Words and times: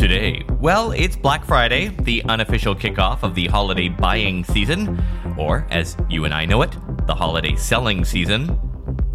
today? 0.00 0.42
Well, 0.58 0.92
it's 0.92 1.14
Black 1.14 1.44
Friday, 1.44 1.88
the 1.88 2.22
unofficial 2.24 2.74
kickoff 2.74 3.22
of 3.22 3.34
the 3.34 3.48
holiday 3.48 3.90
buying 3.90 4.44
season, 4.44 4.98
or 5.36 5.66
as 5.70 5.94
you 6.08 6.24
and 6.24 6.32
I 6.32 6.46
know 6.46 6.62
it, 6.62 6.74
the 7.06 7.14
holiday 7.14 7.54
selling 7.56 8.06
season. 8.06 8.58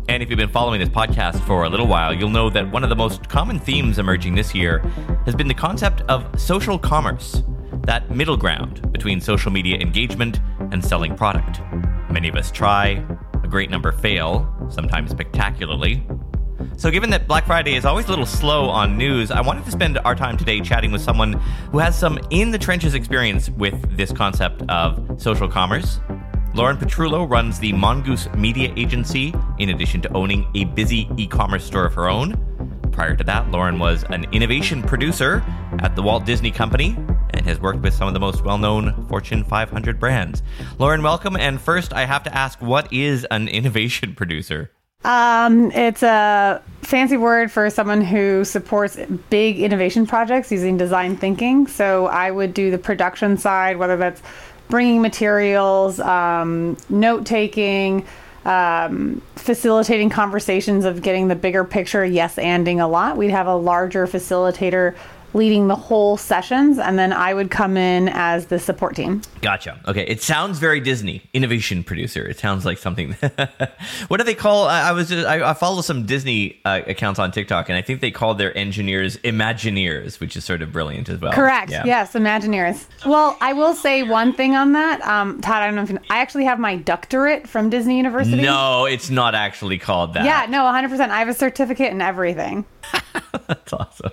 And 0.09 0.21
if 0.21 0.29
you've 0.29 0.37
been 0.37 0.47
following 0.47 0.79
this 0.79 0.89
podcast 0.89 1.43
for 1.47 1.63
a 1.63 1.69
little 1.69 1.87
while, 1.87 2.13
you'll 2.13 2.29
know 2.29 2.51
that 2.51 2.71
one 2.71 2.83
of 2.83 2.91
the 2.91 2.95
most 2.95 3.27
common 3.27 3.57
themes 3.57 3.97
emerging 3.97 4.35
this 4.35 4.53
year 4.53 4.77
has 5.25 5.33
been 5.33 5.47
the 5.47 5.55
concept 5.55 6.01
of 6.01 6.39
social 6.39 6.77
commerce, 6.77 7.41
that 7.87 8.11
middle 8.11 8.37
ground 8.37 8.91
between 8.91 9.19
social 9.19 9.51
media 9.51 9.79
engagement 9.79 10.39
and 10.71 10.85
selling 10.85 11.15
product. 11.15 11.61
Many 12.11 12.29
of 12.29 12.35
us 12.35 12.51
try, 12.51 13.03
a 13.43 13.47
great 13.47 13.71
number 13.71 13.91
fail, 13.91 14.47
sometimes 14.69 15.09
spectacularly. 15.09 16.05
So, 16.77 16.91
given 16.91 17.09
that 17.11 17.25
Black 17.25 17.45
Friday 17.45 17.75
is 17.75 17.85
always 17.85 18.05
a 18.05 18.09
little 18.09 18.25
slow 18.25 18.67
on 18.69 18.97
news, 18.97 19.31
I 19.31 19.39
wanted 19.39 19.63
to 19.63 19.71
spend 19.71 19.97
our 19.99 20.13
time 20.13 20.35
today 20.35 20.59
chatting 20.59 20.91
with 20.91 21.01
someone 21.01 21.33
who 21.71 21.79
has 21.79 21.97
some 21.97 22.19
in 22.31 22.51
the 22.51 22.57
trenches 22.57 22.93
experience 22.93 23.49
with 23.49 23.95
this 23.95 24.11
concept 24.11 24.61
of 24.69 25.19
social 25.19 25.47
commerce. 25.47 25.99
Lauren 26.53 26.77
Petrullo 26.77 27.29
runs 27.29 27.59
the 27.59 27.71
Mongoose 27.71 28.27
Media 28.35 28.73
Agency, 28.75 29.33
in 29.57 29.69
addition 29.69 30.01
to 30.01 30.13
owning 30.13 30.45
a 30.53 30.65
busy 30.65 31.09
e 31.17 31.27
commerce 31.27 31.63
store 31.63 31.85
of 31.85 31.93
her 31.93 32.09
own. 32.09 32.35
Prior 32.91 33.15
to 33.15 33.23
that, 33.23 33.49
Lauren 33.51 33.79
was 33.79 34.03
an 34.09 34.25
innovation 34.33 34.83
producer 34.83 35.43
at 35.79 35.95
the 35.95 36.01
Walt 36.01 36.25
Disney 36.25 36.51
Company 36.51 36.97
and 37.29 37.45
has 37.45 37.59
worked 37.59 37.79
with 37.79 37.93
some 37.93 38.09
of 38.09 38.13
the 38.13 38.19
most 38.19 38.43
well 38.43 38.57
known 38.57 39.07
Fortune 39.07 39.45
500 39.45 39.97
brands. 39.97 40.43
Lauren, 40.77 41.01
welcome. 41.01 41.37
And 41.37 41.59
first, 41.59 41.93
I 41.93 42.05
have 42.05 42.23
to 42.23 42.35
ask 42.35 42.61
what 42.61 42.91
is 42.91 43.25
an 43.31 43.47
innovation 43.59 44.13
producer? 44.13 44.71
Um, 45.05 45.71
it's 45.71 46.01
a 46.01 46.63
fancy 46.81 47.15
word 47.15 47.51
for 47.51 47.69
someone 47.69 48.01
who 48.01 48.43
supports 48.43 48.97
big 49.29 49.59
innovation 49.59 50.07
projects 50.07 50.51
using 50.51 50.77
design 50.77 51.15
thinking. 51.15 51.67
So 51.67 52.07
I 52.07 52.31
would 52.31 52.55
do 52.55 52.71
the 52.71 52.79
production 52.79 53.37
side, 53.37 53.77
whether 53.77 53.97
that's 53.97 54.23
bringing 54.67 55.03
materials, 55.03 55.99
um, 55.99 56.75
note 56.89 57.23
taking, 57.23 58.03
um, 58.45 59.21
facilitating 59.35 60.09
conversations 60.09 60.85
of 60.85 61.03
getting 61.03 61.27
the 61.27 61.35
bigger 61.35 61.63
picture, 61.63 62.03
yes, 62.03 62.37
anding 62.37 62.83
a 62.83 62.87
lot. 62.87 63.15
We'd 63.15 63.29
have 63.29 63.45
a 63.45 63.55
larger 63.55 64.07
facilitator 64.07 64.95
leading 65.35 65.67
the 65.67 65.75
whole 65.75 66.15
sessions, 66.15 66.79
and 66.79 66.97
then 66.97 67.11
I 67.11 67.33
would 67.33 67.51
come 67.51 67.75
in 67.75 68.09
as 68.09 68.47
the 68.47 68.57
support 68.57 68.95
team. 68.95 69.21
Gotcha. 69.41 69.79
Okay, 69.85 70.05
it 70.07 70.23
sounds 70.23 70.59
very 70.59 70.79
Disney 70.79 71.21
innovation 71.33 71.83
producer. 71.83 72.25
It 72.25 72.39
sounds 72.39 72.65
like 72.65 72.77
something. 72.77 73.11
what 74.07 74.17
do 74.17 74.23
they 74.23 74.33
call? 74.33 74.65
I, 74.65 74.89
I 74.89 74.91
was 74.93 75.09
just, 75.09 75.27
I, 75.27 75.49
I, 75.49 75.53
follow 75.53 75.81
some 75.81 76.05
Disney 76.05 76.61
uh, 76.63 76.81
accounts 76.87 77.19
on 77.19 77.31
TikTok, 77.31 77.67
and 77.67 77.77
I 77.77 77.81
think 77.81 77.99
they 77.99 78.11
call 78.11 78.33
their 78.33 78.57
engineers 78.57 79.17
Imagineers, 79.17 80.21
which 80.21 80.37
is 80.37 80.45
sort 80.45 80.61
of 80.61 80.71
brilliant 80.71 81.09
as 81.09 81.19
well. 81.19 81.33
Correct. 81.33 81.69
Yeah. 81.69 81.83
Yes, 81.85 82.13
Imagineers. 82.13 82.85
Well, 83.05 83.37
I 83.41 83.51
will 83.51 83.73
say 83.73 84.03
one 84.03 84.31
thing 84.31 84.55
on 84.55 84.71
that, 84.71 85.01
um, 85.01 85.41
Todd. 85.41 85.61
I 85.61 85.65
don't 85.65 85.75
know 85.75 85.83
if 85.83 85.89
you 85.89 85.95
know, 85.95 86.01
I 86.09 86.19
actually 86.19 86.45
have 86.45 86.59
my 86.59 86.77
doctorate 86.77 87.45
from 87.47 87.69
Disney 87.69 87.97
University. 87.97 88.41
No, 88.41 88.85
it's 88.85 89.09
not 89.09 89.35
actually 89.35 89.79
called 89.79 90.13
that. 90.13 90.23
Yeah, 90.23 90.45
no, 90.49 90.63
100. 90.63 90.89
percent 90.89 91.11
I 91.11 91.19
have 91.19 91.27
a 91.27 91.33
certificate 91.33 91.91
and 91.91 92.01
everything. 92.01 92.65
That's 93.47 93.73
awesome. 93.73 94.11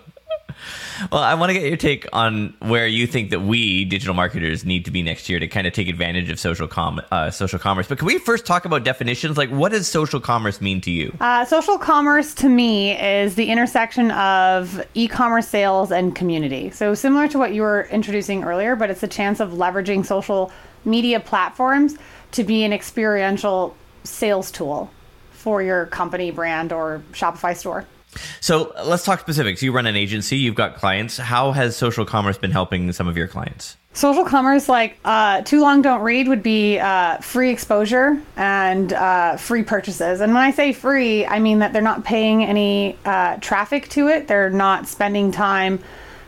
Well, 1.11 1.22
I 1.22 1.34
want 1.34 1.50
to 1.50 1.55
get 1.55 1.64
your 1.64 1.77
take 1.77 2.06
on 2.12 2.55
where 2.61 2.86
you 2.86 3.06
think 3.06 3.31
that 3.31 3.41
we 3.41 3.84
digital 3.84 4.14
marketers 4.14 4.64
need 4.64 4.84
to 4.84 4.91
be 4.91 5.03
next 5.03 5.28
year 5.28 5.39
to 5.39 5.48
kind 5.48 5.67
of 5.67 5.72
take 5.72 5.89
advantage 5.89 6.31
of 6.31 6.39
social 6.39 6.69
com 6.69 7.00
uh, 7.11 7.31
social 7.31 7.58
commerce. 7.58 7.89
But 7.89 7.98
can 7.98 8.06
we 8.06 8.19
first 8.19 8.47
talk 8.47 8.64
about 8.64 8.84
definitions? 8.84 9.36
Like, 9.36 9.50
what 9.50 9.73
does 9.73 9.89
social 9.89 10.20
commerce 10.20 10.61
mean 10.61 10.80
to 10.83 10.91
you? 10.91 11.17
Uh, 11.20 11.45
social 11.45 11.78
commerce 11.78 12.34
to 12.34 12.48
me 12.48 12.92
is 12.92 13.34
the 13.34 13.50
intersection 13.50 14.11
of 14.12 14.84
e-commerce 14.95 15.48
sales 15.48 15.91
and 15.91 16.14
community. 16.14 16.70
So 16.70 16.95
similar 16.95 17.28
to 17.28 17.39
what 17.39 17.53
you 17.55 17.62
were 17.62 17.89
introducing 17.91 18.45
earlier, 18.45 18.77
but 18.77 18.91
it's 18.91 19.03
a 19.03 19.08
chance 19.08 19.41
of 19.41 19.50
leveraging 19.50 20.06
social 20.06 20.53
media 20.84 21.20
platforms 21.20 21.97
to 22.33 22.45
be 22.45 22.64
an 22.64 22.73
experiential 22.73 23.77
sales 24.05 24.51
tool 24.51 24.91
for 25.33 25.62
your 25.62 25.86
company, 25.86 26.30
brand, 26.30 26.73
or 26.73 27.02
Shopify 27.12 27.57
store. 27.57 27.86
So 28.40 28.74
let's 28.84 29.05
talk 29.05 29.20
specifics. 29.20 29.62
You 29.62 29.73
run 29.73 29.86
an 29.86 29.96
agency, 29.96 30.36
you've 30.36 30.55
got 30.55 30.77
clients. 30.77 31.17
How 31.17 31.52
has 31.52 31.77
social 31.77 32.05
commerce 32.05 32.39
been 32.39 32.50
helping 32.50 32.92
some 32.92 33.08
of 33.08 33.17
your 33.17 33.28
clients? 33.28 33.77
Social 33.95 34.24
commerce, 34.24 34.68
like 34.70 34.98
uh, 35.05 35.42
too 35.42 35.61
long 35.61 35.83
don't 35.83 36.00
read, 36.00 36.27
would 36.27 36.42
be 36.42 36.78
uh, 36.78 37.18
free 37.18 37.50
exposure 37.50 38.20
and 38.36 38.92
uh, 38.92 39.36
free 39.36 39.62
purchases. 39.62 40.20
And 40.20 40.33
when 40.33 40.42
I 40.42 40.50
say 40.50 40.73
free, 40.73 41.27
I 41.27 41.39
mean 41.39 41.58
that 41.58 41.74
they're 41.74 41.83
not 41.83 42.05
paying 42.05 42.42
any 42.42 42.96
uh, 43.05 43.36
traffic 43.36 43.89
to 43.90 44.08
it. 44.08 44.29
They're 44.29 44.50
not 44.50 44.89
spending 44.89 45.30
time 45.30 45.79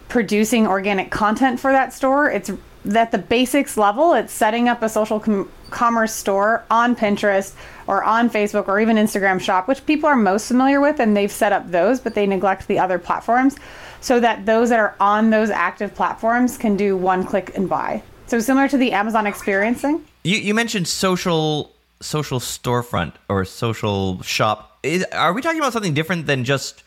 producing 0.09 0.67
organic 0.67 1.11
content 1.11 1.59
for 1.59 1.73
that 1.73 1.95
store. 1.95 2.31
It's 2.31 2.51
at 2.93 3.11
the 3.11 3.19
basics 3.19 3.77
level. 3.77 4.13
It's 4.15 4.33
setting 4.33 4.69
up 4.69 4.83
a 4.83 4.89
social 4.89 5.21
com- 5.21 5.51
commerce 5.71 6.13
store 6.13 6.65
on 6.71 6.95
Pinterest 6.95 7.55
or 7.87 8.05
on 8.05 8.31
Facebook 8.31 8.69
or 8.69 8.81
even 8.81 8.97
Instagram 8.97 9.41
shop, 9.41 9.69
which 9.69 9.85
people 9.87 10.09
are 10.09 10.17
most 10.17 10.49
familiar 10.49 10.81
with, 10.81 11.01
and 11.01 11.17
they've 11.17 11.33
set 11.33 11.53
up 11.53 11.71
those, 11.71 12.01
but 12.01 12.15
they 12.15 12.27
neglect 12.27 12.67
the 12.69 12.79
other 12.79 12.99
platforms 12.99 13.57
so 14.01 14.21
that 14.21 14.47
those 14.47 14.69
that 14.69 14.79
are 14.79 14.95
on 15.01 15.31
those 15.31 15.51
active 15.51 15.95
platforms 15.95 16.59
can 16.59 16.77
do 16.77 16.97
one 16.97 17.25
click 17.25 17.57
and 17.57 17.69
buy. 17.69 18.03
So 18.27 18.39
similar 18.41 18.69
to 18.69 18.77
the 18.77 18.93
Amazon 18.93 19.27
experiencing. 19.27 20.05
You, 20.25 20.39
you 20.39 20.55
mentioned 20.55 20.89
social 20.89 21.73
social 22.01 22.39
storefront 22.39 23.13
or 23.29 23.45
social 23.45 24.21
shop. 24.23 24.79
Is, 24.83 25.05
are 25.13 25.33
we 25.33 25.41
talking 25.41 25.59
about 25.59 25.73
something 25.73 25.95
different 25.95 26.27
than 26.27 26.45
just 26.45 26.83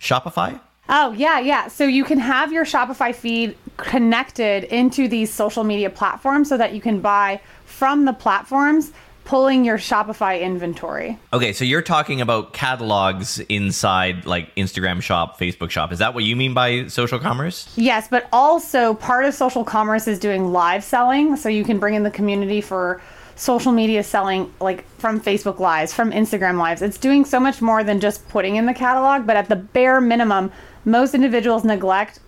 Shopify? 0.00 0.58
Oh, 0.88 1.12
yeah, 1.12 1.38
yeah. 1.38 1.68
So 1.68 1.84
you 1.84 2.04
can 2.04 2.18
have 2.18 2.52
your 2.52 2.64
Shopify 2.64 3.14
feed 3.14 3.56
connected 3.78 4.64
into 4.64 5.08
these 5.08 5.32
social 5.32 5.64
media 5.64 5.88
platforms 5.88 6.48
so 6.48 6.58
that 6.58 6.74
you 6.74 6.80
can 6.80 7.00
buy 7.00 7.40
from 7.64 8.04
the 8.04 8.12
platforms 8.12 8.92
pulling 9.24 9.62
your 9.62 9.76
Shopify 9.76 10.40
inventory. 10.40 11.18
Okay, 11.34 11.52
so 11.52 11.62
you're 11.62 11.82
talking 11.82 12.22
about 12.22 12.54
catalogs 12.54 13.38
inside 13.50 14.24
like 14.24 14.54
Instagram 14.56 15.02
shop, 15.02 15.38
Facebook 15.38 15.70
shop. 15.70 15.92
Is 15.92 15.98
that 15.98 16.14
what 16.14 16.24
you 16.24 16.34
mean 16.34 16.54
by 16.54 16.86
social 16.86 17.18
commerce? 17.18 17.70
Yes, 17.76 18.08
but 18.08 18.26
also 18.32 18.94
part 18.94 19.26
of 19.26 19.34
social 19.34 19.64
commerce 19.64 20.08
is 20.08 20.18
doing 20.18 20.50
live 20.50 20.82
selling. 20.82 21.36
So 21.36 21.50
you 21.50 21.62
can 21.62 21.78
bring 21.78 21.94
in 21.94 22.04
the 22.04 22.10
community 22.10 22.62
for 22.62 23.02
social 23.36 23.70
media 23.70 24.02
selling 24.02 24.50
like 24.60 24.88
from 24.98 25.20
Facebook 25.20 25.58
lives, 25.58 25.92
from 25.92 26.10
Instagram 26.10 26.58
lives. 26.58 26.80
It's 26.80 26.98
doing 26.98 27.26
so 27.26 27.38
much 27.38 27.60
more 27.60 27.84
than 27.84 28.00
just 28.00 28.26
putting 28.30 28.56
in 28.56 28.64
the 28.64 28.74
catalog, 28.74 29.26
but 29.26 29.36
at 29.36 29.50
the 29.50 29.56
bare 29.56 30.00
minimum, 30.00 30.50
most 30.86 31.14
individuals 31.14 31.64
neglect 31.64 32.18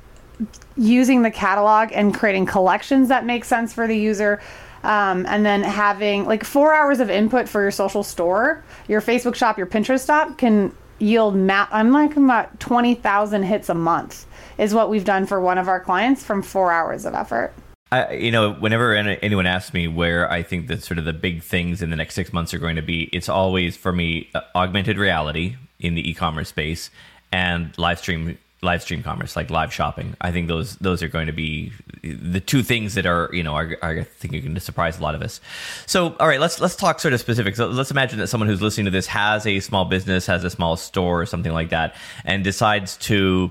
using 0.76 1.22
the 1.22 1.30
catalog 1.30 1.90
and 1.92 2.14
creating 2.14 2.46
collections 2.46 3.08
that 3.08 3.24
make 3.24 3.44
sense 3.44 3.72
for 3.72 3.86
the 3.86 3.96
user 3.96 4.40
um, 4.82 5.26
and 5.26 5.44
then 5.44 5.62
having 5.62 6.24
like 6.24 6.44
four 6.44 6.72
hours 6.74 7.00
of 7.00 7.10
input 7.10 7.48
for 7.48 7.60
your 7.60 7.70
social 7.70 8.02
store, 8.02 8.64
your 8.88 9.00
Facebook 9.00 9.34
shop, 9.34 9.58
your 9.58 9.66
Pinterest 9.66 10.06
shop 10.06 10.38
can 10.38 10.74
yield 10.98 11.34
map. 11.34 11.68
I'm 11.72 11.92
like 11.92 12.16
about 12.16 12.58
20,000 12.60 13.42
hits 13.42 13.68
a 13.68 13.74
month 13.74 14.26
is 14.58 14.74
what 14.74 14.90
we've 14.90 15.04
done 15.04 15.26
for 15.26 15.40
one 15.40 15.58
of 15.58 15.68
our 15.68 15.80
clients 15.80 16.24
from 16.24 16.42
four 16.42 16.72
hours 16.72 17.04
of 17.04 17.14
effort. 17.14 17.52
I, 17.92 18.12
you 18.12 18.30
know, 18.30 18.52
whenever 18.52 18.94
anyone 18.94 19.46
asks 19.46 19.74
me 19.74 19.88
where 19.88 20.30
I 20.30 20.42
think 20.44 20.68
that 20.68 20.82
sort 20.82 20.98
of 20.98 21.04
the 21.04 21.12
big 21.12 21.42
things 21.42 21.82
in 21.82 21.90
the 21.90 21.96
next 21.96 22.14
six 22.14 22.32
months 22.32 22.54
are 22.54 22.58
going 22.58 22.76
to 22.76 22.82
be, 22.82 23.04
it's 23.12 23.28
always 23.28 23.76
for 23.76 23.92
me 23.92 24.30
uh, 24.34 24.42
augmented 24.54 24.96
reality 24.96 25.56
in 25.80 25.94
the 25.94 26.08
e-commerce 26.08 26.50
space 26.50 26.90
and 27.32 27.76
live 27.78 27.98
stream 27.98 28.38
live 28.62 28.82
stream 28.82 29.02
commerce, 29.02 29.36
like 29.36 29.50
live 29.50 29.72
shopping. 29.72 30.16
I 30.20 30.32
think 30.32 30.48
those 30.48 30.76
those 30.76 31.02
are 31.02 31.08
going 31.08 31.26
to 31.26 31.32
be 31.32 31.72
the 32.02 32.40
two 32.40 32.62
things 32.62 32.94
that 32.94 33.06
are 33.06 33.30
you 33.32 33.42
know 33.42 33.54
are, 33.54 33.76
are 33.82 33.98
I 34.00 34.04
think 34.04 34.34
are 34.34 34.40
going 34.40 34.54
to 34.54 34.60
surprise 34.60 34.98
a 34.98 35.02
lot 35.02 35.14
of 35.14 35.22
us. 35.22 35.40
So 35.86 36.14
all 36.20 36.28
right, 36.28 36.40
let's 36.40 36.60
let's 36.60 36.76
talk 36.76 37.00
sort 37.00 37.14
of 37.14 37.20
specifics. 37.20 37.56
So 37.56 37.68
let's 37.68 37.90
imagine 37.90 38.18
that 38.18 38.28
someone 38.28 38.48
who's 38.48 38.62
listening 38.62 38.86
to 38.86 38.90
this 38.90 39.06
has 39.06 39.46
a 39.46 39.60
small 39.60 39.84
business, 39.86 40.26
has 40.26 40.44
a 40.44 40.50
small 40.50 40.76
store 40.76 41.22
or 41.22 41.26
something 41.26 41.52
like 41.52 41.70
that, 41.70 41.94
and 42.24 42.44
decides 42.44 42.96
to 42.98 43.50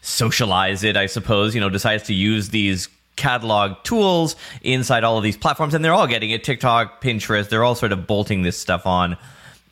socialize 0.00 0.82
it. 0.82 0.96
I 0.96 1.06
suppose 1.06 1.54
you 1.54 1.60
know 1.60 1.70
decides 1.70 2.04
to 2.04 2.14
use 2.14 2.48
these 2.48 2.88
catalog 3.14 3.82
tools 3.84 4.36
inside 4.62 5.04
all 5.04 5.18
of 5.18 5.22
these 5.22 5.36
platforms, 5.36 5.74
and 5.74 5.84
they're 5.84 5.94
all 5.94 6.06
getting 6.06 6.30
it. 6.30 6.42
TikTok, 6.42 7.02
Pinterest, 7.02 7.48
they're 7.48 7.64
all 7.64 7.74
sort 7.74 7.92
of 7.92 8.06
bolting 8.06 8.42
this 8.42 8.58
stuff 8.58 8.86
on 8.86 9.16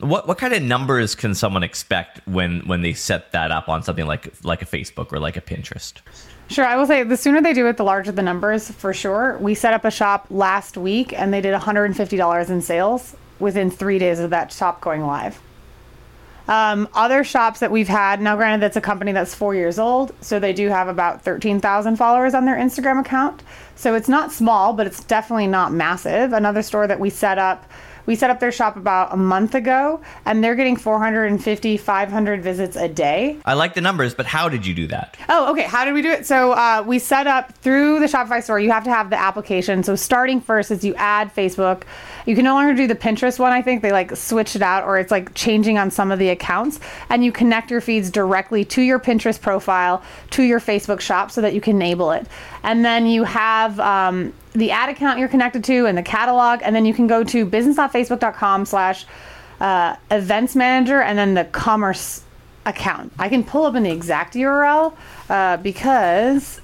what 0.01 0.27
what 0.27 0.37
kind 0.37 0.53
of 0.53 0.61
numbers 0.61 1.15
can 1.15 1.33
someone 1.35 1.63
expect 1.63 2.25
when 2.27 2.61
when 2.67 2.81
they 2.81 2.93
set 2.93 3.31
that 3.31 3.51
up 3.51 3.69
on 3.69 3.83
something 3.83 4.05
like 4.05 4.33
like 4.43 4.61
a 4.61 4.65
Facebook 4.65 5.11
or 5.13 5.19
like 5.19 5.37
a 5.37 5.41
Pinterest? 5.41 5.93
Sure, 6.49 6.65
I 6.65 6.75
will 6.75 6.85
say 6.85 7.03
the 7.03 7.15
sooner 7.15 7.41
they 7.41 7.53
do 7.53 7.67
it, 7.67 7.77
the 7.77 7.83
larger 7.83 8.11
the 8.11 8.21
numbers 8.21 8.69
for 8.69 8.93
sure. 8.93 9.37
We 9.39 9.55
set 9.55 9.73
up 9.73 9.85
a 9.85 9.91
shop 9.91 10.27
last 10.29 10.75
week 10.75 11.13
and 11.17 11.33
they 11.33 11.39
did 11.39 11.57
$150 11.57 12.49
in 12.49 12.61
sales 12.61 13.15
within 13.39 13.71
three 13.71 13.99
days 13.99 14.19
of 14.19 14.31
that 14.31 14.51
shop 14.51 14.81
going 14.81 15.01
live. 15.01 15.41
Um, 16.47 16.89
other 16.93 17.23
shops 17.23 17.61
that 17.61 17.71
we've 17.71 17.87
had, 17.87 18.19
now 18.19 18.35
granted, 18.35 18.61
that's 18.61 18.75
a 18.75 18.81
company 18.81 19.13
that's 19.13 19.33
four 19.33 19.55
years 19.55 19.79
old, 19.79 20.13
so 20.19 20.39
they 20.39 20.51
do 20.51 20.67
have 20.67 20.89
about 20.89 21.21
13,000 21.21 21.95
followers 21.95 22.33
on 22.33 22.43
their 22.43 22.57
Instagram 22.57 22.99
account. 22.99 23.43
So 23.75 23.95
it's 23.95 24.09
not 24.09 24.33
small, 24.33 24.73
but 24.73 24.85
it's 24.85 25.01
definitely 25.03 25.47
not 25.47 25.71
massive. 25.71 26.33
Another 26.33 26.61
store 26.61 26.87
that 26.87 26.99
we 26.99 27.09
set 27.09 27.37
up 27.37 27.65
We 28.05 28.15
set 28.15 28.29
up 28.29 28.39
their 28.39 28.51
shop 28.51 28.75
about 28.75 29.13
a 29.13 29.17
month 29.17 29.55
ago, 29.55 30.01
and 30.25 30.43
they're 30.43 30.55
getting 30.55 30.75
450, 30.75 31.77
500 31.77 32.43
visits 32.43 32.75
a 32.75 32.87
day. 32.87 33.37
I 33.45 33.53
like 33.53 33.73
the 33.73 33.81
numbers, 33.81 34.13
but 34.13 34.25
how 34.25 34.49
did 34.49 34.65
you 34.65 34.73
do 34.73 34.87
that? 34.87 35.17
Oh, 35.29 35.51
okay. 35.51 35.63
How 35.63 35.85
did 35.85 35.93
we 35.93 36.01
do 36.01 36.11
it? 36.11 36.25
So 36.25 36.51
uh, 36.53 36.83
we 36.85 36.99
set 36.99 37.27
up 37.27 37.53
through 37.57 37.99
the 37.99 38.07
Shopify 38.07 38.43
store. 38.43 38.59
You 38.59 38.71
have 38.71 38.83
to 38.85 38.89
have 38.89 39.09
the 39.09 39.19
application. 39.19 39.83
So 39.83 39.95
starting 39.95 40.41
first 40.41 40.71
is 40.71 40.83
you 40.83 40.95
add 40.95 41.33
Facebook. 41.33 41.83
You 42.25 42.35
can 42.35 42.43
no 42.43 42.53
longer 42.53 42.73
do 42.73 42.87
the 42.87 42.95
Pinterest 42.95 43.39
one. 43.39 43.51
I 43.51 43.61
think 43.61 43.81
they 43.81 43.91
like 43.91 44.15
switched 44.15 44.55
it 44.55 44.61
out, 44.61 44.83
or 44.83 44.97
it's 44.97 45.11
like 45.11 45.33
changing 45.33 45.77
on 45.77 45.91
some 45.91 46.11
of 46.11 46.19
the 46.19 46.29
accounts. 46.29 46.79
And 47.09 47.23
you 47.23 47.31
connect 47.31 47.71
your 47.71 47.81
feeds 47.81 48.09
directly 48.09 48.65
to 48.65 48.81
your 48.81 48.99
Pinterest 48.99 49.39
profile, 49.41 50.03
to 50.31 50.43
your 50.43 50.59
Facebook 50.59 50.99
shop, 50.99 51.31
so 51.31 51.41
that 51.41 51.53
you 51.53 51.61
can 51.61 51.75
enable 51.75 52.11
it. 52.11 52.27
And 52.63 52.85
then 52.85 53.05
you 53.05 53.23
have 53.23 53.79
um, 53.79 54.33
the 54.53 54.71
ad 54.71 54.89
account 54.89 55.19
you're 55.19 55.27
connected 55.27 55.63
to 55.65 55.85
and 55.85 55.97
the 55.97 56.03
catalog. 56.03 56.61
And 56.63 56.75
then 56.75 56.85
you 56.85 56.93
can 56.93 57.07
go 57.07 57.23
to 57.23 57.45
business.facebook.com 57.45 58.65
slash 58.65 59.05
uh, 59.59 59.95
events 60.09 60.55
manager 60.55 61.01
and 61.01 61.17
then 61.17 61.33
the 61.33 61.45
commerce 61.45 62.23
account. 62.65 63.13
I 63.17 63.29
can 63.29 63.43
pull 63.43 63.65
up 63.65 63.75
in 63.75 63.83
the 63.83 63.91
exact 63.91 64.33
URL 64.35 64.95
uh, 65.29 65.57
because 65.57 66.61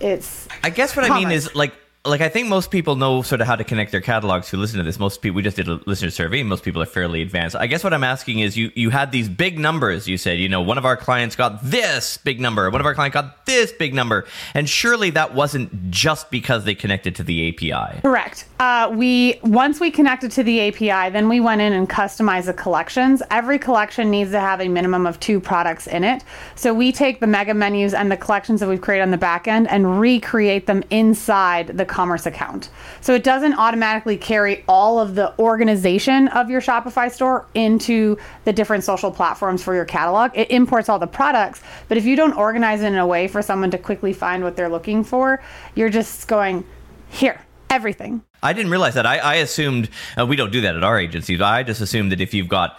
it's. 0.00 0.48
I 0.62 0.70
guess 0.70 0.96
what 0.96 1.10
I 1.10 1.18
mean 1.18 1.30
is 1.30 1.54
like 1.54 1.74
like 2.06 2.20
I 2.20 2.28
think 2.28 2.48
most 2.48 2.70
people 2.70 2.96
know 2.96 3.22
sort 3.22 3.40
of 3.40 3.46
how 3.46 3.56
to 3.56 3.64
connect 3.64 3.92
their 3.92 4.00
catalogs 4.00 4.48
who 4.48 4.56
listen 4.56 4.78
to 4.78 4.84
this. 4.84 4.98
Most 4.98 5.22
people 5.22 5.36
we 5.36 5.42
just 5.42 5.56
did 5.56 5.68
a 5.68 5.80
listener 5.86 6.10
survey, 6.10 6.40
and 6.40 6.48
most 6.48 6.64
people 6.64 6.80
are 6.80 6.86
fairly 6.86 7.22
advanced. 7.22 7.56
I 7.56 7.66
guess 7.66 7.82
what 7.82 7.92
I'm 7.92 8.04
asking 8.04 8.40
is 8.40 8.56
you 8.56 8.70
you 8.74 8.90
had 8.90 9.12
these 9.12 9.28
big 9.28 9.58
numbers. 9.58 10.08
You 10.08 10.16
said 10.16 10.38
you 10.38 10.48
know 10.48 10.60
one 10.60 10.78
of 10.78 10.84
our 10.84 10.96
clients 10.96 11.36
got 11.36 11.62
this 11.62 12.16
big 12.18 12.40
number, 12.40 12.70
one 12.70 12.80
of 12.80 12.86
our 12.86 12.94
clients 12.94 13.14
got 13.14 13.46
this 13.46 13.72
big 13.72 13.94
number, 13.94 14.26
and 14.54 14.68
surely 14.68 15.10
that 15.10 15.34
wasn't 15.34 15.90
just 15.90 16.30
because 16.30 16.64
they 16.64 16.74
connected 16.74 17.16
to 17.16 17.22
the 17.22 17.48
API. 17.48 18.00
Correct. 18.02 18.46
Uh, 18.60 18.90
we 18.94 19.38
once 19.42 19.80
we 19.80 19.90
connected 19.90 20.30
to 20.32 20.42
the 20.42 20.68
API, 20.68 21.10
then 21.10 21.28
we 21.28 21.40
went 21.40 21.60
in 21.60 21.72
and 21.72 21.88
customized 21.88 22.46
the 22.46 22.54
collections. 22.54 23.22
Every 23.30 23.58
collection 23.58 24.10
needs 24.10 24.30
to 24.30 24.40
have 24.40 24.60
a 24.60 24.68
minimum 24.68 25.06
of 25.06 25.18
two 25.20 25.40
products 25.40 25.86
in 25.86 26.04
it. 26.04 26.24
So 26.54 26.72
we 26.72 26.92
take 26.92 27.20
the 27.20 27.26
mega 27.26 27.54
menus 27.54 27.94
and 27.94 28.10
the 28.10 28.16
collections 28.16 28.60
that 28.60 28.68
we've 28.68 28.80
created 28.80 29.02
on 29.02 29.10
the 29.10 29.18
back 29.18 29.48
end 29.48 29.68
and 29.68 30.00
recreate 30.00 30.66
them 30.66 30.82
inside 30.90 31.68
the 31.68 31.84
commerce 31.96 32.26
account. 32.26 32.68
So 33.00 33.14
it 33.14 33.24
doesn't 33.24 33.54
automatically 33.54 34.18
carry 34.18 34.62
all 34.68 34.98
of 34.98 35.14
the 35.14 35.32
organization 35.38 36.28
of 36.28 36.50
your 36.50 36.60
Shopify 36.60 37.10
store 37.10 37.46
into 37.54 38.18
the 38.44 38.52
different 38.52 38.84
social 38.84 39.10
platforms 39.10 39.62
for 39.62 39.74
your 39.74 39.86
catalog. 39.86 40.30
It 40.34 40.50
imports 40.50 40.90
all 40.90 40.98
the 40.98 41.06
products, 41.06 41.62
but 41.88 41.96
if 41.96 42.04
you 42.04 42.14
don't 42.14 42.34
organize 42.34 42.82
it 42.82 42.88
in 42.88 42.98
a 42.98 43.06
way 43.06 43.28
for 43.28 43.40
someone 43.40 43.70
to 43.70 43.78
quickly 43.78 44.12
find 44.12 44.44
what 44.44 44.56
they're 44.56 44.68
looking 44.68 45.04
for, 45.04 45.42
you're 45.74 45.88
just 45.88 46.28
going 46.28 46.64
here 47.08 47.40
everything. 47.70 48.22
I 48.42 48.52
didn't 48.52 48.70
realize 48.70 48.94
that. 48.94 49.06
I, 49.06 49.16
I 49.18 49.34
assumed 49.36 49.88
uh, 50.18 50.26
we 50.26 50.36
don't 50.36 50.52
do 50.52 50.60
that 50.60 50.76
at 50.76 50.84
our 50.84 51.00
agency. 51.00 51.40
I 51.40 51.62
just 51.62 51.80
assumed 51.80 52.12
that 52.12 52.20
if 52.20 52.34
you've 52.34 52.48
got 52.48 52.78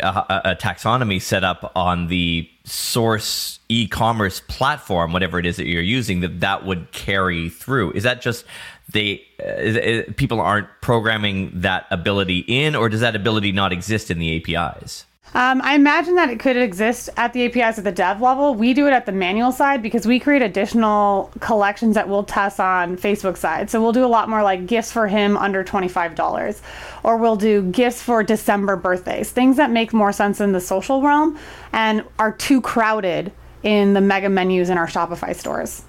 uh, 0.00 0.24
a, 0.28 0.50
a 0.50 0.56
taxonomy 0.56 1.22
set 1.22 1.44
up 1.44 1.70
on 1.76 2.08
the 2.08 2.50
source 2.64 3.58
e-commerce 3.68 4.40
platform, 4.46 5.12
whatever 5.12 5.38
it 5.38 5.46
is 5.46 5.56
that 5.56 5.66
you're 5.66 5.82
using, 5.82 6.20
that 6.20 6.40
that 6.40 6.64
would 6.64 6.92
carry 6.92 7.48
through. 7.48 7.92
Is 7.92 8.02
that 8.04 8.22
just 8.22 8.44
they 8.90 9.24
uh, 9.40 9.52
is, 9.54 10.14
people 10.16 10.40
aren't 10.40 10.68
programming 10.80 11.50
that 11.60 11.86
ability 11.90 12.44
in, 12.46 12.74
or 12.74 12.88
does 12.88 13.00
that 13.00 13.16
ability 13.16 13.52
not 13.52 13.72
exist 13.72 14.10
in 14.10 14.18
the 14.18 14.36
APIs? 14.56 15.04
Um, 15.34 15.62
I 15.62 15.74
imagine 15.74 16.16
that 16.16 16.28
it 16.28 16.38
could 16.38 16.58
exist 16.58 17.08
at 17.16 17.32
the 17.32 17.46
APIs 17.46 17.78
at 17.78 17.84
the 17.84 17.92
dev 17.92 18.20
level. 18.20 18.54
We 18.54 18.74
do 18.74 18.86
it 18.86 18.90
at 18.90 19.06
the 19.06 19.12
manual 19.12 19.50
side 19.50 19.82
because 19.82 20.06
we 20.06 20.20
create 20.20 20.42
additional 20.42 21.30
collections 21.40 21.94
that 21.94 22.06
we'll 22.06 22.24
test 22.24 22.60
on 22.60 22.98
Facebook 22.98 23.38
side. 23.38 23.70
So 23.70 23.80
we'll 23.80 23.92
do 23.92 24.04
a 24.04 24.08
lot 24.08 24.28
more 24.28 24.42
like 24.42 24.66
gifts 24.66 24.92
for 24.92 25.08
him 25.08 25.38
under 25.38 25.64
$25, 25.64 26.60
or 27.02 27.16
we'll 27.16 27.36
do 27.36 27.62
gifts 27.70 28.02
for 28.02 28.22
December 28.22 28.76
birthdays, 28.76 29.30
things 29.30 29.56
that 29.56 29.70
make 29.70 29.94
more 29.94 30.12
sense 30.12 30.38
in 30.38 30.52
the 30.52 30.60
social 30.60 31.00
realm 31.00 31.38
and 31.72 32.04
are 32.18 32.32
too 32.32 32.60
crowded 32.60 33.32
in 33.62 33.94
the 33.94 34.00
mega 34.02 34.28
menus 34.28 34.68
in 34.68 34.76
our 34.76 34.86
Shopify 34.86 35.34
stores. 35.34 35.82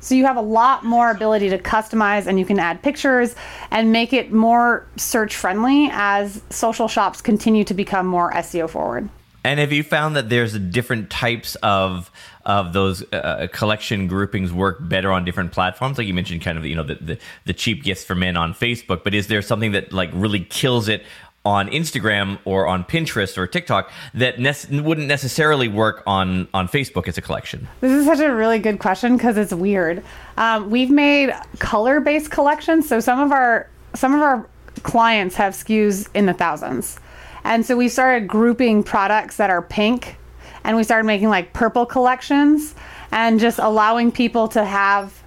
So 0.00 0.14
you 0.14 0.24
have 0.24 0.36
a 0.36 0.42
lot 0.42 0.84
more 0.84 1.10
ability 1.10 1.50
to 1.50 1.58
customize 1.58 2.26
and 2.26 2.38
you 2.38 2.46
can 2.46 2.58
add 2.58 2.82
pictures 2.82 3.34
and 3.70 3.92
make 3.92 4.12
it 4.12 4.32
more 4.32 4.86
search 4.96 5.36
friendly 5.36 5.88
as 5.92 6.42
social 6.50 6.88
shops 6.88 7.20
continue 7.20 7.64
to 7.64 7.74
become 7.74 8.06
more 8.06 8.32
SEO 8.32 8.68
forward. 8.68 9.08
And 9.42 9.58
have 9.58 9.72
you 9.72 9.82
found 9.82 10.16
that 10.16 10.28
there's 10.28 10.58
different 10.58 11.10
types 11.10 11.54
of 11.56 12.10
of 12.44 12.72
those 12.72 13.02
uh, 13.12 13.46
collection 13.52 14.06
groupings 14.06 14.52
work 14.52 14.76
better 14.80 15.10
on 15.10 15.24
different 15.24 15.52
platforms? 15.52 15.96
Like 15.96 16.06
you 16.06 16.14
mentioned, 16.14 16.42
kind 16.42 16.58
of 16.58 16.66
you 16.66 16.74
know 16.74 16.82
the, 16.82 16.96
the 16.96 17.18
the 17.46 17.54
cheap 17.54 17.82
gifts 17.82 18.04
for 18.04 18.14
men 18.14 18.36
on 18.36 18.52
Facebook, 18.52 19.02
but 19.02 19.14
is 19.14 19.28
there 19.28 19.40
something 19.40 19.72
that 19.72 19.94
like 19.94 20.10
really 20.12 20.40
kills 20.40 20.88
it 20.88 21.04
on 21.44 21.68
Instagram 21.70 22.38
or 22.44 22.66
on 22.66 22.84
Pinterest 22.84 23.38
or 23.38 23.46
TikTok 23.46 23.90
that 24.12 24.38
ne- 24.38 24.80
wouldn't 24.80 25.06
necessarily 25.06 25.68
work 25.68 26.02
on 26.06 26.48
on 26.52 26.68
Facebook 26.68 27.08
as 27.08 27.16
a 27.16 27.22
collection? 27.22 27.66
This 27.80 27.92
is 27.92 28.04
such 28.06 28.20
a 28.20 28.32
really 28.34 28.58
good 28.58 28.78
question 28.78 29.16
because 29.16 29.36
it's 29.36 29.52
weird. 29.52 30.02
Um, 30.36 30.70
we've 30.70 30.90
made 30.90 31.34
color 31.58 32.00
based 32.00 32.30
collections, 32.30 32.88
so 32.88 33.00
some 33.00 33.20
of 33.20 33.32
our 33.32 33.68
some 33.94 34.14
of 34.14 34.20
our 34.20 34.46
clients 34.82 35.34
have 35.36 35.54
SKUs 35.54 36.08
in 36.14 36.26
the 36.26 36.34
thousands, 36.34 37.00
and 37.44 37.64
so 37.64 37.76
we 37.76 37.88
started 37.88 38.28
grouping 38.28 38.82
products 38.82 39.38
that 39.38 39.48
are 39.48 39.62
pink, 39.62 40.16
and 40.64 40.76
we 40.76 40.84
started 40.84 41.04
making 41.04 41.30
like 41.30 41.54
purple 41.54 41.86
collections, 41.86 42.74
and 43.12 43.40
just 43.40 43.58
allowing 43.58 44.12
people 44.12 44.46
to 44.48 44.64
have 44.64 45.22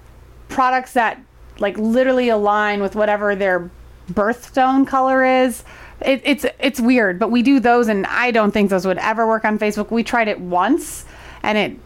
products 0.48 0.92
that 0.92 1.20
like 1.58 1.76
literally 1.76 2.28
align 2.28 2.80
with 2.80 2.94
whatever 2.94 3.34
their 3.34 3.70
birthstone 4.12 4.86
color 4.86 5.24
is 5.24 5.64
it, 6.04 6.22
it's 6.24 6.46
it's 6.58 6.80
weird, 6.80 7.18
but 7.18 7.30
we 7.30 7.42
do 7.42 7.60
those, 7.60 7.88
and 7.88 8.06
I 8.06 8.30
don't 8.30 8.50
think 8.50 8.70
those 8.70 8.86
would 8.86 8.98
ever 8.98 9.26
work 9.26 9.44
on 9.44 9.58
Facebook. 9.58 9.90
We 9.90 10.02
tried 10.02 10.28
it 10.28 10.40
once, 10.40 11.04
and 11.42 11.58
it 11.58 11.78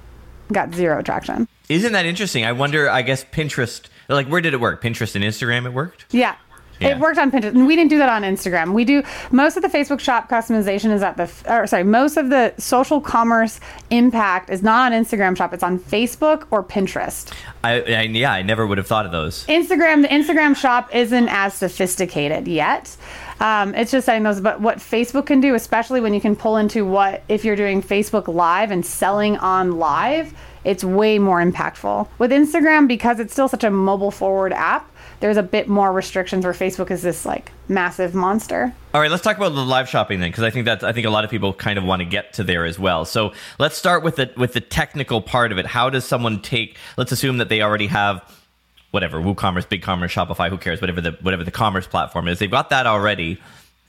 got 0.53 0.75
zero 0.75 1.03
traction. 1.03 1.49
Isn't 1.69 1.93
that 1.93 2.07
interesting? 2.07 2.45
I 2.45 2.53
wonder. 2.53 2.89
I 2.89 3.03
guess 3.03 3.25
Pinterest. 3.25 3.83
Like, 4.09 4.27
where 4.29 4.41
did 4.41 4.55
it 4.55 4.61
work? 4.61 4.83
Pinterest 4.83 5.15
and 5.15 5.25
Instagram. 5.25 5.67
It 5.67 5.73
worked. 5.73 6.07
Yeah. 6.11 6.37
Yeah. 6.81 6.91
It 6.91 6.99
worked 7.01 7.19
on 7.19 7.33
Pinterest, 7.33 7.49
and 7.49 7.67
we 7.67 7.75
didn't 7.75 7.91
do 7.91 7.99
that 7.99 8.09
on 8.09 8.23
Instagram. 8.23 8.73
We 8.73 8.85
do 8.85 9.03
most 9.33 9.57
of 9.57 9.63
the 9.63 9.69
Facebook 9.69 9.99
shop 9.99 10.29
customization 10.29 10.93
is 10.93 11.03
at 11.03 11.17
the, 11.17 11.29
or 11.53 11.67
sorry, 11.67 11.83
most 11.83 12.17
of 12.17 12.31
the 12.31 12.55
social 12.57 13.01
commerce 13.01 13.59
impact 13.91 14.49
is 14.49 14.63
not 14.63 14.93
on 14.93 15.05
Instagram 15.05 15.37
shop. 15.37 15.53
It's 15.53 15.65
on 15.65 15.81
Facebook 15.81 16.47
or 16.53 16.63
Pinterest. 16.63 17.33
I, 17.65 17.81
I 17.81 18.03
yeah, 18.03 18.33
I 18.33 18.43
never 18.43 18.65
would 18.65 18.79
have 18.79 18.87
thought 18.87 19.07
of 19.07 19.13
those. 19.13 19.45
Instagram, 19.47 20.03
the 20.03 20.09
Instagram 20.09 20.55
shop 20.57 20.95
isn't 20.95 21.29
as 21.29 21.55
sophisticated 21.55 22.47
yet. 22.47 22.97
Um, 23.41 23.75
it's 23.75 23.91
just 23.91 24.07
saying 24.07 24.25
those, 24.25 24.41
but 24.41 24.61
what 24.61 24.79
Facebook 24.79 25.27
can 25.27 25.41
do, 25.41 25.55
especially 25.55 26.01
when 26.01 26.13
you 26.13 26.21
can 26.21 26.35
pull 26.35 26.57
into 26.57 26.85
what 26.85 27.23
if 27.29 27.45
you're 27.45 27.57
doing 27.57 27.83
Facebook 27.83 28.27
Live 28.27 28.71
and 28.71 28.85
selling 28.85 29.37
on 29.37 29.79
live, 29.79 30.35
it's 30.65 30.83
way 30.83 31.19
more 31.19 31.41
impactful. 31.41 32.09
With 32.19 32.31
Instagram, 32.31 32.89
because 32.89 33.21
it's 33.21 33.33
still 33.33 33.49
such 33.49 33.65
a 33.65 33.71
mobile 33.71 34.11
forward 34.11 34.53
app, 34.53 34.91
there's 35.21 35.37
a 35.37 35.43
bit 35.43 35.69
more 35.69 35.93
restrictions 35.93 36.45
where 36.45 36.53
Facebook 36.53 36.91
is 36.91 37.03
this 37.03 37.25
like 37.25 37.51
massive 37.69 38.15
monster. 38.15 38.73
All 38.95 39.01
right, 39.01 39.11
let's 39.11 39.23
talk 39.23 39.37
about 39.37 39.55
the 39.55 39.65
live 39.65 39.89
shopping 39.89 40.21
then, 40.21 40.31
because 40.31 40.45
I 40.45 40.51
think 40.51 40.65
that 40.67 40.83
I 40.85 40.93
think 40.93 41.07
a 41.07 41.11
lot 41.11 41.25
of 41.25 41.31
people 41.31 41.53
kind 41.53 41.79
of 41.79 41.85
want 41.85 42.01
to 42.01 42.07
get 42.07 42.33
to 42.35 42.45
there 42.45 42.65
as 42.65 42.79
well. 42.79 43.05
So 43.05 43.33
let's 43.59 43.77
start 43.77 44.03
with 44.03 44.17
the 44.17 44.33
with 44.37 44.53
the 44.53 44.61
technical 44.61 45.21
part 45.21 45.53
of 45.53 45.59
it. 45.59 45.67
How 45.67 45.91
does 45.91 46.05
someone 46.05 46.41
take? 46.41 46.77
Let's 46.97 47.13
assume 47.13 47.39
that 47.39 47.49
they 47.49 47.63
already 47.63 47.87
have 47.87 48.23
whatever 48.91 49.21
WooCommerce, 49.21 49.67
BigCommerce, 49.67 50.11
Shopify, 50.11 50.49
who 50.49 50.59
cares, 50.59 50.81
whatever 50.81 51.01
the 51.01 51.13
whatever 51.23 51.45
the 51.45 51.51
commerce 51.51 51.87
platform 51.87 52.29
is. 52.29 52.39
They've 52.39 52.51
got 52.51 52.71
that 52.71 52.87
already, 52.87 53.41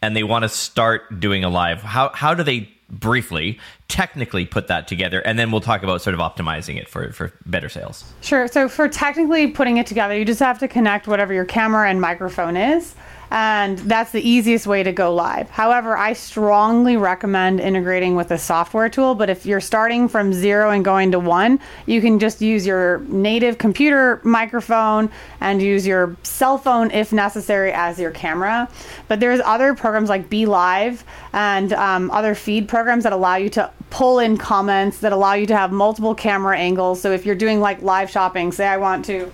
and 0.01 0.15
they 0.15 0.23
want 0.23 0.43
to 0.43 0.49
start 0.49 1.19
doing 1.19 1.43
a 1.43 1.49
live. 1.49 1.81
How 1.81 2.09
how 2.13 2.33
do 2.33 2.43
they 2.43 2.69
briefly 2.89 3.59
technically 3.87 4.45
put 4.45 4.67
that 4.67 4.87
together 4.87 5.19
and 5.21 5.37
then 5.37 5.51
we'll 5.51 5.61
talk 5.61 5.83
about 5.83 6.01
sort 6.01 6.15
of 6.15 6.19
optimizing 6.19 6.75
it 6.75 6.89
for 6.89 7.11
for 7.11 7.31
better 7.45 7.69
sales 7.69 8.03
Sure. 8.21 8.47
So 8.47 8.67
for 8.67 8.89
technically 8.89 9.47
putting 9.51 9.77
it 9.77 9.85
together, 9.85 10.17
you 10.17 10.25
just 10.25 10.39
have 10.39 10.57
to 10.59 10.67
connect 10.67 11.07
whatever 11.07 11.31
your 11.31 11.45
camera 11.45 11.89
and 11.89 12.01
microphone 12.01 12.57
is. 12.57 12.95
And 13.31 13.77
that's 13.79 14.11
the 14.11 14.27
easiest 14.27 14.65
way 14.65 14.83
to 14.83 14.91
go 14.91 15.13
live. 15.13 15.49
However, 15.49 15.95
I 15.95 16.13
strongly 16.13 16.97
recommend 16.97 17.59
integrating 17.59 18.15
with 18.15 18.31
a 18.31 18.37
software 18.37 18.89
tool. 18.89 19.15
But 19.15 19.29
if 19.29 19.45
you're 19.45 19.61
starting 19.61 20.07
from 20.07 20.33
zero 20.33 20.71
and 20.71 20.83
going 20.83 21.11
to 21.11 21.19
one, 21.19 21.59
you 21.85 22.01
can 22.01 22.19
just 22.19 22.41
use 22.41 22.65
your 22.65 22.99
native 23.07 23.57
computer 23.57 24.19
microphone 24.23 25.11
and 25.41 25.61
use 25.61 25.85
your 25.85 26.15
cell 26.23 26.57
phone 26.57 26.91
if 26.91 27.13
necessary 27.13 27.71
as 27.71 27.99
your 27.99 28.11
camera. 28.11 28.67
But 29.07 29.19
there's 29.19 29.41
other 29.45 29.75
programs 29.75 30.09
like 30.09 30.29
Be 30.29 30.45
Live 30.45 31.03
and 31.33 31.71
um, 31.73 32.09
other 32.11 32.33
feed 32.33 32.67
programs 32.67 33.03
that 33.03 33.13
allow 33.13 33.35
you 33.35 33.49
to 33.51 33.71
pull 33.89 34.19
in 34.19 34.37
comments 34.37 34.99
that 34.99 35.11
allow 35.11 35.33
you 35.33 35.45
to 35.47 35.55
have 35.55 35.71
multiple 35.71 36.15
camera 36.15 36.57
angles. 36.57 37.01
So 37.01 37.11
if 37.11 37.25
you're 37.25 37.35
doing 37.35 37.59
like 37.59 37.81
live 37.81 38.09
shopping, 38.09 38.51
say 38.51 38.67
I 38.67 38.77
want 38.77 39.05
to 39.05 39.31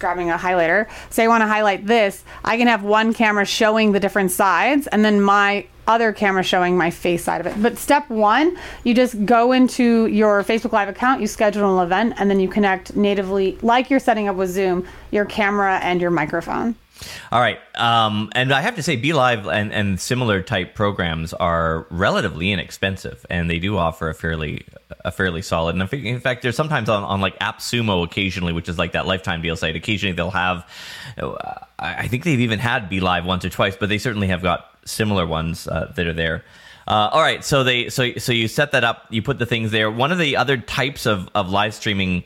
grabbing 0.00 0.30
a 0.30 0.36
highlighter, 0.36 0.88
say 1.10 1.24
I 1.24 1.28
want 1.28 1.42
to 1.42 1.46
highlight 1.46 1.86
this, 1.86 2.24
I 2.44 2.56
can 2.56 2.66
have 2.66 2.82
one 2.82 3.14
camera 3.14 3.44
showing 3.44 3.92
the 3.92 4.00
different 4.00 4.32
sides 4.32 4.86
and 4.88 5.04
then 5.04 5.20
my 5.20 5.66
other 5.86 6.12
camera 6.12 6.42
showing 6.42 6.76
my 6.76 6.90
face 6.90 7.24
side 7.24 7.40
of 7.40 7.46
it. 7.46 7.60
But 7.60 7.76
step 7.76 8.08
one, 8.08 8.56
you 8.84 8.94
just 8.94 9.24
go 9.26 9.52
into 9.52 10.06
your 10.06 10.44
Facebook 10.44 10.72
Live 10.72 10.88
account, 10.88 11.20
you 11.20 11.26
schedule 11.26 11.78
an 11.78 11.84
event, 11.84 12.14
and 12.16 12.30
then 12.30 12.38
you 12.38 12.48
connect 12.48 12.94
natively, 12.94 13.58
like 13.60 13.90
you're 13.90 13.98
setting 13.98 14.28
up 14.28 14.36
with 14.36 14.50
Zoom, 14.50 14.86
your 15.10 15.24
camera 15.24 15.80
and 15.82 16.00
your 16.00 16.10
microphone. 16.10 16.76
All 17.32 17.40
right. 17.40 17.58
Um, 17.76 18.30
and 18.34 18.52
I 18.52 18.60
have 18.60 18.76
to 18.76 18.82
say, 18.82 18.96
Be 18.96 19.12
Live 19.12 19.46
and, 19.46 19.72
and 19.72 20.00
similar 20.00 20.42
type 20.42 20.74
programs 20.74 21.32
are 21.32 21.86
relatively 21.90 22.52
inexpensive, 22.52 23.24
and 23.30 23.48
they 23.48 23.58
do 23.58 23.78
offer 23.78 24.08
a 24.08 24.14
fairly 24.14 24.64
a 25.04 25.10
fairly 25.10 25.42
solid. 25.42 25.76
And 25.76 25.92
in 25.92 26.20
fact, 26.20 26.42
there's 26.42 26.56
sometimes 26.56 26.88
on, 26.88 27.02
on 27.04 27.20
like 27.20 27.38
AppSumo 27.38 28.04
occasionally, 28.04 28.52
which 28.52 28.68
is 28.68 28.78
like 28.78 28.92
that 28.92 29.06
lifetime 29.06 29.40
deal 29.42 29.56
site. 29.56 29.76
Occasionally, 29.76 30.14
they'll 30.14 30.30
have. 30.30 30.68
Uh, 31.16 31.54
I 31.78 32.08
think 32.08 32.24
they've 32.24 32.40
even 32.40 32.58
had 32.58 32.88
Be 32.88 33.00
Live 33.00 33.24
once 33.24 33.44
or 33.44 33.48
twice, 33.48 33.76
but 33.76 33.88
they 33.88 33.98
certainly 33.98 34.28
have 34.28 34.42
got 34.42 34.66
similar 34.84 35.26
ones 35.26 35.66
uh, 35.68 35.92
that 35.96 36.06
are 36.06 36.12
there. 36.12 36.44
Uh, 36.86 37.08
all 37.12 37.22
right, 37.22 37.44
so 37.44 37.62
they 37.62 37.88
so 37.88 38.12
so 38.14 38.32
you 38.32 38.48
set 38.48 38.72
that 38.72 38.84
up, 38.84 39.06
you 39.10 39.22
put 39.22 39.38
the 39.38 39.46
things 39.46 39.70
there. 39.70 39.90
One 39.90 40.12
of 40.12 40.18
the 40.18 40.36
other 40.36 40.56
types 40.56 41.06
of 41.06 41.28
of 41.34 41.48
live 41.50 41.74
streaming 41.74 42.24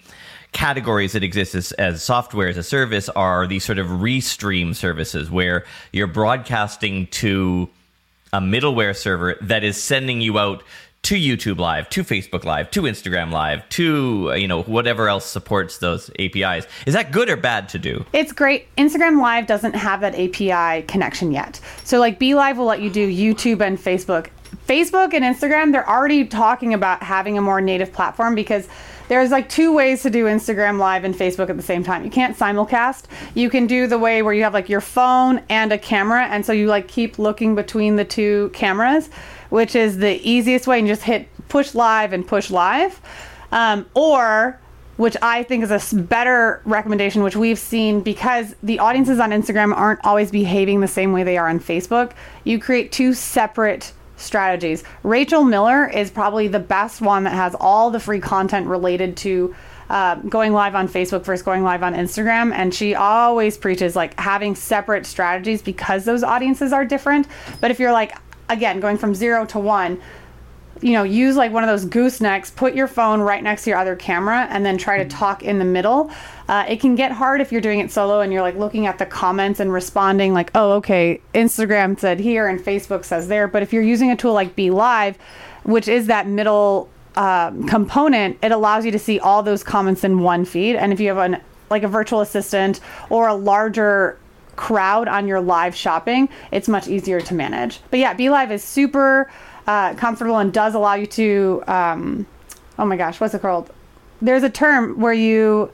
categories 0.54 1.12
that 1.12 1.22
exist 1.22 1.54
as, 1.54 1.72
as, 1.72 2.02
software 2.02 2.48
as 2.48 2.56
a 2.56 2.62
service 2.62 3.10
are 3.10 3.46
these 3.46 3.64
sort 3.64 3.78
of 3.78 3.88
restream 3.88 4.74
services 4.74 5.30
where 5.30 5.64
you're 5.92 6.06
broadcasting 6.06 7.06
to 7.08 7.68
a 8.32 8.40
middleware 8.40 8.96
server 8.96 9.36
that 9.42 9.62
is 9.62 9.76
sending 9.76 10.22
you 10.22 10.38
out 10.38 10.62
to 11.02 11.16
YouTube 11.16 11.58
Live, 11.58 11.90
to 11.90 12.02
Facebook 12.02 12.44
Live, 12.44 12.70
to 12.70 12.82
Instagram 12.82 13.30
Live, 13.30 13.68
to 13.70 14.30
uh, 14.30 14.34
you 14.34 14.48
know 14.48 14.62
whatever 14.62 15.06
else 15.08 15.26
supports 15.26 15.78
those 15.78 16.10
APIs. 16.18 16.66
Is 16.86 16.94
that 16.94 17.12
good 17.12 17.28
or 17.28 17.36
bad 17.36 17.68
to 17.70 17.78
do? 17.78 18.06
It's 18.14 18.32
great. 18.32 18.74
Instagram 18.76 19.20
Live 19.20 19.46
doesn't 19.46 19.74
have 19.74 20.00
that 20.00 20.14
API 20.14 20.86
connection 20.86 21.30
yet. 21.30 21.60
So 21.84 21.98
like 21.98 22.18
Be 22.18 22.34
Live 22.34 22.56
will 22.56 22.64
let 22.64 22.80
you 22.80 22.88
do 22.88 23.06
YouTube 23.06 23.60
and 23.60 23.76
Facebook. 23.76 24.28
Facebook 24.66 25.12
and 25.12 25.24
Instagram, 25.24 25.72
they're 25.72 25.88
already 25.88 26.24
talking 26.24 26.72
about 26.72 27.02
having 27.02 27.36
a 27.36 27.42
more 27.42 27.60
native 27.60 27.92
platform 27.92 28.34
because 28.34 28.66
there's 29.08 29.30
like 29.30 29.48
two 29.48 29.74
ways 29.74 30.02
to 30.02 30.10
do 30.10 30.24
Instagram 30.26 30.78
Live 30.78 31.04
and 31.04 31.14
Facebook 31.14 31.50
at 31.50 31.56
the 31.56 31.62
same 31.62 31.84
time. 31.84 32.04
You 32.04 32.10
can't 32.10 32.36
simulcast. 32.36 33.04
You 33.34 33.50
can 33.50 33.66
do 33.66 33.86
the 33.86 33.98
way 33.98 34.22
where 34.22 34.32
you 34.32 34.42
have 34.42 34.54
like 34.54 34.68
your 34.68 34.80
phone 34.80 35.42
and 35.48 35.72
a 35.72 35.78
camera, 35.78 36.24
and 36.26 36.44
so 36.44 36.52
you 36.52 36.66
like 36.66 36.88
keep 36.88 37.18
looking 37.18 37.54
between 37.54 37.96
the 37.96 38.04
two 38.04 38.50
cameras, 38.54 39.08
which 39.50 39.74
is 39.76 39.98
the 39.98 40.20
easiest 40.28 40.66
way, 40.66 40.78
and 40.78 40.88
just 40.88 41.02
hit 41.02 41.28
push 41.48 41.74
live 41.74 42.12
and 42.12 42.26
push 42.26 42.50
live. 42.50 43.00
Um, 43.52 43.86
or 43.94 44.58
which 44.96 45.16
I 45.22 45.42
think 45.42 45.64
is 45.64 45.92
a 45.92 45.96
better 45.96 46.60
recommendation, 46.64 47.22
which 47.22 47.36
we've 47.36 47.58
seen 47.58 48.00
because 48.00 48.54
the 48.62 48.78
audiences 48.78 49.18
on 49.18 49.30
Instagram 49.30 49.76
aren't 49.76 50.04
always 50.04 50.30
behaving 50.30 50.80
the 50.80 50.88
same 50.88 51.12
way 51.12 51.24
they 51.24 51.36
are 51.36 51.48
on 51.48 51.58
Facebook. 51.58 52.12
You 52.44 52.60
create 52.60 52.92
two 52.92 53.12
separate 53.12 53.92
strategies. 54.16 54.84
Rachel 55.02 55.44
Miller 55.44 55.88
is 55.88 56.10
probably 56.10 56.48
the 56.48 56.60
best 56.60 57.00
one 57.00 57.24
that 57.24 57.32
has 57.34 57.54
all 57.58 57.90
the 57.90 58.00
free 58.00 58.20
content 58.20 58.66
related 58.66 59.16
to 59.18 59.54
uh, 59.90 60.14
going 60.16 60.52
live 60.52 60.74
on 60.74 60.88
Facebook 60.88 61.24
versus 61.24 61.42
going 61.44 61.62
live 61.62 61.82
on 61.82 61.94
Instagram. 61.94 62.52
And 62.52 62.74
she 62.74 62.94
always 62.94 63.58
preaches 63.58 63.94
like 63.94 64.18
having 64.18 64.54
separate 64.54 65.06
strategies 65.06 65.62
because 65.62 66.04
those 66.04 66.22
audiences 66.22 66.72
are 66.72 66.84
different. 66.84 67.26
But 67.60 67.70
if 67.70 67.78
you're 67.78 67.92
like, 67.92 68.16
again, 68.48 68.80
going 68.80 68.98
from 68.98 69.14
zero 69.14 69.44
to 69.46 69.58
one, 69.58 70.00
you 70.80 70.92
know, 70.92 71.02
use 71.02 71.36
like 71.36 71.52
one 71.52 71.62
of 71.62 71.68
those 71.68 71.86
goosenecks, 71.86 72.54
put 72.54 72.74
your 72.74 72.86
phone 72.86 73.20
right 73.20 73.42
next 73.42 73.64
to 73.64 73.70
your 73.70 73.78
other 73.78 73.96
camera, 73.96 74.46
and 74.50 74.64
then 74.66 74.76
try 74.76 75.02
to 75.02 75.08
talk 75.08 75.42
in 75.42 75.58
the 75.58 75.64
middle. 75.64 76.10
Uh, 76.48 76.64
it 76.68 76.80
can 76.80 76.94
get 76.94 77.12
hard 77.12 77.40
if 77.40 77.52
you're 77.52 77.60
doing 77.60 77.80
it 77.80 77.90
solo 77.90 78.20
and 78.20 78.32
you're 78.32 78.42
like 78.42 78.56
looking 78.56 78.86
at 78.86 78.98
the 78.98 79.06
comments 79.06 79.60
and 79.60 79.72
responding, 79.72 80.34
like, 80.34 80.50
oh, 80.54 80.72
okay, 80.72 81.20
Instagram 81.34 81.98
said 81.98 82.20
here 82.20 82.46
and 82.46 82.60
Facebook 82.60 83.04
says 83.04 83.28
there. 83.28 83.48
But 83.48 83.62
if 83.62 83.72
you're 83.72 83.82
using 83.82 84.10
a 84.10 84.16
tool 84.16 84.34
like 84.34 84.54
Be 84.54 84.70
Live, 84.70 85.16
which 85.62 85.88
is 85.88 86.08
that 86.08 86.26
middle 86.26 86.90
uh, 87.16 87.50
component, 87.68 88.38
it 88.42 88.52
allows 88.52 88.84
you 88.84 88.90
to 88.90 88.98
see 88.98 89.18
all 89.18 89.42
those 89.42 89.62
comments 89.62 90.04
in 90.04 90.20
one 90.20 90.44
feed. 90.44 90.76
And 90.76 90.92
if 90.92 91.00
you 91.00 91.08
have 91.08 91.18
an 91.18 91.40
like 91.70 91.82
a 91.82 91.88
virtual 91.88 92.20
assistant 92.20 92.80
or 93.08 93.26
a 93.26 93.34
larger 93.34 94.18
crowd 94.56 95.08
on 95.08 95.26
your 95.26 95.40
live 95.40 95.74
shopping, 95.74 96.28
it's 96.52 96.68
much 96.68 96.88
easier 96.88 97.20
to 97.20 97.34
manage. 97.34 97.80
But 97.90 98.00
yeah, 98.00 98.12
Be 98.12 98.28
Live 98.28 98.52
is 98.52 98.62
super 98.62 99.30
uh, 99.66 99.94
comfortable 99.94 100.38
and 100.38 100.52
does 100.52 100.74
allow 100.74 100.94
you 100.94 101.06
to, 101.06 101.62
um, 101.66 102.26
oh 102.78 102.84
my 102.84 102.96
gosh, 102.96 103.20
what's 103.20 103.34
it 103.34 103.42
called? 103.42 103.70
There's 104.20 104.42
a 104.42 104.50
term 104.50 105.00
where 105.00 105.12
you 105.12 105.70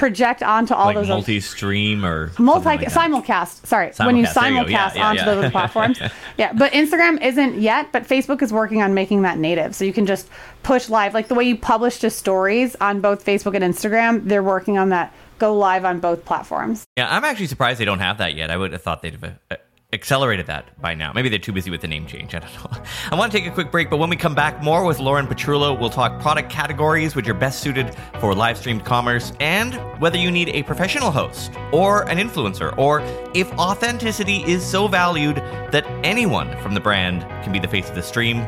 project 0.00 0.42
onto 0.42 0.72
all 0.72 0.86
like 0.86 0.96
those 0.96 1.08
multi-stream 1.08 2.06
or 2.06 2.32
multi 2.38 2.64
like 2.64 2.80
simulcast. 2.80 3.66
Sorry, 3.66 3.88
simulcast. 3.88 4.06
when 4.06 4.16
you 4.16 4.24
simulcast 4.24 4.66
you 4.66 4.72
yeah, 4.72 4.92
yeah, 4.94 5.08
onto 5.08 5.22
yeah. 5.22 5.34
those 5.34 5.50
platforms. 5.50 6.00
yeah, 6.38 6.52
but 6.54 6.72
Instagram 6.72 7.22
isn't 7.22 7.60
yet, 7.60 7.92
but 7.92 8.04
Facebook 8.04 8.40
is 8.40 8.50
working 8.50 8.80
on 8.80 8.94
making 8.94 9.22
that 9.22 9.38
native, 9.38 9.74
so 9.74 9.84
you 9.84 9.92
can 9.92 10.06
just 10.06 10.28
push 10.62 10.88
live 10.88 11.12
like 11.12 11.28
the 11.28 11.34
way 11.34 11.44
you 11.44 11.56
publish 11.56 11.98
to 11.98 12.08
stories 12.08 12.74
on 12.80 13.02
both 13.02 13.24
Facebook 13.24 13.54
and 13.54 13.62
Instagram. 13.62 14.24
They're 14.24 14.42
working 14.42 14.78
on 14.78 14.88
that. 14.88 15.12
Go 15.38 15.54
live 15.56 15.84
on 15.84 16.00
both 16.00 16.24
platforms. 16.24 16.84
Yeah, 16.96 17.14
I'm 17.14 17.24
actually 17.24 17.46
surprised 17.46 17.78
they 17.78 17.84
don't 17.84 17.98
have 18.00 18.18
that 18.18 18.34
yet. 18.34 18.50
I 18.50 18.56
would 18.56 18.72
have 18.72 18.82
thought 18.82 19.02
they'd 19.02 19.12
have 19.12 19.24
uh, 19.50 19.56
accelerated 19.92 20.46
that 20.46 20.80
by 20.80 20.94
now. 20.94 21.12
Maybe 21.12 21.28
they're 21.28 21.38
too 21.38 21.52
busy 21.52 21.70
with 21.70 21.80
the 21.80 21.88
name 21.88 22.06
change. 22.06 22.34
I 22.34 22.40
don't 22.40 22.54
know. 22.54 22.82
I 23.10 23.14
want 23.14 23.32
to 23.32 23.38
take 23.38 23.46
a 23.46 23.50
quick 23.52 23.70
break, 23.70 23.90
but 23.90 23.98
when 23.98 24.10
we 24.10 24.16
come 24.16 24.34
back, 24.34 24.62
more 24.62 24.84
with 24.84 24.98
Lauren 24.98 25.26
Petrullo. 25.26 25.78
We'll 25.78 25.90
talk 25.90 26.20
product 26.20 26.50
categories 26.50 27.14
which 27.14 27.28
are 27.28 27.34
best 27.34 27.60
suited 27.60 27.94
for 28.20 28.34
live 28.34 28.58
streamed 28.58 28.84
commerce 28.84 29.32
and 29.40 29.74
whether 30.00 30.18
you 30.18 30.30
need 30.30 30.48
a 30.50 30.62
professional 30.62 31.10
host 31.10 31.52
or 31.72 32.08
an 32.08 32.18
influencer, 32.18 32.76
or 32.78 33.00
if 33.34 33.50
authenticity 33.52 34.42
is 34.44 34.64
so 34.64 34.88
valued 34.88 35.36
that 35.36 35.84
anyone 36.04 36.56
from 36.62 36.74
the 36.74 36.80
brand 36.80 37.22
can 37.42 37.52
be 37.52 37.58
the 37.58 37.68
face 37.68 37.88
of 37.88 37.94
the 37.94 38.02
stream. 38.02 38.38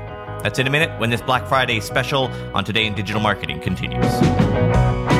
That's 0.43 0.59
in 0.59 0.67
a 0.67 0.71
minute 0.71 0.99
when 0.99 1.11
this 1.11 1.23
Black 1.23 1.47
Friday 1.47 1.79
special 1.81 2.25
on 2.55 2.65
Today 2.65 2.87
in 2.87 2.95
Digital 2.95 3.21
Marketing 3.21 3.61
continues. 3.61 5.12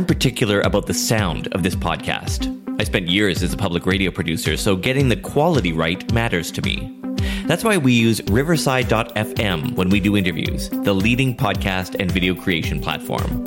I'm 0.00 0.06
particular 0.06 0.62
about 0.62 0.86
the 0.86 0.94
sound 0.94 1.48
of 1.48 1.62
this 1.62 1.74
podcast. 1.74 2.48
I 2.80 2.84
spent 2.84 3.08
years 3.08 3.42
as 3.42 3.52
a 3.52 3.56
public 3.58 3.84
radio 3.84 4.10
producer, 4.10 4.56
so 4.56 4.74
getting 4.74 5.10
the 5.10 5.16
quality 5.16 5.74
right 5.74 6.10
matters 6.14 6.50
to 6.52 6.62
me. 6.62 6.98
That's 7.44 7.64
why 7.64 7.76
we 7.76 7.92
use 7.92 8.22
Riverside.fm 8.30 9.74
when 9.74 9.90
we 9.90 10.00
do 10.00 10.16
interviews, 10.16 10.70
the 10.70 10.94
leading 10.94 11.36
podcast 11.36 12.00
and 12.00 12.10
video 12.10 12.34
creation 12.34 12.80
platform. 12.80 13.44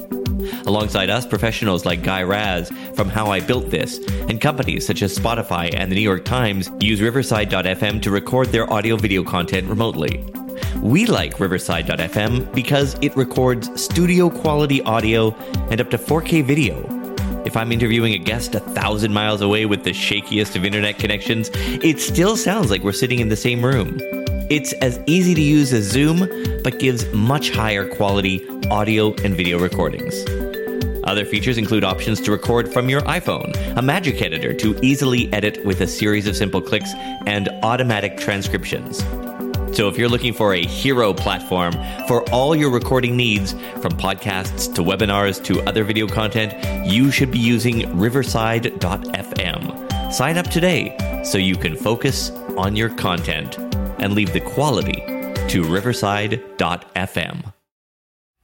Alongside 0.67 1.09
us, 1.09 1.25
professionals 1.25 1.87
like 1.87 2.03
Guy 2.03 2.21
Raz 2.21 2.69
from 2.95 3.09
How 3.09 3.31
I 3.31 3.39
Built 3.39 3.71
This, 3.71 3.97
and 4.29 4.39
companies 4.39 4.85
such 4.85 5.01
as 5.01 5.17
Spotify 5.17 5.73
and 5.73 5.91
the 5.91 5.95
New 5.95 6.01
York 6.01 6.23
Times 6.23 6.69
use 6.79 7.01
Riverside.fm 7.01 7.99
to 8.03 8.11
record 8.11 8.49
their 8.49 8.71
audio 8.71 8.95
video 8.95 9.23
content 9.23 9.67
remotely. 9.67 10.23
We 10.81 11.05
like 11.05 11.39
Riverside.fm 11.39 12.53
because 12.53 12.95
it 13.01 13.15
records 13.15 13.69
studio 13.81 14.29
quality 14.29 14.81
audio 14.83 15.33
and 15.69 15.79
up 15.79 15.89
to 15.91 15.97
4K 15.97 16.43
video. 16.43 16.85
If 17.45 17.57
I'm 17.57 17.71
interviewing 17.71 18.13
a 18.13 18.17
guest 18.17 18.55
a 18.55 18.59
thousand 18.59 19.13
miles 19.13 19.41
away 19.41 19.65
with 19.65 19.83
the 19.83 19.91
shakiest 19.91 20.55
of 20.55 20.63
internet 20.63 20.97
connections, 20.97 21.49
it 21.53 21.99
still 21.99 22.37
sounds 22.37 22.71
like 22.71 22.83
we're 22.83 22.93
sitting 22.93 23.19
in 23.19 23.29
the 23.29 23.35
same 23.35 23.63
room. 23.63 23.97
It's 24.49 24.73
as 24.73 24.99
easy 25.07 25.33
to 25.35 25.41
use 25.41 25.73
as 25.73 25.85
Zoom, 25.85 26.19
but 26.63 26.79
gives 26.79 27.11
much 27.13 27.49
higher 27.49 27.87
quality 27.87 28.47
audio 28.69 29.13
and 29.23 29.35
video 29.35 29.59
recordings. 29.59 30.25
Other 31.03 31.25
features 31.25 31.57
include 31.57 31.83
options 31.83 32.21
to 32.21 32.31
record 32.31 32.71
from 32.71 32.87
your 32.87 33.01
iPhone, 33.01 33.53
a 33.77 33.81
magic 33.81 34.21
editor 34.21 34.53
to 34.53 34.79
easily 34.81 35.31
edit 35.33 35.63
with 35.65 35.81
a 35.81 35.87
series 35.87 36.27
of 36.27 36.35
simple 36.35 36.61
clicks, 36.61 36.93
and 37.25 37.49
automatic 37.61 38.17
transcriptions. 38.17 39.03
So 39.73 39.87
if 39.87 39.97
you're 39.97 40.07
looking 40.09 40.33
for 40.33 40.53
a 40.53 40.63
hero 40.63 41.15
platform 41.15 41.73
for 42.07 42.21
all 42.29 42.55
your 42.55 42.69
recording 42.69 43.17
needs, 43.17 43.53
from 43.81 43.93
podcasts 43.93 44.71
to 44.75 44.83
webinars 44.83 45.43
to 45.45 45.63
other 45.63 45.83
video 45.83 46.05
content, 46.07 46.53
you 46.87 47.09
should 47.09 47.31
be 47.31 47.39
using 47.39 47.97
riverside.fm. 47.97 48.83
Sign 50.13 50.37
up 50.37 50.47
today 50.51 51.21
so 51.25 51.39
you 51.39 51.55
can 51.55 51.75
focus 51.75 52.29
on 52.55 52.75
your 52.75 52.89
content 52.89 53.57
and 53.97 54.13
leave 54.13 54.31
the 54.31 54.41
quality 54.41 55.01
to 55.47 55.63
riverside.fm. 55.63 57.53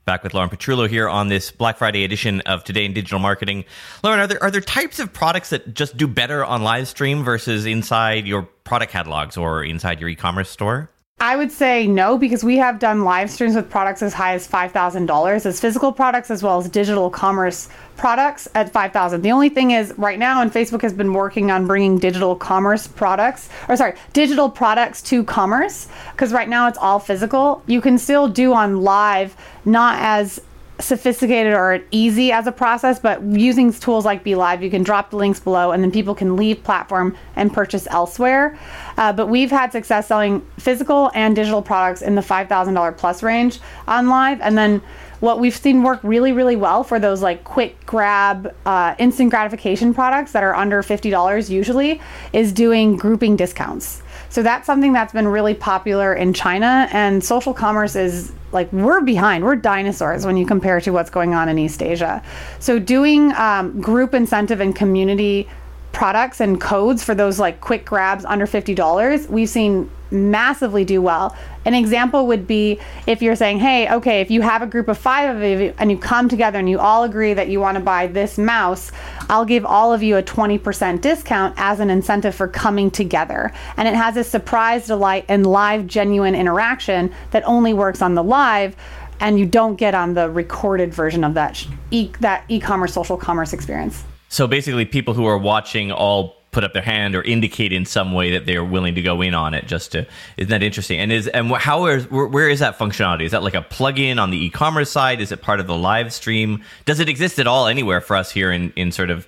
Back 0.06 0.24
with 0.24 0.34
Lauren 0.34 0.50
Petrullo 0.50 0.90
here 0.90 1.08
on 1.08 1.28
this 1.28 1.52
Black 1.52 1.78
Friday 1.78 2.04
edition 2.04 2.42
of 2.42 2.64
Today 2.64 2.86
in 2.86 2.94
Digital 2.94 3.20
Marketing. 3.20 3.66
Lauren, 4.04 4.20
are 4.20 4.26
there 4.26 4.42
are 4.42 4.50
there 4.50 4.62
types 4.62 4.98
of 4.98 5.14
products 5.14 5.52
that 5.52 5.76
just 5.76 5.96
do 5.96 6.08
better 6.08 6.44
on 6.44 6.64
live 6.64 6.88
stream 6.88 7.24
versus 7.24 7.68
inside 7.68 8.26
your 8.26 8.42
product 8.64 8.92
catalogs 8.92 9.38
or 9.38 9.64
inside 9.64 10.00
your 10.00 10.10
e-commerce 10.10 10.50
store? 10.50 10.90
I 11.22 11.36
would 11.36 11.52
say 11.52 11.86
no 11.86 12.18
because 12.18 12.46
we 12.46 12.56
have 12.58 12.80
done 12.80 13.04
live 13.04 13.30
streams 13.30 13.54
with 13.54 13.70
products 13.70 14.02
as 14.02 14.14
high 14.14 14.36
as 14.36 14.48
$5,000 14.48 15.46
as 15.46 15.60
physical 15.60 15.92
products 15.92 16.32
as 16.32 16.42
well 16.42 16.60
as 16.60 16.70
digital 16.70 17.10
commerce 17.10 17.68
products 17.98 18.48
at 18.56 18.72
5,000. 18.72 19.22
The 19.22 19.32
only 19.32 19.50
thing 19.50 19.72
is 19.72 19.94
right 19.98 20.18
now 20.18 20.42
and 20.42 20.50
Facebook 20.50 20.82
has 20.82 20.94
been 20.94 21.12
working 21.12 21.52
on 21.52 21.68
bringing 21.68 22.00
digital 22.00 22.38
commerce 22.38 22.88
products 22.88 23.50
or 23.68 23.76
sorry, 23.76 23.96
digital 24.14 24.50
products 24.50 25.02
to 25.04 25.26
commerce 25.26 25.90
because 26.14 26.32
right 26.32 26.48
now 26.48 26.70
it's 26.70 26.78
all 26.78 27.00
physical. 27.00 27.62
You 27.68 27.82
can 27.82 27.98
still 27.98 28.30
do 28.30 28.54
on 28.54 28.82
live 28.82 29.36
not 29.66 30.00
as 30.00 30.42
sophisticated 30.80 31.54
or 31.54 31.82
easy 31.92 32.32
as 32.32 32.48
a 32.48 32.52
process, 32.52 33.00
but 33.00 33.22
using 33.22 33.72
tools 33.74 34.06
like 34.06 34.24
Be 34.24 34.36
Live, 34.36 34.64
you 34.64 34.70
can 34.70 34.84
drop 34.84 35.10
the 35.12 35.18
links 35.18 35.40
below 35.40 35.72
and 35.72 35.84
then 35.84 35.92
people 35.92 36.16
can 36.16 36.36
leave 36.36 36.64
platform 36.64 37.16
and 37.36 37.54
purchase 37.54 37.88
elsewhere. 37.92 38.58
Uh, 38.98 39.12
but 39.12 39.28
we've 39.28 39.52
had 39.52 39.72
success 39.72 40.08
selling 40.08 40.46
physical 40.58 41.12
and 41.14 41.36
digital 41.36 41.62
products 41.62 42.02
in 42.02 42.16
the 42.16 42.22
$5,000 42.22 42.98
plus 42.98 43.22
range 43.22 43.60
on 43.88 44.08
Live. 44.08 44.40
And 44.42 44.58
then 44.58 44.82
what 45.20 45.40
we've 45.40 45.56
seen 45.56 45.84
work 45.84 46.00
really, 46.02 46.32
really 46.32 46.56
well 46.56 46.84
for 46.84 46.98
those 46.98 47.22
like 47.22 47.44
quick 47.44 47.86
grab, 47.86 48.56
uh, 48.66 48.96
instant 49.00 49.32
gratification 49.32 49.94
products 49.94 50.32
that 50.32 50.44
are 50.44 50.56
under 50.56 50.82
$50 50.82 51.50
usually 51.50 52.00
is 52.32 52.54
doing 52.54 52.96
grouping 52.96 53.36
discounts. 53.36 54.02
So 54.30 54.44
that's 54.44 54.66
something 54.66 54.94
that's 54.94 55.14
been 55.14 55.28
really 55.28 55.56
popular 55.56 56.14
in 56.14 56.34
China, 56.34 56.88
and 56.92 57.24
social 57.24 57.54
commerce 57.54 57.96
is 57.96 58.32
like 58.52 58.72
we're 58.72 59.02
behind. 59.02 59.44
We're 59.44 59.56
dinosaurs 59.56 60.26
when 60.26 60.38
you 60.38 60.46
compare 60.46 60.80
to 60.82 60.92
what's 60.92 61.10
going 61.10 61.34
on 61.34 61.50
in 61.50 61.58
East 61.58 61.82
Asia. 61.82 62.24
So 62.60 62.80
doing 62.80 63.32
um, 63.34 63.80
group 63.82 64.14
incentive 64.14 64.60
and 64.60 64.76
community 64.76 65.48
products 65.92 66.40
and 66.40 66.60
codes 66.60 67.04
for 67.04 67.16
those 67.16 67.40
like 67.40 67.62
quick 67.62 67.86
grabs 67.86 68.26
under 68.26 68.46
$50, 68.46 69.30
we've 69.30 69.50
seen 69.50 69.90
massively 70.12 70.84
do 70.84 71.02
well. 71.02 71.36
An 71.66 71.74
example 71.74 72.28
would 72.28 72.48
be 72.48 72.80
if 73.06 73.22
you're 73.22 73.36
saying, 73.36 73.60
hey, 73.60 73.92
okay, 73.92 74.22
if 74.22 74.32
you 74.32 74.42
have 74.42 74.62
a 74.62 74.68
group 74.68 74.88
of 74.88 74.98
five 74.98 75.36
of 75.36 75.44
you 75.44 75.74
and 75.78 75.92
you 75.92 75.98
come 75.98 76.28
together 76.28 76.58
and 76.58 76.70
you 76.70 76.80
all 76.80 77.04
agree 77.04 77.34
that 77.34 77.50
you 77.50 77.60
want 77.60 77.78
to 77.78 77.84
buy 77.84 78.08
this 78.08 78.38
mouse, 78.38 78.92
I'll 79.30 79.46
give 79.46 79.66
all 79.66 79.94
of 79.94 80.02
you 80.02 80.18
a 80.18 80.24
20% 80.24 81.02
discount 81.02 81.54
as 81.58 81.80
an 81.80 81.90
incentive 81.90 82.34
for 82.34 82.48
coming 82.48 82.90
together. 82.90 83.52
And 83.78 83.88
it 83.88 83.94
has 83.94 84.18
a 84.18 84.24
surprise, 84.24 84.88
delight, 84.88 85.26
and 85.28 85.46
live, 85.46 85.86
genuine 85.86 86.34
interaction 86.34 87.14
that 87.32 87.44
only 87.46 87.74
works 87.74 88.02
on 88.02 88.16
the 88.16 88.24
live 88.24 88.76
and 89.20 89.38
you 89.38 89.46
don't 89.46 89.76
get 89.76 89.94
on 89.94 90.14
the 90.14 90.30
recorded 90.30 90.94
version 90.94 91.24
of 91.24 91.34
that 91.34 91.68
e- 91.92 92.12
that 92.22 92.46
e-commerce 92.48 92.94
social 92.94 93.18
commerce 93.18 93.54
experience. 93.54 94.04
So 94.30 94.48
basically, 94.48 94.86
people 94.86 95.14
who 95.14 95.26
are 95.26 95.38
watching 95.38 95.92
all 95.92 96.40
put 96.52 96.64
up 96.64 96.74
their 96.74 96.82
hand 96.82 97.16
or 97.16 97.22
indicate 97.22 97.72
in 97.72 97.86
some 97.86 98.12
way 98.12 98.32
that 98.32 98.46
they're 98.46 98.64
willing 98.64 98.96
to 98.96 99.02
go 99.02 99.22
in 99.22 99.36
on 99.36 99.54
it 99.54 99.68
just 99.68 99.92
to 99.92 100.08
isn't 100.38 100.50
that 100.50 100.64
interesting? 100.64 101.00
And 101.00 101.12
is 101.12 101.28
and 101.28 101.52
how 101.52 101.86
is 101.88 102.10
where, 102.10 102.26
where 102.26 102.50
is 102.50 102.60
that 102.60 102.78
functionality? 102.78 103.24
Is 103.24 103.32
that 103.32 103.44
like 103.44 103.54
a 103.56 103.62
plug-in 103.62 104.18
on 104.18 104.32
the 104.32 104.46
e-commerce 104.46 104.90
side? 104.90 105.22
Is 105.22 105.32
it 105.32 105.42
part 105.42 105.60
of 105.60 105.68
the 105.68 105.76
live 105.76 106.14
stream? 106.14 106.64
Does 106.86 107.00
it 107.00 107.10
exist 107.10 107.40
at 107.40 107.48
all 107.48 107.68
anywhere 107.68 108.02
for 108.02 108.16
us 108.16 108.32
here 108.32 108.52
in 108.52 108.72
in 108.76 108.92
sort 108.92 109.10
of 109.10 109.28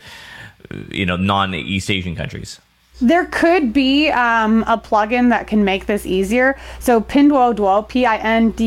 uh, 0.71 0.77
you 0.89 1.05
know 1.05 1.15
non-east 1.15 1.89
asian 1.89 2.15
countries 2.15 2.59
there 3.01 3.25
could 3.25 3.73
be 3.73 4.09
um, 4.09 4.63
a 4.67 4.77
plugin 4.77 5.29
that 5.29 5.47
can 5.47 5.65
make 5.65 5.87
this 5.87 6.05
easier. 6.05 6.57
So 6.79 7.01
Pinduoduo, 7.01 7.87
P-I-N-D-U-O-D-U-O, 7.89 8.61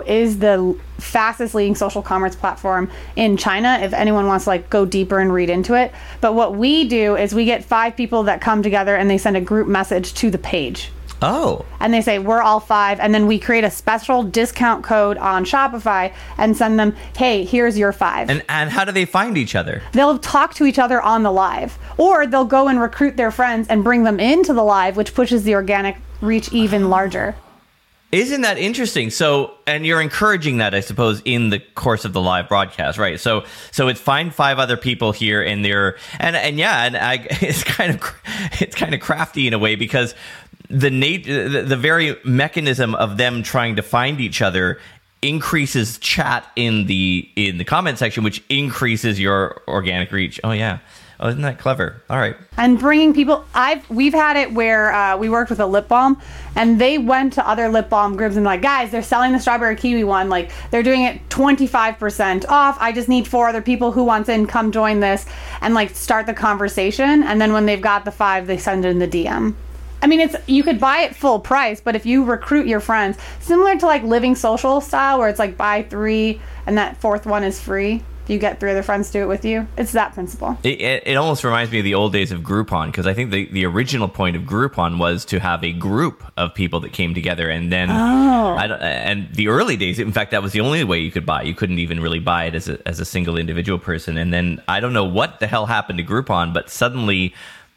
is 0.00 0.38
the 0.38 0.78
fastest 0.98 1.54
leading 1.54 1.74
social 1.74 2.02
commerce 2.02 2.34
platform 2.34 2.90
in 3.16 3.36
China. 3.36 3.78
If 3.82 3.92
anyone 3.92 4.26
wants 4.26 4.44
to 4.44 4.50
like 4.50 4.70
go 4.70 4.86
deeper 4.86 5.18
and 5.18 5.32
read 5.32 5.50
into 5.50 5.74
it, 5.74 5.92
but 6.20 6.34
what 6.34 6.56
we 6.56 6.88
do 6.88 7.16
is 7.16 7.34
we 7.34 7.44
get 7.44 7.64
five 7.64 7.96
people 7.96 8.22
that 8.24 8.40
come 8.40 8.62
together 8.62 8.96
and 8.96 9.10
they 9.10 9.18
send 9.18 9.36
a 9.36 9.40
group 9.40 9.68
message 9.68 10.14
to 10.14 10.30
the 10.30 10.38
page. 10.38 10.90
Oh. 11.22 11.64
And 11.80 11.92
they 11.92 12.00
say, 12.00 12.18
we're 12.18 12.42
all 12.42 12.60
five. 12.60 13.00
And 13.00 13.14
then 13.14 13.26
we 13.26 13.38
create 13.38 13.64
a 13.64 13.70
special 13.70 14.22
discount 14.22 14.84
code 14.84 15.18
on 15.18 15.44
Shopify 15.44 16.14
and 16.38 16.56
send 16.56 16.78
them, 16.78 16.94
hey, 17.16 17.44
here's 17.44 17.78
your 17.78 17.92
five. 17.92 18.30
And, 18.30 18.42
and 18.48 18.70
how 18.70 18.84
do 18.84 18.92
they 18.92 19.04
find 19.04 19.36
each 19.36 19.54
other? 19.54 19.82
They'll 19.92 20.18
talk 20.18 20.54
to 20.54 20.64
each 20.64 20.78
other 20.78 21.00
on 21.00 21.22
the 21.22 21.32
live, 21.32 21.78
or 21.98 22.26
they'll 22.26 22.44
go 22.44 22.68
and 22.68 22.80
recruit 22.80 23.16
their 23.16 23.30
friends 23.30 23.68
and 23.68 23.84
bring 23.84 24.04
them 24.04 24.18
into 24.18 24.52
the 24.52 24.62
live, 24.62 24.96
which 24.96 25.14
pushes 25.14 25.44
the 25.44 25.54
organic 25.54 25.96
reach 26.20 26.52
even 26.52 26.90
larger. 26.90 27.34
Isn't 28.12 28.40
that 28.40 28.58
interesting? 28.58 29.10
So, 29.10 29.54
and 29.68 29.86
you're 29.86 30.00
encouraging 30.00 30.58
that, 30.58 30.74
I 30.74 30.80
suppose, 30.80 31.22
in 31.24 31.50
the 31.50 31.60
course 31.60 32.04
of 32.04 32.12
the 32.12 32.20
live 32.20 32.48
broadcast, 32.48 32.98
right? 32.98 33.20
So, 33.20 33.44
so 33.70 33.86
it's 33.86 34.00
find 34.00 34.34
five 34.34 34.58
other 34.58 34.76
people 34.76 35.12
here, 35.12 35.40
and 35.40 35.64
they're 35.64 35.96
and 36.18 36.34
and 36.34 36.58
yeah, 36.58 36.86
and 36.86 36.96
I, 36.96 37.14
it's 37.40 37.62
kind 37.62 37.94
of 37.94 38.14
it's 38.60 38.74
kind 38.74 38.94
of 38.94 39.00
crafty 39.00 39.46
in 39.46 39.52
a 39.52 39.60
way 39.60 39.76
because 39.76 40.16
the 40.70 40.90
nat- 40.90 41.24
the, 41.24 41.76
very 41.76 42.16
mechanism 42.24 42.94
of 42.94 43.16
them 43.16 43.42
trying 43.42 43.76
to 43.76 43.82
find 43.82 44.20
each 44.20 44.40
other 44.40 44.78
increases 45.20 45.98
chat 45.98 46.46
in 46.56 46.86
the 46.86 47.28
in 47.36 47.58
the 47.58 47.64
comment 47.64 47.98
section 47.98 48.24
which 48.24 48.42
increases 48.48 49.20
your 49.20 49.60
organic 49.68 50.12
reach. 50.12 50.40
Oh 50.44 50.52
yeah. 50.52 50.78
Oh 51.18 51.28
isn't 51.28 51.42
that 51.42 51.58
clever? 51.58 52.00
All 52.08 52.18
right. 52.18 52.36
And 52.56 52.78
bringing 52.78 53.12
people 53.12 53.44
i've 53.52 53.88
we've 53.90 54.14
had 54.14 54.36
it 54.36 54.52
where 54.52 54.92
uh, 54.92 55.16
we 55.18 55.28
worked 55.28 55.50
with 55.50 55.60
a 55.60 55.66
lip 55.66 55.88
balm 55.88 56.22
and 56.54 56.80
they 56.80 56.96
went 56.96 57.34
to 57.34 57.46
other 57.46 57.68
lip 57.68 57.90
balm 57.90 58.16
groups 58.16 58.36
and 58.36 58.44
like 58.44 58.62
guys 58.62 58.90
they're 58.90 59.02
selling 59.02 59.32
the 59.32 59.40
strawberry 59.40 59.76
kiwi 59.76 60.04
one. 60.04 60.28
Like 60.28 60.52
they're 60.70 60.84
doing 60.84 61.02
it 61.02 61.28
25% 61.30 62.48
off. 62.48 62.78
I 62.80 62.92
just 62.92 63.08
need 63.08 63.26
four 63.26 63.48
other 63.48 63.60
people 63.60 63.90
who 63.90 64.04
wants 64.04 64.28
in 64.28 64.46
come 64.46 64.70
join 64.70 65.00
this 65.00 65.26
and 65.60 65.74
like 65.74 65.90
start 65.90 66.26
the 66.26 66.34
conversation. 66.34 67.24
And 67.24 67.40
then 67.40 67.52
when 67.52 67.66
they've 67.66 67.82
got 67.82 68.04
the 68.04 68.12
five 68.12 68.46
they 68.46 68.56
send 68.56 68.84
in 68.84 69.00
the 69.00 69.08
dm 69.08 69.56
I 70.02 70.06
mean, 70.06 70.20
it's 70.20 70.36
you 70.46 70.62
could 70.62 70.80
buy 70.80 71.00
it 71.00 71.14
full 71.14 71.40
price, 71.40 71.80
but 71.80 71.94
if 71.94 72.06
you 72.06 72.24
recruit 72.24 72.66
your 72.66 72.80
friends, 72.80 73.18
similar 73.40 73.76
to 73.78 73.86
like 73.86 74.02
LivingSocial 74.02 74.82
style, 74.82 75.18
where 75.18 75.28
it's 75.28 75.38
like 75.38 75.56
buy 75.56 75.82
three 75.82 76.40
and 76.66 76.78
that 76.78 76.96
fourth 76.98 77.26
one 77.26 77.44
is 77.44 77.60
free. 77.60 78.02
You 78.28 78.38
get 78.38 78.60
three 78.60 78.70
other 78.70 78.84
friends 78.84 79.08
to 79.08 79.14
do 79.14 79.22
it 79.24 79.26
with 79.26 79.44
you. 79.44 79.66
It's 79.76 79.90
that 79.92 80.14
principle. 80.14 80.56
It, 80.62 80.80
it, 80.80 81.02
it 81.04 81.14
almost 81.16 81.42
reminds 81.42 81.72
me 81.72 81.78
of 81.80 81.84
the 81.84 81.94
old 81.94 82.12
days 82.12 82.30
of 82.30 82.42
Groupon 82.42 82.86
because 82.86 83.04
I 83.08 83.12
think 83.12 83.32
the, 83.32 83.46
the 83.50 83.66
original 83.66 84.06
point 84.06 84.36
of 84.36 84.42
Groupon 84.42 84.98
was 84.98 85.24
to 85.26 85.40
have 85.40 85.64
a 85.64 85.72
group 85.72 86.22
of 86.36 86.54
people 86.54 86.78
that 86.80 86.92
came 86.92 87.12
together, 87.12 87.50
and 87.50 87.72
then 87.72 87.90
oh. 87.90 88.56
and 88.56 89.34
the 89.34 89.48
early 89.48 89.76
days, 89.76 89.98
in 89.98 90.12
fact, 90.12 90.30
that 90.30 90.44
was 90.44 90.52
the 90.52 90.60
only 90.60 90.84
way 90.84 91.00
you 91.00 91.10
could 91.10 91.26
buy. 91.26 91.42
You 91.42 91.54
couldn't 91.54 91.80
even 91.80 91.98
really 91.98 92.20
buy 92.20 92.44
it 92.44 92.54
as 92.54 92.68
a, 92.68 92.78
as 92.86 93.00
a 93.00 93.04
single 93.04 93.36
individual 93.36 93.80
person. 93.80 94.16
And 94.16 94.32
then 94.32 94.62
I 94.68 94.78
don't 94.78 94.92
know 94.92 95.06
what 95.06 95.40
the 95.40 95.48
hell 95.48 95.66
happened 95.66 95.98
to 95.98 96.04
Groupon, 96.04 96.54
but 96.54 96.70
suddenly 96.70 97.34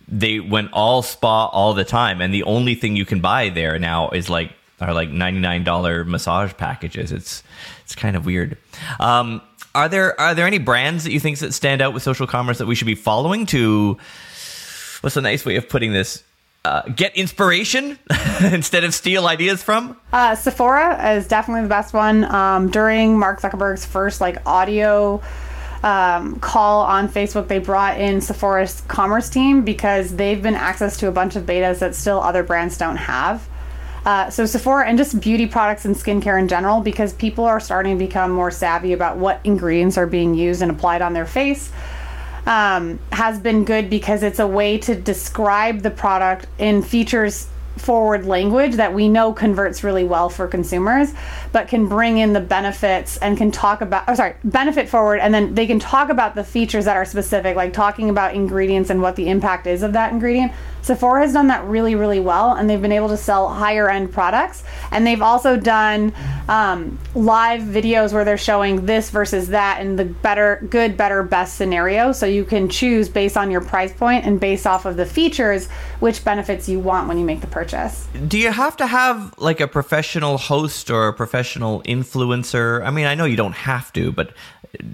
they 0.07 0.39
went 0.39 0.71
all 0.73 1.01
spa 1.01 1.47
all 1.47 1.73
the 1.73 1.85
time, 1.85 2.21
and 2.21 2.33
the 2.33 2.43
only 2.43 2.75
thing 2.75 2.95
you 2.95 3.05
can 3.05 3.19
buy 3.21 3.49
there 3.49 3.79
now 3.79 4.09
is 4.09 4.29
like 4.29 4.53
are 4.81 4.93
like 4.93 5.09
ninety 5.09 5.39
nine 5.39 5.63
dollar 5.63 6.03
massage 6.03 6.53
packages. 6.53 7.11
It's 7.11 7.43
it's 7.83 7.95
kind 7.95 8.15
of 8.15 8.25
weird. 8.25 8.57
Um, 8.99 9.41
are 9.75 9.89
there 9.89 10.19
are 10.19 10.35
there 10.35 10.45
any 10.45 10.59
brands 10.59 11.03
that 11.03 11.11
you 11.11 11.19
think 11.19 11.39
that 11.39 11.53
stand 11.53 11.81
out 11.81 11.93
with 11.93 12.03
social 12.03 12.27
commerce 12.27 12.57
that 12.59 12.67
we 12.67 12.75
should 12.75 12.87
be 12.87 12.95
following 12.95 13.45
to? 13.47 13.97
What's 15.01 15.17
a 15.17 15.21
nice 15.21 15.45
way 15.45 15.55
of 15.55 15.67
putting 15.67 15.91
this? 15.93 16.23
Uh, 16.65 16.81
get 16.95 17.13
inspiration 17.17 17.99
instead 18.41 18.85
of 18.85 18.93
steal 18.93 19.27
ideas 19.27 19.61
from? 19.61 19.97
Uh, 20.13 20.33
Sephora 20.33 21.13
is 21.15 21.27
definitely 21.27 21.63
the 21.63 21.67
best 21.67 21.93
one. 21.93 22.23
Um, 22.23 22.69
during 22.71 23.19
Mark 23.19 23.41
Zuckerberg's 23.41 23.85
first 23.85 24.21
like 24.21 24.37
audio 24.45 25.21
um, 25.83 26.39
call 26.39 26.81
on 26.81 27.09
Facebook, 27.09 27.47
they 27.47 27.59
brought 27.59 27.99
in 27.99 28.21
Sephora's 28.21 28.81
commerce 28.87 29.29
team 29.29 29.63
because 29.63 30.15
they've 30.15 30.41
been 30.41 30.55
access 30.55 30.97
to 30.97 31.07
a 31.07 31.11
bunch 31.11 31.35
of 31.35 31.45
betas 31.45 31.79
that 31.79 31.93
still 31.93 32.21
other 32.21 32.41
brands 32.41 32.77
don't 32.77 32.95
have. 32.95 33.47
Uh, 34.05 34.29
so 34.29 34.45
Sephora 34.45 34.85
and 34.85 34.97
just 34.97 35.19
beauty 35.21 35.47
products 35.47 35.85
and 35.85 35.95
skincare 35.95 36.39
in 36.39 36.47
general, 36.47 36.81
because 36.81 37.13
people 37.13 37.45
are 37.45 37.59
starting 37.59 37.97
to 37.97 38.05
become 38.05 38.31
more 38.31 38.51
savvy 38.51 38.93
about 38.93 39.17
what 39.17 39.39
ingredients 39.43 39.97
are 39.97 40.07
being 40.07 40.33
used 40.33 40.61
and 40.61 40.71
applied 40.71 41.01
on 41.01 41.13
their 41.13 41.25
face, 41.25 41.71
um, 42.45 42.99
has 43.11 43.39
been 43.39 43.63
good 43.63 43.89
because 43.89 44.23
it's 44.23 44.39
a 44.39 44.47
way 44.47 44.77
to 44.77 44.95
describe 44.95 45.81
the 45.81 45.91
product 45.91 46.47
in 46.57 46.81
features 46.81 47.47
forward 47.77 48.25
language 48.25 48.75
that 48.75 48.93
we 48.93 49.09
know 49.09 49.33
converts 49.33 49.83
really 49.83 50.03
well 50.03 50.29
for 50.29 50.47
consumers, 50.47 51.13
but 51.51 51.67
can 51.67 51.87
bring 51.87 52.17
in 52.17 52.33
the 52.33 52.39
benefits 52.39 53.17
and 53.17 53.37
can 53.37 53.51
talk 53.51 53.81
about, 53.81 54.03
oh, 54.07 54.15
sorry, 54.15 54.35
benefit 54.43 54.87
forward, 54.89 55.19
and 55.19 55.33
then 55.33 55.53
they 55.55 55.67
can 55.67 55.79
talk 55.79 56.09
about 56.09 56.35
the 56.35 56.43
features 56.43 56.85
that 56.85 56.95
are 56.95 57.05
specific, 57.05 57.55
like 57.55 57.73
talking 57.73 58.09
about 58.09 58.35
ingredients 58.35 58.89
and 58.89 59.01
what 59.01 59.15
the 59.15 59.29
impact 59.29 59.67
is 59.67 59.83
of 59.83 59.93
that 59.93 60.11
ingredient 60.11 60.51
Sephora 60.83 61.21
has 61.21 61.31
done 61.31 61.47
that 61.47 61.63
really, 61.63 61.95
really 61.95 62.19
well, 62.19 62.53
and 62.53 62.69
they've 62.69 62.81
been 62.81 62.91
able 62.91 63.07
to 63.07 63.17
sell 63.17 63.47
higher 63.47 63.89
end 63.89 64.11
products. 64.11 64.63
And 64.91 65.07
they've 65.07 65.21
also 65.21 65.55
done 65.55 66.13
um, 66.49 66.99
live 67.15 67.61
videos 67.61 68.11
where 68.11 68.25
they're 68.25 68.37
showing 68.37 68.85
this 68.85 69.09
versus 69.09 69.47
that 69.49 69.79
and 69.79 69.97
the 69.97 70.03
better, 70.03 70.65
good, 70.69 70.97
better, 70.97 71.23
best 71.23 71.55
scenario. 71.55 72.11
So 72.11 72.25
you 72.25 72.43
can 72.43 72.67
choose 72.67 73.07
based 73.07 73.37
on 73.37 73.49
your 73.49 73.61
price 73.61 73.93
point 73.93 74.25
and 74.25 74.41
based 74.41 74.67
off 74.67 74.85
of 74.85 74.97
the 74.97 75.05
features 75.05 75.69
which 76.03 76.25
benefits 76.25 76.67
you 76.67 76.81
want 76.81 77.07
when 77.07 77.17
you 77.17 77.23
make 77.23 77.39
the 77.39 77.47
purchase. 77.47 78.05
Do 78.27 78.37
you 78.37 78.51
have 78.51 78.75
to 78.75 78.85
have 78.85 79.33
like 79.37 79.61
a 79.61 79.69
professional 79.69 80.37
host 80.37 80.91
or 80.91 81.07
a 81.07 81.13
professional 81.13 81.81
influencer? 81.83 82.85
I 82.85 82.91
mean, 82.91 83.05
I 83.05 83.15
know 83.15 83.23
you 83.23 83.37
don't 83.37 83.53
have 83.53 83.93
to, 83.93 84.11
but 84.11 84.33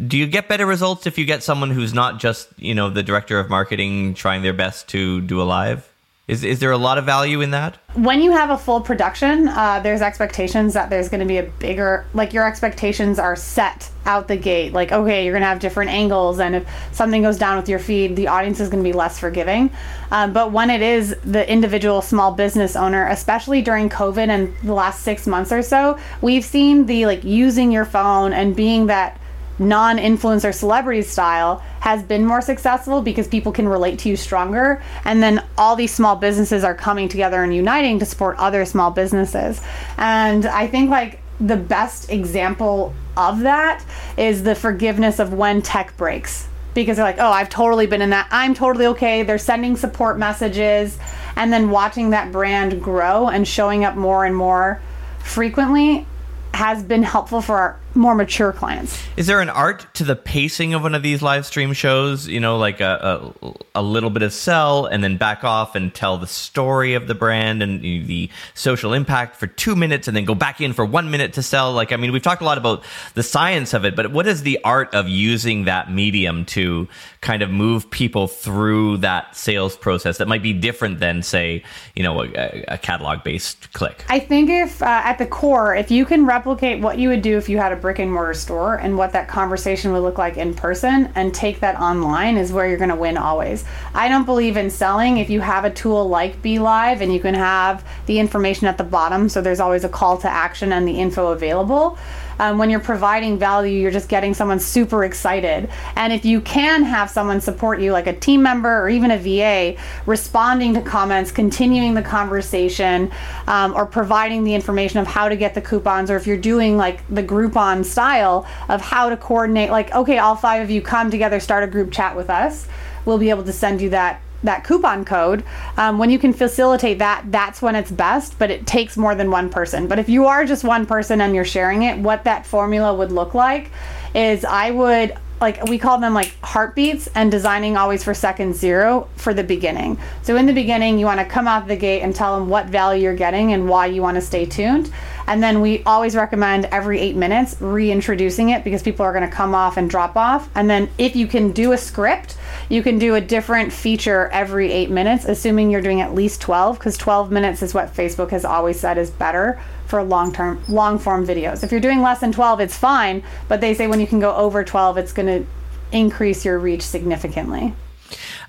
do 0.06 0.19
you 0.19 0.28
get 0.28 0.48
better 0.48 0.67
results 0.67 1.08
if 1.08 1.17
you 1.17 1.26
get 1.26 1.41
someone 1.41 1.72
who's 1.72 1.95
not 1.95 2.19
just 2.19 2.48
you 2.58 2.76
know 2.76 2.91
the 2.91 3.02
director 3.02 3.39
of 3.39 3.50
marketing 3.50 4.13
trying 4.13 4.43
their 4.43 4.54
best 4.54 4.88
to 4.89 5.22
do 5.22 5.41
a 5.41 5.48
live 5.58 5.88
is, 6.29 6.43
is 6.43 6.59
there 6.59 6.69
a 6.69 6.77
lot 6.77 6.99
of 6.99 7.05
value 7.05 7.41
in 7.41 7.49
that? 7.51 7.77
When 7.95 8.21
you 8.21 8.31
have 8.31 8.51
a 8.51 8.57
full 8.57 8.81
production 8.81 9.47
uh, 9.47 9.79
there's 9.79 10.01
expectations 10.01 10.75
that 10.75 10.91
there's 10.91 11.09
going 11.09 11.21
to 11.21 11.25
be 11.25 11.37
a 11.37 11.43
bigger 11.43 12.05
like 12.13 12.33
your 12.33 12.47
expectations 12.47 13.17
are 13.17 13.35
set 13.35 13.89
out 14.05 14.27
the 14.27 14.37
gate. 14.37 14.71
Like 14.71 14.91
okay 14.91 15.25
you're 15.25 15.33
going 15.33 15.41
to 15.41 15.47
have 15.47 15.59
different 15.59 15.89
angles 15.89 16.39
and 16.39 16.55
if 16.55 16.69
something 16.91 17.23
goes 17.23 17.39
down 17.39 17.57
with 17.57 17.67
your 17.67 17.79
feed 17.79 18.15
the 18.15 18.27
audience 18.27 18.59
is 18.59 18.69
going 18.69 18.83
to 18.83 18.87
be 18.87 18.93
less 18.93 19.17
forgiving. 19.17 19.71
Um, 20.11 20.31
but 20.31 20.51
when 20.51 20.69
it 20.69 20.83
is 20.83 21.15
the 21.25 21.51
individual 21.51 22.03
small 22.03 22.31
business 22.31 22.75
owner 22.75 23.07
especially 23.07 23.63
during 23.63 23.89
covid 23.89 24.29
and 24.29 24.55
the 24.63 24.73
last 24.73 25.01
six 25.03 25.25
months 25.25 25.51
or 25.51 25.63
so 25.63 25.97
we've 26.21 26.45
seen 26.45 26.85
the 26.85 27.07
like 27.07 27.23
using 27.23 27.71
your 27.71 27.85
phone 27.85 28.33
and 28.33 28.55
being 28.55 28.85
that 28.85 29.19
non-influencer 29.59 30.53
celebrity 30.53 31.01
style 31.01 31.61
has 31.89 32.04
been 32.04 32.23
more 32.23 32.39
successful 32.39 33.02
because 33.02 33.28
people 33.28 33.52
can 33.52 33.67
relate 33.67 33.97
to 33.97 34.10
you 34.10 34.15
stronger 34.15 34.80
and 35.06 35.23
then 35.23 35.43
all 35.58 35.75
these 35.75 35.91
small 35.91 36.15
businesses 36.15 36.63
are 36.63 36.75
coming 36.75 37.10
together 37.10 37.43
and 37.43 37.56
uniting 37.56 37.97
to 37.97 38.06
support 38.06 38.38
other 38.38 38.63
small 38.63 38.91
businesses 38.91 39.60
and 39.97 40.45
i 40.45 40.67
think 40.67 40.91
like 40.91 41.19
the 41.39 41.58
best 41.58 42.12
example 42.12 42.93
of 43.17 43.39
that 43.39 43.84
is 44.17 44.43
the 44.43 44.54
forgiveness 44.54 45.17
of 45.17 45.34
when 45.34 45.63
tech 45.63 45.97
breaks 45.97 46.47
because 46.75 46.97
they're 46.97 47.06
like, 47.06 47.17
oh, 47.17 47.32
I've 47.32 47.49
totally 47.49 47.88
been 47.88 48.02
in 48.02 48.12
that. 48.12 48.28
I'm 48.30 48.54
totally 48.54 48.86
okay. 48.88 49.23
They're 49.23 49.39
sending 49.39 49.75
support 49.75 50.19
messages 50.19 50.99
and 51.36 51.52
then 51.52 51.71
watching 51.71 52.12
that 52.12 52.32
brand 52.32 52.82
grow 52.82 53.28
and 53.28 53.47
showing 53.47 53.84
up 53.84 53.95
more 53.95 54.23
and 54.23 54.36
more 54.36 54.80
frequently 55.19 56.06
has 56.54 56.84
been 56.84 57.04
helpful 57.04 57.41
for 57.41 57.58
our 57.58 57.80
more 57.95 58.15
mature 58.15 58.52
clients. 58.52 59.02
Is 59.17 59.28
there 59.28 59.41
an 59.41 59.49
art 59.49 59.93
to 59.95 60.04
the 60.04 60.15
pacing 60.15 60.73
of 60.73 60.84
one 60.84 60.95
of 60.95 61.04
these 61.04 61.21
live 61.21 61.45
stream 61.45 61.73
shows? 61.73 62.28
You 62.28 62.39
know, 62.39 62.58
like 62.58 62.80
a, 62.82 63.34
a, 63.41 63.54
a 63.75 63.82
little 63.82 64.10
bit 64.10 64.23
of 64.23 64.32
sell 64.32 64.86
and 64.86 65.04
then 65.04 65.17
back 65.17 65.43
off 65.43 65.75
and 65.75 65.93
tell 65.93 66.17
the 66.17 66.28
story 66.28 66.93
of 66.93 67.08
the 67.08 67.15
brand 67.15 67.63
and 67.63 67.82
the 67.82 68.30
social 68.54 68.93
impact 68.93 69.36
for 69.36 69.47
two 69.47 69.75
minutes 69.75 70.08
and 70.08 70.15
then 70.15 70.25
go 70.25 70.36
back 70.36 70.62
in 70.62 70.73
for 70.73 70.86
one 70.86 71.10
minute 71.12 71.34
to 71.34 71.43
sell. 71.43 71.73
Like, 71.73 71.91
I 71.91 71.95
mean, 71.95 72.12
we've 72.12 72.21
talked 72.21 72.41
a 72.41 72.45
lot 72.45 72.58
about 72.58 72.84
the 73.15 73.23
science 73.23 73.73
of 73.73 73.86
it, 73.86 73.95
but 73.95 74.12
what 74.12 74.28
is 74.28 74.43
the 74.43 74.60
art 74.63 74.93
of 74.93 75.08
using 75.08 75.65
that 75.65 75.91
medium 75.91 76.45
to 76.45 76.88
kind 77.21 77.41
of 77.41 77.49
move 77.49 77.89
people 77.89 78.28
through 78.28 78.97
that 78.97 79.36
sales 79.36 79.75
process 79.75 80.19
that 80.19 80.28
might 80.28 80.43
be 80.43 80.54
different 80.54 80.99
than, 80.99 81.21
say, 81.21 81.63
you 81.95 82.04
know, 82.04 82.23
a, 82.23 82.63
a 82.67 82.78
catalog 82.78 83.23
based 83.23 83.73
click? 83.73 84.06
I 84.10 84.19
think 84.19 84.49
if 84.49 84.82
uh, 84.82 84.86
at 84.86 85.17
the 85.17 85.25
core, 85.25 85.75
if 85.75 85.91
you 85.91 86.06
can 86.06 86.25
replicate 86.25 86.82
what 86.82 86.99
you 86.99 87.10
would 87.10 87.21
do 87.21 87.38
if 87.38 87.49
you 87.49 87.58
had 87.58 87.71
a 87.71 87.75
brick 87.89 87.97
and 87.97 88.13
mortar 88.13 88.36
store 88.36 88.75
and 88.75 88.95
what 88.95 89.13
that 89.13 89.28
conversation 89.28 89.91
would 89.91 90.02
look 90.02 90.19
like 90.19 90.38
in 90.38 90.54
person 90.54 91.12
and 91.15 91.34
take 91.34 91.60
that 91.60 91.75
online 91.82 92.38
is 92.38 92.54
where 92.54 92.67
you're 92.67 92.78
going 92.78 92.91
to 92.91 92.95
win 92.95 93.17
always. 93.17 93.65
I 93.95 94.08
don't 94.08 94.25
believe 94.25 94.58
in 94.58 94.69
selling 94.69 95.17
if 95.17 95.32
you 95.32 95.41
have 95.41 95.65
a 95.65 95.71
tool 95.71 96.08
like 96.08 96.39
Be 96.43 96.60
Live 96.60 97.02
and 97.02 97.12
you 97.12 97.19
can 97.19 97.34
have 97.34 97.84
the 98.06 98.19
information 98.19 98.67
at 98.67 98.78
the 98.78 98.84
bottom 98.84 99.28
so 99.28 99.41
there's 99.41 99.60
always 99.60 99.84
a 99.84 99.89
call 99.89 100.19
to 100.19 100.30
action 100.30 100.71
and 100.71 100.88
the 100.88 100.99
info 100.99 101.32
available 101.32 101.97
um, 102.39 102.58
when 102.58 102.69
you're 102.69 102.80
providing 102.80 103.38
value, 103.38 103.80
you're 103.80 103.91
just 103.91 104.10
getting 104.10 104.34
someone 104.34 104.60
super 104.60 105.04
excited. 105.04 105.69
And 105.95 106.12
if 106.12 106.25
you 106.25 106.41
can 106.41 106.84
have 106.84 107.10
someone 107.10 107.41
support 107.41 107.82
you, 107.82 107.91
like 107.91 108.08
a 108.08 108.13
team 108.13 108.41
member 108.41 108.82
or 108.82 108.89
even 108.89 109.12
a 109.12 109.17
VA, 109.17 109.80
responding 110.06 110.73
to 110.73 110.82
comments, 110.82 111.32
continuing 111.32 111.93
the 111.93 112.02
conversation, 112.02 113.12
um, 113.47 113.73
or 113.75 113.86
providing 113.86 114.43
the 114.43 114.54
information 114.54 114.99
of 114.99 115.08
how 115.08 115.30
to 115.30 115.36
get 115.36 115.54
the 115.54 115.62
coupons, 115.62 116.10
or 116.10 116.15
if 116.15 116.25
you're 116.25 116.38
doing 116.38 116.78
like 116.78 117.06
the 117.13 117.23
Groupon 117.23 117.84
style 117.86 118.47
of 118.69 118.82
how 118.82 119.10
to 119.10 119.17
coordinate, 119.17 119.69
like, 119.69 119.93
okay, 119.93 120.17
all 120.17 120.36
five 120.36 120.63
of 120.63 120.71
you 120.71 120.82
come 120.82 121.12
together, 121.12 121.39
start 121.39 121.63
a 121.63 121.67
group 121.67 121.91
chat 121.91 122.15
with 122.15 122.30
us. 122.30 122.67
We'll 123.06 123.17
be 123.17 123.30
able 123.30 123.43
to 123.43 123.54
send 123.54 123.82
you 123.82 123.89
that 123.91 124.21
that 124.43 124.63
coupon 124.63 125.04
code 125.04 125.43
um, 125.78 125.97
when 125.97 126.10
you 126.10 126.19
can 126.19 126.34
facilitate 126.34 126.99
that 126.99 127.23
that's 127.32 127.62
when 127.62 127.75
it's 127.75 127.91
best 127.91 128.38
but 128.39 128.49
it 128.49 128.65
takes 128.65 128.97
more 128.97 129.15
than 129.15 129.32
one 129.32 129.49
person 129.49 129.88
but 129.88 129.99
if 129.99 130.10
you 130.10 130.25
are 130.25 130.45
just 130.45 130.63
one 130.63 130.86
person 130.86 131.21
and 131.21 131.36
you're 131.36 131.45
sharing 131.45 131.84
it 131.84 131.97
what 131.97 132.23
that 132.23 132.45
formula 132.45 132.93
would 132.93 133.12
look 133.12 133.34
like 133.34 133.71
is 134.13 134.45
i 134.45 134.71
would 134.71 135.15
like 135.41 135.63
we 135.65 135.78
call 135.78 135.99
them 135.99 136.13
like 136.13 136.36
heartbeats 136.41 137.08
and 137.15 137.32
designing 137.32 137.78
always 137.78 138.04
for 138.04 138.13
second 138.13 138.54
zero 138.54 139.08
for 139.15 139.34
the 139.34 139.43
beginning. 139.43 139.97
So 140.21 140.36
in 140.36 140.45
the 140.45 140.54
beginning, 140.54 140.99
you 140.99 141.06
want 141.06 141.19
to 141.19 141.25
come 141.25 141.47
out 141.47 141.67
the 141.67 141.75
gate 141.75 142.02
and 142.02 142.13
tell 142.13 142.38
them 142.38 142.49
what 142.49 142.67
value 142.67 143.04
you're 143.04 143.15
getting 143.15 143.54
and 143.54 143.67
why 143.67 143.88
you 143.88 144.02
want 144.02 144.15
to 144.15 144.21
stay 144.21 144.45
tuned. 144.45 144.91
And 145.28 145.41
then 145.41 145.62
we 145.62 145.84
always 145.84 146.15
recommend 146.15 146.65
every 146.65 146.99
eight 146.99 147.15
minutes 147.15 147.62
reintroducing 147.62 148.49
it 148.49 148.63
because 148.63 148.84
people 148.84 149.06
are 149.06 149.13
going 149.13 149.30
to 149.30 149.34
come 149.34 149.56
off 149.56 149.78
and 149.78 149.89
drop 149.89 150.17
off. 150.17 150.49
And 150.56 150.69
then 150.69 150.89
if 150.97 151.15
you 151.15 151.28
can 151.28 151.52
do 151.52 151.71
a 151.71 151.78
script, 151.78 152.36
you 152.69 152.84
can 152.84 152.99
do 152.99 153.15
a 153.15 153.21
different 153.21 153.73
feature 153.73 154.29
every 154.29 154.71
eight 154.71 154.91
minutes, 154.91 155.25
assuming 155.25 155.71
you're 155.71 155.82
doing 155.82 156.01
at 156.01 156.13
least 156.13 156.39
12, 156.41 156.77
because 156.77 156.97
12 156.97 157.32
minutes 157.32 157.63
is 157.63 157.73
what 157.73 157.93
Facebook 157.93 158.29
has 158.29 158.45
always 158.45 158.79
said 158.79 158.97
is 158.97 159.10
better 159.10 159.60
for 159.88 160.03
long 160.03 160.32
term, 160.32 160.62
long 160.69 160.99
form 160.99 161.25
videos. 161.25 161.63
If 161.63 161.71
you're 161.71 161.82
doing 161.82 162.01
less 162.01 162.19
than 162.19 162.32
12, 162.32 162.60
it's 162.62 162.77
fine, 162.77 163.23
but 163.47 163.60
they 163.60 163.73
say 163.73 163.88
when 163.88 163.99
you 163.99 164.08
can 164.08 164.19
go 164.19 164.36
over 164.36 164.63
12, 164.63 164.99
it's 164.99 165.12
going 165.12 165.43
to 165.43 165.49
increase 165.91 166.45
your 166.45 166.60
reach 166.60 166.84
significantly. 166.84 167.73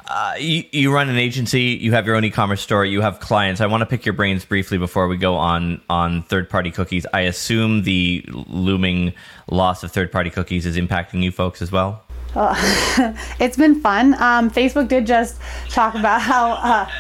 Uh, 0.07 0.35
you, 0.39 0.65
you, 0.73 0.93
run 0.93 1.09
an 1.09 1.17
agency, 1.17 1.79
you 1.81 1.93
have 1.93 2.05
your 2.05 2.17
own 2.17 2.25
e-commerce 2.25 2.61
store, 2.61 2.85
you 2.85 3.01
have 3.01 3.21
clients. 3.21 3.61
I 3.61 3.67
want 3.67 3.83
to 3.83 3.87
pick 3.87 4.05
your 4.05 4.13
brains 4.13 4.45
briefly 4.45 4.77
before 4.77 5.07
we 5.07 5.17
go 5.17 5.37
on 5.37 5.81
on 5.89 6.25
third-party 6.25 6.73
cookies. 6.73 7.07
I 7.15 7.21
assume 7.23 7.85
the 7.85 8.25
looming 8.29 9.13
loss 9.49 9.85
of 9.85 9.93
third-party 9.93 10.31
cookies 10.31 10.67
is 10.67 10.77
impacting 10.77 11.23
you 11.23 11.31
folks 11.31 11.63
as 11.63 11.71
well. 11.71 12.03
Uh, 12.35 13.15
it's 13.41 13.57
been 13.57 13.81
fun. 13.81 14.15
Um, 14.15 14.51
Facebook 14.51 14.89
did 14.89 15.07
just 15.07 15.41
talk 15.69 15.95
about 15.95 16.21
how 16.21 16.53
uh, 16.53 16.91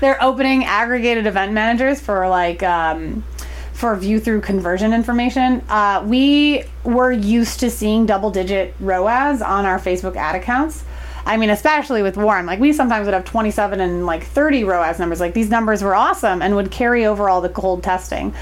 they're 0.00 0.22
opening 0.22 0.64
aggregated 0.64 1.26
event 1.26 1.52
managers 1.52 2.00
for 2.00 2.28
like 2.28 2.62
um, 2.62 3.24
for 3.72 3.96
view 3.96 4.20
through 4.20 4.40
conversion 4.40 4.92
information. 4.92 5.64
Uh, 5.68 6.04
we 6.06 6.64
were 6.84 7.12
used 7.12 7.60
to 7.60 7.70
seeing 7.70 8.06
double 8.06 8.30
digit 8.30 8.74
ROAS 8.80 9.42
on 9.42 9.64
our 9.64 9.78
Facebook 9.78 10.16
ad 10.16 10.36
accounts. 10.36 10.84
I 11.24 11.36
mean, 11.36 11.50
especially 11.50 12.02
with 12.02 12.16
Warren, 12.16 12.46
like 12.46 12.58
we 12.58 12.72
sometimes 12.72 13.06
would 13.06 13.14
have 13.14 13.24
27 13.24 13.80
and 13.80 14.06
like 14.06 14.24
30 14.24 14.64
ROAS 14.64 14.98
numbers. 14.98 15.20
Like 15.20 15.34
these 15.34 15.50
numbers 15.50 15.82
were 15.82 15.94
awesome 15.94 16.42
and 16.42 16.56
would 16.56 16.70
carry 16.70 17.06
over 17.06 17.28
all 17.28 17.40
the 17.40 17.48
cold 17.48 17.82
testing. 17.82 18.34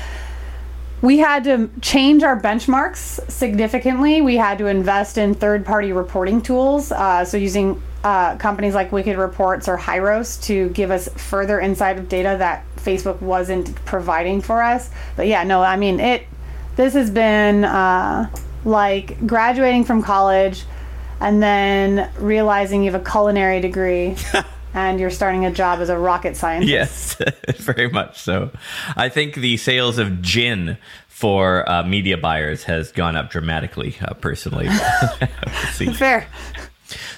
We 1.02 1.18
had 1.18 1.44
to 1.44 1.70
change 1.80 2.22
our 2.22 2.38
benchmarks 2.38 3.30
significantly. 3.30 4.20
We 4.20 4.36
had 4.36 4.58
to 4.58 4.66
invest 4.66 5.16
in 5.16 5.34
third 5.34 5.64
party 5.64 5.92
reporting 5.92 6.42
tools. 6.42 6.92
Uh, 6.92 7.24
so, 7.24 7.36
using 7.36 7.82
uh, 8.04 8.36
companies 8.36 8.74
like 8.74 8.92
Wicked 8.92 9.16
Reports 9.16 9.68
or 9.68 9.78
Hyros 9.78 10.42
to 10.44 10.68
give 10.70 10.90
us 10.90 11.08
further 11.16 11.60
insight 11.60 11.98
of 11.98 12.08
data 12.08 12.36
that 12.38 12.64
Facebook 12.76 13.20
wasn't 13.20 13.74
providing 13.84 14.40
for 14.40 14.62
us. 14.62 14.90
But 15.16 15.26
yeah, 15.26 15.44
no, 15.44 15.62
I 15.62 15.76
mean 15.76 16.00
it. 16.00 16.26
This 16.76 16.94
has 16.94 17.10
been 17.10 17.64
uh, 17.64 18.30
like 18.64 19.26
graduating 19.26 19.84
from 19.84 20.02
college 20.02 20.64
and 21.20 21.42
then 21.42 22.10
realizing 22.18 22.82
you 22.82 22.90
have 22.92 23.00
a 23.00 23.10
culinary 23.10 23.60
degree. 23.60 24.16
and 24.74 25.00
you're 25.00 25.10
starting 25.10 25.46
a 25.46 25.50
job 25.50 25.80
as 25.80 25.88
a 25.88 25.98
rocket 25.98 26.36
scientist. 26.36 26.70
Yes, 26.70 27.16
very 27.58 27.88
much 27.88 28.20
so. 28.20 28.50
I 28.96 29.08
think 29.08 29.34
the 29.34 29.56
sales 29.56 29.98
of 29.98 30.22
gin 30.22 30.78
for 31.08 31.68
uh, 31.68 31.82
media 31.82 32.16
buyers 32.16 32.64
has 32.64 32.92
gone 32.92 33.16
up 33.16 33.30
dramatically, 33.30 33.96
uh, 34.00 34.14
personally. 34.14 34.68
Fair. 35.94 36.26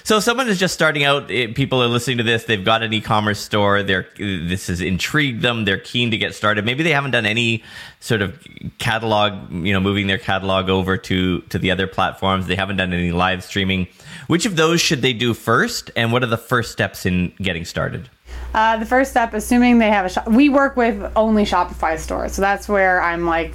So 0.03 0.19
someone 0.19 0.49
is 0.49 0.59
just 0.59 0.73
starting 0.73 1.03
out. 1.03 1.31
Eh, 1.31 1.47
people 1.53 1.81
are 1.81 1.87
listening 1.87 2.17
to 2.17 2.23
this. 2.23 2.43
They've 2.43 2.63
got 2.63 2.83
an 2.83 2.93
e-commerce 2.93 3.39
store. 3.39 3.83
They're 3.83 4.07
this 4.17 4.67
has 4.67 4.81
intrigued 4.81 5.41
them. 5.41 5.65
They're 5.65 5.77
keen 5.77 6.11
to 6.11 6.17
get 6.17 6.35
started. 6.35 6.65
Maybe 6.65 6.83
they 6.83 6.91
haven't 6.91 7.11
done 7.11 7.25
any 7.25 7.63
sort 7.99 8.21
of 8.21 8.37
catalog. 8.77 9.51
You 9.51 9.73
know, 9.73 9.79
moving 9.79 10.07
their 10.07 10.17
catalog 10.17 10.69
over 10.69 10.97
to 10.97 11.41
to 11.41 11.57
the 11.57 11.71
other 11.71 11.87
platforms. 11.87 12.47
They 12.47 12.55
haven't 12.55 12.77
done 12.77 12.93
any 12.93 13.11
live 13.11 13.43
streaming. 13.43 13.87
Which 14.27 14.45
of 14.45 14.55
those 14.55 14.81
should 14.81 15.01
they 15.01 15.13
do 15.13 15.33
first? 15.33 15.91
And 15.95 16.11
what 16.11 16.23
are 16.23 16.27
the 16.27 16.37
first 16.37 16.71
steps 16.71 17.05
in 17.05 17.33
getting 17.41 17.65
started? 17.65 18.09
Uh, 18.53 18.77
the 18.77 18.85
first 18.85 19.11
step, 19.11 19.33
assuming 19.33 19.79
they 19.79 19.89
have 19.89 20.05
a 20.05 20.09
shop, 20.09 20.27
we 20.27 20.49
work 20.49 20.75
with 20.75 21.11
only 21.15 21.43
Shopify 21.43 21.97
stores, 21.97 22.33
so 22.33 22.41
that's 22.41 22.69
where 22.69 23.01
I'm 23.01 23.25
like 23.25 23.53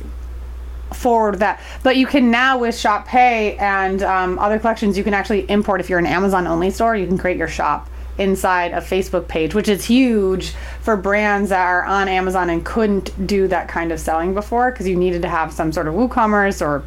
forward 0.93 1.39
that. 1.39 1.61
But 1.83 1.97
you 1.97 2.07
can 2.07 2.31
now 2.31 2.59
with 2.59 2.77
Shop 2.77 3.07
Pay 3.07 3.57
and 3.59 4.03
um, 4.03 4.39
other 4.39 4.59
collections, 4.59 4.99
you 4.99 5.05
can 5.05 5.15
actually 5.15 5.49
import. 5.51 5.81
If 5.81 5.89
you're 5.89 5.99
an 5.99 6.07
Amazon 6.07 6.47
only 6.47 6.71
store, 6.71 6.97
you 6.97 7.07
can 7.07 7.19
create 7.19 7.37
your 7.37 7.49
shop 7.49 7.89
inside 8.19 8.73
a 8.73 8.81
Facebook 8.81 9.29
page, 9.29 9.55
which 9.55 9.69
is 9.69 9.85
huge 9.85 10.51
for 10.81 10.97
brands 10.97 11.51
that 11.51 11.65
are 11.65 11.85
on 11.85 12.09
Amazon 12.09 12.51
and 12.51 12.65
couldn't 12.65 13.27
do 13.27 13.47
that 13.47 13.69
kind 13.69 13.93
of 13.93 14.01
selling 14.01 14.35
before 14.35 14.73
because 14.73 14.89
you 14.89 14.97
needed 14.97 15.23
to 15.23 15.29
have 15.29 15.53
some 15.53 15.73
sort 15.73 15.87
of 15.87 15.95
WooCommerce 15.95 16.61
or 16.61 16.83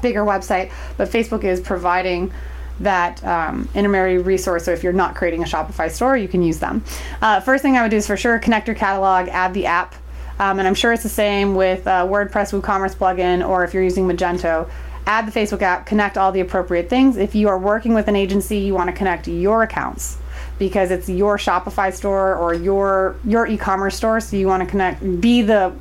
bigger 0.00 0.24
website. 0.24 0.70
But 0.96 1.10
Facebook 1.10 1.42
is 1.42 1.60
providing 1.60 2.32
that 2.80 3.22
um, 3.24 3.68
intermediary 3.74 4.18
resource. 4.18 4.64
So 4.64 4.72
if 4.72 4.82
you're 4.82 4.92
not 4.92 5.14
creating 5.14 5.42
a 5.42 5.46
Shopify 5.46 5.90
store, 5.90 6.16
you 6.16 6.28
can 6.28 6.42
use 6.42 6.58
them. 6.58 6.84
Uh, 7.22 7.40
first 7.40 7.62
thing 7.62 7.76
I 7.76 7.82
would 7.82 7.90
do 7.90 7.96
is 7.96 8.06
for 8.06 8.16
sure 8.16 8.38
connect 8.38 8.66
your 8.66 8.76
catalog, 8.76 9.28
add 9.28 9.54
the 9.54 9.66
app 9.66 9.94
um, 10.38 10.58
and 10.58 10.66
I'm 10.66 10.74
sure 10.74 10.92
it's 10.92 11.02
the 11.02 11.08
same 11.08 11.54
with 11.54 11.86
uh, 11.86 12.06
WordPress 12.06 12.58
WooCommerce 12.58 12.96
plugin 12.96 13.46
or 13.46 13.64
if 13.64 13.72
you're 13.72 13.82
using 13.82 14.06
Magento. 14.06 14.68
Add 15.06 15.26
the 15.26 15.38
Facebook 15.38 15.62
app, 15.62 15.86
connect 15.86 16.16
all 16.16 16.32
the 16.32 16.40
appropriate 16.40 16.88
things. 16.88 17.16
If 17.16 17.34
you 17.34 17.48
are 17.48 17.58
working 17.58 17.94
with 17.94 18.08
an 18.08 18.16
agency, 18.16 18.58
you 18.58 18.74
want 18.74 18.88
to 18.88 18.96
connect 18.96 19.28
your 19.28 19.62
accounts 19.62 20.16
because 20.58 20.90
it's 20.90 21.08
your 21.08 21.36
Shopify 21.36 21.92
store 21.92 22.34
or 22.36 22.54
your 22.54 23.16
your 23.24 23.46
e-commerce 23.46 23.96
store. 23.96 24.20
So 24.20 24.36
you 24.36 24.46
want 24.46 24.62
to 24.62 24.68
connect, 24.68 25.20
be 25.20 25.42
the 25.42 25.74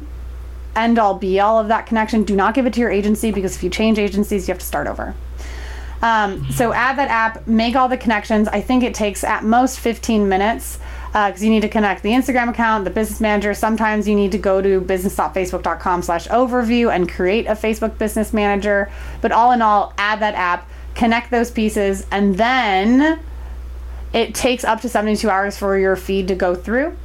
end 0.76 1.00
all 1.00 1.14
be 1.14 1.40
all 1.40 1.58
of 1.58 1.70
that 1.70 1.86
connection. 1.86 2.24
Do 2.24 2.36
not 2.36 2.54
give 2.54 2.66
it 2.66 2.74
to 2.74 2.82
your 2.82 2.92
agency 2.92 3.32
because 3.32 3.56
if 3.56 3.64
you 3.64 3.70
change 3.70 3.98
agencies, 3.98 4.48
you 4.48 4.52
have 4.52 4.60
to 4.60 4.66
start 4.66 4.88
over. 4.88 5.16
Um, 6.04 6.52
so 6.52 6.74
add 6.74 6.98
that 6.98 7.10
app, 7.10 7.48
make 7.48 7.78
all 7.78 7.88
the 7.88 7.98
connections. 7.98 8.50
I 8.50 8.60
think 8.60 8.84
it 8.84 8.94
takes 8.94 9.24
at 9.24 9.46
most 9.46 9.80
15 9.80 10.28
minutes 10.28 10.78
because 11.14 11.42
uh, 11.42 11.46
you 11.46 11.50
need 11.50 11.62
to 11.62 11.70
connect 11.70 12.04
the 12.04 12.10
Instagram 12.10 12.50
account, 12.50 12.84
the 12.84 12.90
business 12.90 13.22
manager. 13.22 13.54
Sometimes 13.54 14.06
you 14.06 14.14
need 14.14 14.34
to 14.34 14.38
go 14.38 14.62
to 14.62 14.82
business.facebook.com 14.82 16.02
slash 16.02 16.28
overview 16.28 16.94
and 16.94 17.10
create 17.10 17.46
a 17.46 17.52
Facebook 17.52 17.98
business 17.98 18.34
manager. 18.34 18.92
But 19.22 19.32
all 19.32 19.54
in 19.54 19.62
all, 19.62 19.94
add 19.98 20.20
that 20.20 20.36
app, 20.36 20.70
connect 20.94 21.32
those 21.32 21.52
pieces, 21.52 22.06
and 22.12 22.36
then 22.36 23.20
it 24.12 24.36
takes 24.36 24.66
up 24.66 24.82
to 24.82 24.90
72 24.90 25.30
hours 25.30 25.58
for 25.58 25.78
your 25.78 25.96
feed 25.96 26.28
to 26.28 26.36
go 26.36 26.54
through. 26.54 26.98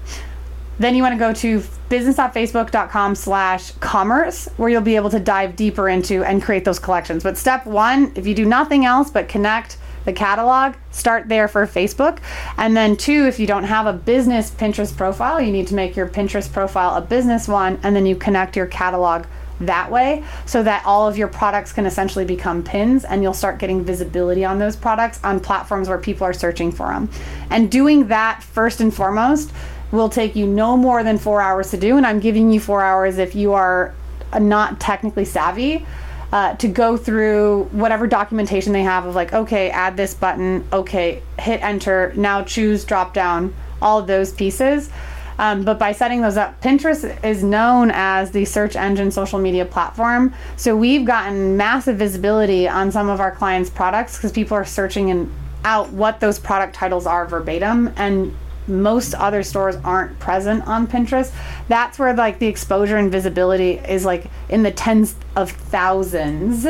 Then 0.79 0.95
you 0.95 1.03
want 1.03 1.14
to 1.14 1.19
go 1.19 1.33
to 1.33 1.62
business.facebook.com 1.88 3.14
slash 3.14 3.73
commerce 3.73 4.49
where 4.57 4.69
you'll 4.69 4.81
be 4.81 4.97
able 4.97 5.11
to 5.11 5.21
dive 5.21 5.57
deeper 5.57 5.88
into 5.88 6.23
and 6.25 6.43
create 6.43 6.64
those 6.64 6.79
collections. 6.79 7.23
But 7.23 7.37
step 7.37 7.67
one, 7.67 8.12
if 8.14 8.27
you 8.27 8.35
do 8.35 8.45
nothing 8.45 8.85
else 8.85 9.11
but 9.11 9.29
connect 9.29 9.79
the 10.05 10.12
catalog, 10.12 10.75
start 10.91 11.29
there 11.29 11.49
for 11.49 11.67
Facebook. 11.67 12.21
And 12.57 12.77
then 12.77 12.97
two, 12.97 13.27
if 13.27 13.38
you 13.38 13.47
don't 13.47 13.64
have 13.64 13.87
a 13.87 13.93
business 13.93 14.51
Pinterest 14.51 14.97
profile, 14.97 15.41
you 15.41 15.53
need 15.53 15.67
to 15.69 15.75
make 15.75 15.97
your 15.97 16.09
Pinterest 16.09 16.51
profile 16.51 16.97
a 16.97 17.01
business 17.01 17.49
one 17.49 17.79
and 17.83 17.95
then 17.95 18.07
you 18.07 18.17
connect 18.17 18.57
your 18.57 18.67
catalog 18.67 19.27
that 19.61 19.91
way 19.91 20.25
so 20.47 20.62
that 20.62 20.85
all 20.87 21.09
of 21.09 21.19
your 21.19 21.29
products 21.29 21.73
can 21.73 21.85
essentially 21.85 22.25
become 22.25 22.62
pins 22.62 23.05
and 23.05 23.23
you'll 23.23 23.35
start 23.35 23.59
getting 23.59 23.85
visibility 23.85 24.45
on 24.45 24.59
those 24.59 24.77
products 24.77 25.21
on 25.25 25.41
platforms 25.41 25.88
where 25.88 25.99
people 25.99 26.25
are 26.25 26.33
searching 26.33 26.71
for 26.71 26.87
them. 26.88 27.11
And 27.51 27.71
doing 27.71 28.09
that 28.09 28.43
first 28.43 28.81
and 28.81 28.95
foremost 28.95 29.53
will 29.90 30.09
take 30.09 30.37
you 30.37 30.46
no 30.46 30.77
more 30.77 31.03
than 31.03 31.18
four 31.18 31.40
hours 31.40 31.70
to 31.70 31.77
do. 31.77 31.96
And 31.96 32.07
I'm 32.07 32.20
giving 32.20 32.51
you 32.51 32.61
four 32.61 32.83
hours 32.83 33.18
if 33.18 33.35
you 33.35 33.55
are 33.55 33.94
not 34.38 34.81
technically 34.81 35.24
savvy. 35.24 35.87
Uh, 36.31 36.55
to 36.57 36.68
go 36.68 36.94
through 36.94 37.64
whatever 37.72 38.07
documentation 38.07 38.74
they 38.74 38.83
have 38.83 39.07
of 39.07 39.14
like, 39.14 39.33
okay, 39.33 39.70
add 39.70 39.96
this 39.96 40.12
button, 40.12 40.62
okay, 40.74 41.22
hit 41.38 41.62
enter, 41.62 42.12
now 42.16 42.42
choose 42.44 42.85
drop 42.85 43.14
down, 43.14 43.55
all 43.81 43.98
of 43.98 44.07
those 44.07 44.31
pieces. 44.31 44.90
Um, 45.38 45.64
but 45.64 45.79
by 45.79 45.92
setting 45.92 46.20
those 46.20 46.37
up, 46.37 46.61
Pinterest 46.61 47.24
is 47.24 47.42
known 47.42 47.90
as 47.94 48.33
the 48.33 48.44
search 48.44 48.77
engine 48.77 49.11
social 49.11 49.38
media 49.38 49.64
platform. 49.64 50.35
So 50.57 50.77
we've 50.77 51.07
gotten 51.07 51.57
massive 51.57 51.96
visibility 51.96 52.68
on 52.68 52.92
some 52.92 53.09
of 53.09 53.20
our 53.20 53.31
clients' 53.31 53.70
products 53.70 54.18
because 54.18 54.33
people 54.33 54.55
are 54.55 54.66
searching 54.66 55.11
and 55.11 55.33
out 55.64 55.90
what 55.90 56.20
those 56.20 56.38
product 56.38 56.74
titles 56.74 57.07
are 57.07 57.24
verbatim 57.27 57.92
and 57.96 58.37
most 58.68 59.14
other 59.14 59.42
stores 59.42 59.76
aren't 59.85 60.18
present 60.18 60.66
on 60.66 60.87
Pinterest. 60.87 61.33
That's 61.68 61.98
where 61.98 62.14
like 62.14 62.38
the 62.38 62.46
exposure 62.46 62.96
and 62.96 63.11
visibility 63.11 63.72
is 63.72 64.04
like 64.04 64.26
in 64.48 64.62
the 64.62 64.70
tens 64.70 65.14
of 65.37 65.50
thousands. 65.50 66.66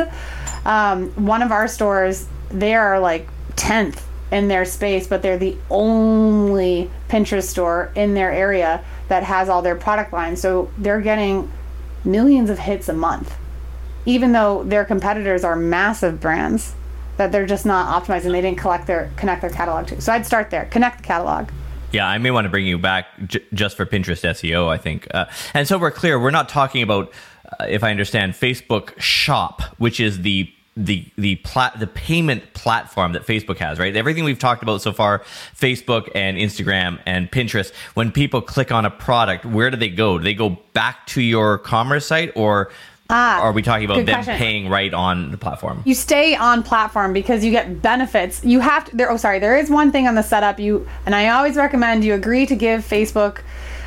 Um, 0.65 1.11
one 1.25 1.43
of 1.43 1.53
our 1.53 1.69
stores, 1.69 2.27
they 2.51 2.75
are 2.75 2.99
like 3.01 3.29
tenth 3.57 4.07
in 4.31 4.49
their 4.49 4.65
space, 4.65 5.07
but 5.07 5.23
they're 5.23 5.39
the 5.39 5.57
only 5.71 6.91
Pinterest 7.09 7.45
store 7.45 7.91
in 7.95 8.15
their 8.15 8.31
area 8.31 8.85
that 9.09 9.23
has 9.25 9.49
all 9.49 9.63
their 9.63 9.77
product 9.77 10.13
lines. 10.13 10.41
So 10.41 10.71
they're 10.77 11.01
getting 11.01 11.51
millions 12.05 12.51
of 12.51 12.59
hits 12.59 12.89
a 12.89 12.93
month, 12.93 13.35
even 14.05 14.33
though 14.33 14.63
their 14.65 14.85
competitors 14.85 15.45
are 15.45 15.57
massive 15.57 16.21
brands 16.21 16.75
that 17.17 17.33
they're 17.33 17.47
just 17.47 17.67
not 17.67 18.03
optimizing. 18.03 18.33
They 18.33 18.41
didn't 18.41 18.59
collect 18.59 18.87
their 18.87 19.11
connect 19.17 19.43
their 19.43 19.51
catalog 19.51 19.89
to. 19.89 20.01
So 20.01 20.13
I'd 20.13 20.27
start 20.27 20.51
there. 20.51 20.67
Connect 20.67 20.99
the 20.99 21.05
catalog. 21.05 21.49
Yeah, 21.93 22.07
I 22.07 22.19
may 22.19 22.31
want 22.31 22.45
to 22.45 22.51
bring 22.51 22.67
you 22.67 22.79
back 22.79 23.07
j- 23.27 23.45
just 23.55 23.77
for 23.77 23.87
Pinterest 23.87 24.23
SEO. 24.23 24.69
I 24.69 24.77
think, 24.77 25.07
uh, 25.15 25.27
and 25.55 25.67
so 25.67 25.79
we're 25.79 25.91
clear. 25.91 26.21
We're 26.21 26.31
not 26.31 26.49
talking 26.49 26.83
about, 26.83 27.13
uh, 27.61 27.65
if 27.65 27.83
I 27.83 27.91
understand, 27.91 28.35
Facebook 28.35 28.99
Shop, 29.01 29.63
which 29.79 29.99
is 30.01 30.23
the 30.23 30.53
the 30.77 31.05
the 31.17 31.35
plat 31.37 31.79
the 31.81 31.87
payment 31.89 32.55
platform 32.55 33.13
that 33.13 33.27
Facebook 33.27 33.57
has, 33.59 33.79
right? 33.79 33.97
Everything 33.97 34.23
we've 34.25 34.39
talked 34.39 34.63
about 34.63 34.81
so 34.83 34.93
far, 34.93 35.21
Facebook 35.59 36.09
and 36.15 36.37
Instagram 36.37 37.01
and 37.07 37.31
Pinterest. 37.31 37.73
When 37.95 38.13
people 38.13 38.43
click 38.43 38.71
on 38.71 38.85
a 38.85 38.91
product, 38.91 39.45
where 39.45 39.71
do 39.71 39.77
they 39.77 39.89
go? 39.89 40.19
Do 40.19 40.25
they 40.25 40.35
go 40.35 40.59
back 40.75 41.07
to 41.09 41.23
your 41.23 41.59
commerce 41.59 42.07
site, 42.07 42.31
or 42.37 42.71
Ah, 43.11 43.41
are 43.41 43.53
we 43.53 43.63
talking 43.63 43.87
about 43.87 44.05
them 44.05 44.07
question. 44.07 44.37
paying 44.37 44.69
right 44.69 44.93
on 44.93 45.31
the 45.31 45.39
platform? 45.39 45.83
you 45.87 45.95
stay 45.95 46.37
on 46.37 46.63
platform 46.63 47.13
because 47.15 47.43
you 47.43 47.51
get 47.51 47.81
benefits. 47.81 48.45
You 48.45 48.61
have 48.61 48.85
to 48.87 48.97
there 48.97 49.11
oh 49.11 49.17
sorry, 49.17 49.39
there 49.39 49.57
is 49.57 49.71
one 49.71 49.91
thing 49.93 50.07
on 50.07 50.15
the 50.15 50.23
setup 50.23 50.59
you 50.61 50.87
and 51.07 51.15
I 51.15 51.31
always 51.31 51.57
recommend 51.57 52.05
you 52.05 52.13
agree 52.15 52.45
to 52.47 52.55
give 52.55 52.87
Facebook 52.87 53.41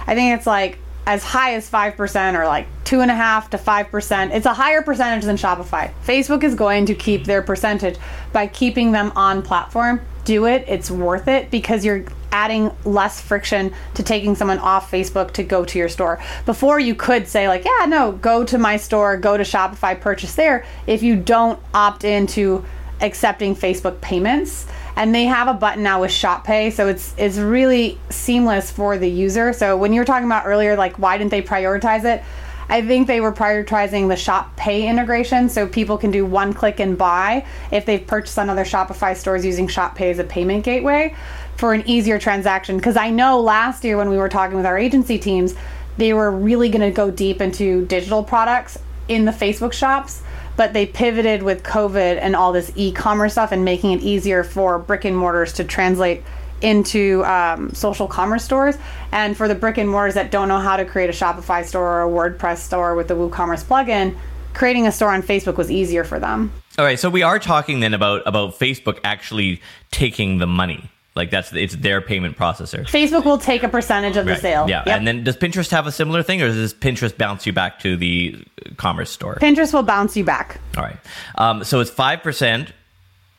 I 0.08 0.16
think 0.16 0.38
it's 0.38 0.48
like 0.48 0.80
as 1.06 1.24
high 1.24 1.54
as 1.54 1.70
five 1.70 1.96
percent 1.96 2.38
or 2.38 2.46
like 2.46 2.68
two 2.84 3.02
and 3.02 3.12
a 3.12 3.16
half 3.16 3.50
to 3.52 3.58
five 3.58 3.90
percent. 3.90 4.34
It's 4.34 4.46
a 4.46 4.54
higher 4.54 4.82
percentage 4.82 5.24
than 5.26 5.36
Shopify. 5.38 5.92
Facebook 6.06 6.44
is 6.44 6.56
going 6.56 6.86
to 6.88 6.96
keep 6.96 7.26
their 7.26 7.42
percentage 7.42 7.98
by 8.34 8.48
keeping 8.48 8.92
them 8.92 9.12
on 9.16 9.42
platform. 9.42 10.02
Do 10.26 10.46
it, 10.46 10.66
it's 10.68 10.92
worth 10.92 11.28
it 11.28 11.50
because 11.50 11.84
you're 11.86 12.06
adding 12.32 12.72
less 12.86 13.22
friction 13.22 13.74
to 13.94 14.04
taking 14.04 14.36
someone 14.36 14.60
off 14.60 14.92
Facebook 14.92 15.32
to 15.32 15.44
go 15.44 15.66
to 15.66 15.78
your 15.78 15.90
store. 15.90 16.20
Before 16.46 16.80
you 16.80 16.96
could 16.96 17.28
say 17.28 17.48
like, 17.48 17.66
yeah, 17.66 17.86
no, 17.86 18.14
go 18.14 18.44
to 18.44 18.58
my 18.58 18.78
store, 18.78 19.18
go 19.18 19.38
to 19.38 19.44
Shopify, 19.44 20.00
purchase 20.00 20.36
there 20.36 20.66
if 20.88 21.04
you 21.04 21.16
don't 21.16 21.60
opt 21.74 22.04
into 22.04 22.66
accepting 23.02 23.56
Facebook 23.56 24.00
payments. 24.02 24.68
And 24.96 25.16
they 25.16 25.26
have 25.26 25.48
a 25.48 25.54
button 25.54 25.84
now 25.84 26.02
with 26.02 26.12
Shop 26.12 26.44
Pay, 26.44 26.70
so 26.70 26.88
it's 26.88 27.16
it's 27.18 27.38
really 27.38 27.98
seamless 28.10 28.70
for 28.70 28.98
the 28.98 29.10
user. 29.10 29.54
So 29.54 29.78
when 29.78 29.94
you 29.94 30.02
were 30.02 30.06
talking 30.06 30.26
about 30.26 30.46
earlier 30.46 30.76
like 30.76 31.00
why 31.00 31.18
didn't 31.18 31.32
they 31.32 31.42
prioritize 31.42 32.04
it? 32.04 32.24
I 32.70 32.82
think 32.82 33.08
they 33.08 33.20
were 33.20 33.34
prioritizing 33.34 34.08
the 34.08 34.16
Shop 34.16 34.56
Pay 34.56 34.88
integration 34.88 35.50
so 35.50 35.68
people 35.68 35.98
can 35.98 36.10
do 36.10 36.26
one 36.26 36.54
click 36.54 36.80
and 36.80 36.98
buy 36.98 37.46
if 37.70 37.86
they've 37.86 38.06
purchased 38.06 38.40
on 38.40 38.50
other 38.50 38.64
Shopify 38.64 39.16
stores 39.16 39.44
using 39.46 39.68
Shop 39.68 39.96
Pay 39.96 40.12
as 40.12 40.20
a 40.20 40.24
payment 40.24 40.64
gateway 40.64 41.14
for 41.62 41.74
an 41.74 41.88
easier 41.88 42.18
transaction. 42.18 42.76
Because 42.76 42.98
I 42.98 43.12
know 43.12 43.40
last 43.40 43.84
year 43.84 43.96
when 43.96 44.10
we 44.10 44.18
were 44.18 44.30
talking 44.30 44.58
with 44.58 44.66
our 44.66 44.80
agency 44.80 45.20
teams, 45.20 45.54
they 45.98 46.12
were 46.12 46.32
really 46.32 46.70
going 46.70 46.82
to 46.82 46.90
go 46.90 47.12
deep 47.12 47.40
into 47.40 47.86
digital 47.86 48.24
products 48.24 48.80
in 49.08 49.26
the 49.26 49.32
Facebook 49.32 49.72
shops, 49.72 50.24
but 50.58 50.74
they 50.74 50.88
pivoted 50.88 51.44
with 51.44 51.62
COVID 51.62 52.18
and 52.20 52.36
all 52.36 52.52
this 52.52 52.72
e 52.76 52.92
commerce 52.92 53.34
stuff 53.34 53.52
and 53.52 53.64
making 53.64 53.92
it 53.92 54.02
easier 54.02 54.44
for 54.44 54.80
brick 54.80 55.06
and 55.06 55.16
mortars 55.16 55.54
to 55.54 55.64
translate 55.64 56.24
into 56.62 57.24
um, 57.26 57.72
social 57.76 58.08
commerce 58.08 58.44
stores. 58.44 58.76
And 59.12 59.38
for 59.38 59.48
the 59.48 59.54
brick 59.54 59.78
and 59.78 59.88
mortars 59.88 60.16
that 60.16 60.32
don't 60.32 60.48
know 60.48 60.60
how 60.60 60.78
to 60.78 60.86
create 60.86 61.12
a 61.12 61.14
Shopify 61.14 61.64
store 61.64 62.02
or 62.02 62.02
a 62.02 62.10
WordPress 62.10 62.58
store 62.58 62.96
with 62.96 63.08
the 63.08 63.14
WooCommerce 63.14 63.66
plugin, 63.66 64.18
creating 64.56 64.88
a 64.88 64.92
store 64.92 65.14
on 65.14 65.22
Facebook 65.22 65.58
was 65.58 65.70
easier 65.70 66.04
for 66.04 66.20
them. 66.20 66.52
All 66.80 66.86
right, 66.86 66.98
so 66.98 67.08
we 67.08 67.22
are 67.22 67.38
talking 67.38 67.82
then 67.82 67.94
about 67.94 68.24
about 68.26 68.58
Facebook 68.58 69.00
actually 69.04 69.62
taking 69.92 70.40
the 70.40 70.48
money. 70.48 70.90
Like 71.16 71.30
that's 71.30 71.52
it's 71.54 71.76
their 71.76 72.00
payment 72.02 72.38
processor. 72.38 72.86
Facebook 72.86 73.26
will 73.26 73.38
take 73.38 73.64
a 73.64 73.68
percentage 73.70 74.16
of 74.16 74.26
the 74.26 74.32
Right. 74.32 74.42
sale. 74.42 74.70
Yeah, 74.70 74.84
Yep. 74.86 74.98
and 74.98 75.08
then 75.08 75.24
does 75.26 75.36
Pinterest 75.36 75.70
have 75.72 75.86
a 75.86 75.92
similar 75.92 76.24
thing, 76.24 76.42
or 76.42 76.48
does 76.48 76.74
Pinterest 76.74 77.18
bounce 77.18 77.46
you 77.46 77.52
back 77.52 77.80
to 77.82 77.98
the 77.98 78.42
commerce 78.78 79.10
store? 79.12 79.36
Pinterest 79.42 79.74
will 79.74 79.84
bounce 79.84 80.16
you 80.16 80.24
back. 80.24 80.60
All 80.78 80.84
right, 80.84 80.98
um, 81.36 81.66
so 81.66 81.82
it's 81.82 81.92
five 81.92 82.24
percent 82.24 82.70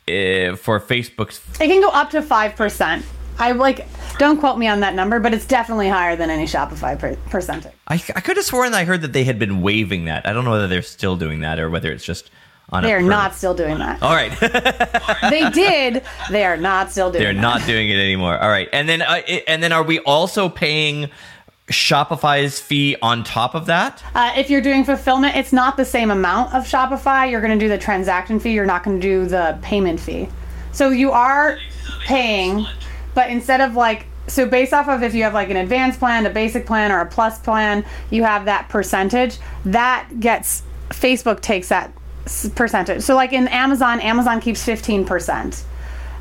uh, 0.09 0.55
for 0.57 0.81
Facebook's. 0.81 1.41
It 1.61 1.69
can 1.69 1.81
go 1.81 1.89
up 1.89 2.11
to 2.11 2.21
five 2.21 2.57
percent. 2.57 3.05
I 3.39 3.53
like. 3.53 3.87
Don't 4.19 4.39
quote 4.39 4.59
me 4.59 4.69
on 4.69 4.81
that 4.81 4.95
number, 4.95 5.19
but 5.19 5.33
it's 5.33 5.47
definitely 5.47 5.89
higher 5.89 6.15
than 6.15 6.29
any 6.29 6.45
Shopify 6.45 6.99
per- 6.99 7.17
percentage. 7.31 7.73
I, 7.89 7.95
I 8.15 8.21
could 8.21 8.37
have 8.37 8.45
sworn 8.45 8.75
I 8.75 8.85
heard 8.85 9.01
that 9.01 9.15
they 9.15 9.25
had 9.25 9.39
been 9.39 9.63
waiving 9.63 10.05
that. 10.05 10.27
I 10.29 10.35
don't 10.35 10.45
know 10.45 10.51
whether 10.51 10.69
they're 10.69 10.83
still 10.83 11.17
doing 11.17 11.41
that 11.41 11.59
or 11.59 11.71
whether 11.71 11.91
it's 11.91 12.05
just 12.05 12.31
on. 12.71 12.83
They 12.83 12.93
a 12.93 12.97
are 12.97 13.03
not 13.03 13.35
still 13.35 13.55
doing 13.55 13.79
that. 13.79 14.03
All 14.03 14.15
right, 14.15 14.31
They 15.31 15.49
did. 15.51 16.03
They 16.31 16.45
are 16.45 16.57
not 16.57 16.91
still 16.91 17.11
doing. 17.11 17.23
It. 17.23 17.25
They're 17.27 17.35
that. 17.35 17.41
not 17.41 17.67
doing 17.67 17.89
it 17.91 17.97
anymore. 17.99 18.39
All 18.39 18.49
right, 18.49 18.69
and 18.73 18.89
then 18.89 19.03
uh, 19.03 19.23
it- 19.27 19.45
and 19.47 19.63
then 19.63 19.73
are 19.73 19.83
we 19.83 19.99
also 20.01 20.49
paying 20.49 21.11
Shopify's 21.69 22.61
fee 22.61 22.97
on 23.03 23.25
top 23.25 23.55
of 23.55 23.67
that? 23.67 24.03
Uh, 24.15 24.33
if 24.37 24.51
you're 24.51 24.61
doing 24.61 24.85
fulfillment, 24.85 25.37
it's 25.37 25.53
not 25.53 25.77
the 25.77 25.85
same 25.85 26.11
amount 26.11 26.55
of 26.55 26.65
Shopify. 26.65 27.31
You're 27.31 27.41
going 27.41 27.59
to 27.59 27.65
do 27.65 27.69
the 27.69 27.79
transaction 27.79 28.41
fee. 28.41 28.53
You're 28.53 28.67
not 28.67 28.83
going 28.85 29.01
to 29.01 29.07
do 29.07 29.27
the 29.27 29.59
payment 29.63 30.01
fee. 30.01 30.29
So 30.73 30.91
you 30.91 31.13
are 31.13 31.59
paying, 32.05 32.67
but 33.15 33.31
instead 33.31 33.61
of 33.61 33.75
like, 33.75 34.07
so 34.27 34.47
based 34.47 34.73
off 34.73 34.89
of 34.89 35.03
if 35.03 35.15
you 35.15 35.23
have 35.25 35.35
like 35.35 35.51
an 35.51 35.57
advanced 35.57 35.99
plan, 35.99 36.27
a 36.27 36.31
basic 36.31 36.67
plan, 36.67 36.91
or 36.91 37.01
a 37.01 37.07
plus 37.07 37.39
plan, 37.39 37.85
you 38.11 38.23
have 38.25 38.47
that 38.47 38.69
percentage. 38.69 39.39
That 39.65 40.09
gets, 40.21 40.63
Facebook 40.91 41.41
takes 41.41 41.69
that 41.69 41.93
percentage. 42.55 43.03
So 43.03 43.15
like 43.15 43.33
in 43.33 43.49
Amazon, 43.49 44.01
Amazon 44.01 44.41
keeps 44.41 44.65
15%. 44.65 45.63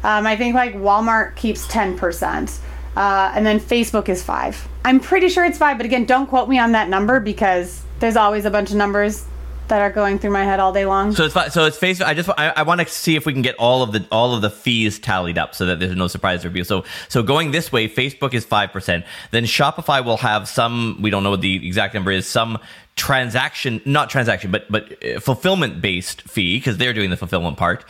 Um, 0.03 0.25
I 0.25 0.35
think 0.35 0.55
like 0.55 0.73
Walmart 0.75 1.35
keeps 1.35 1.67
10%. 1.67 2.59
Uh, 2.95 3.31
and 3.33 3.45
then 3.45 3.59
Facebook 3.59 4.09
is 4.09 4.21
five. 4.21 4.67
I'm 4.83 4.99
pretty 4.99 5.29
sure 5.29 5.45
it's 5.45 5.57
five, 5.57 5.77
but 5.77 5.85
again, 5.85 6.05
don't 6.05 6.27
quote 6.27 6.49
me 6.49 6.59
on 6.59 6.73
that 6.73 6.89
number 6.89 7.19
because 7.19 7.83
there's 7.99 8.17
always 8.17 8.45
a 8.45 8.51
bunch 8.51 8.71
of 8.71 8.75
numbers 8.75 9.25
that 9.71 9.81
are 9.81 9.89
going 9.89 10.19
through 10.19 10.31
my 10.31 10.43
head 10.43 10.59
all 10.59 10.73
day 10.73 10.85
long. 10.85 11.13
So 11.13 11.25
it's 11.25 11.53
so 11.53 11.65
it's 11.65 11.77
Facebook. 11.77 12.05
I 12.05 12.13
just 12.13 12.29
I, 12.37 12.49
I 12.49 12.63
want 12.63 12.81
to 12.81 12.87
see 12.87 13.15
if 13.15 13.25
we 13.25 13.31
can 13.31 13.41
get 13.41 13.55
all 13.55 13.81
of 13.81 13.93
the 13.93 14.05
all 14.11 14.35
of 14.35 14.41
the 14.41 14.49
fees 14.49 14.99
tallied 14.99 15.37
up 15.37 15.55
so 15.55 15.65
that 15.65 15.79
there's 15.79 15.95
no 15.95 16.07
surprise 16.07 16.43
review. 16.43 16.65
So 16.65 16.83
so 17.07 17.23
going 17.23 17.51
this 17.51 17.71
way, 17.71 17.87
Facebook 17.87 18.33
is 18.33 18.43
five 18.45 18.71
percent. 18.71 19.05
Then 19.31 19.45
Shopify 19.45 20.03
will 20.03 20.17
have 20.17 20.47
some. 20.47 20.99
We 21.01 21.09
don't 21.09 21.23
know 21.23 21.31
what 21.31 21.41
the 21.41 21.65
exact 21.65 21.93
number 21.93 22.11
is. 22.11 22.27
Some 22.27 22.59
transaction, 22.97 23.81
not 23.85 24.09
transaction, 24.09 24.51
but 24.51 24.69
but 24.69 25.03
uh, 25.03 25.19
fulfillment 25.21 25.81
based 25.81 26.21
fee 26.23 26.57
because 26.57 26.77
they're 26.77 26.93
doing 26.93 27.09
the 27.09 27.17
fulfillment 27.17 27.57
part. 27.57 27.85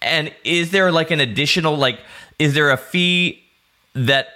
And 0.00 0.34
is 0.42 0.70
there 0.70 0.90
like 0.90 1.10
an 1.10 1.20
additional 1.20 1.76
like? 1.76 2.00
Is 2.38 2.54
there 2.54 2.70
a 2.70 2.78
fee 2.78 3.44
that 3.94 4.28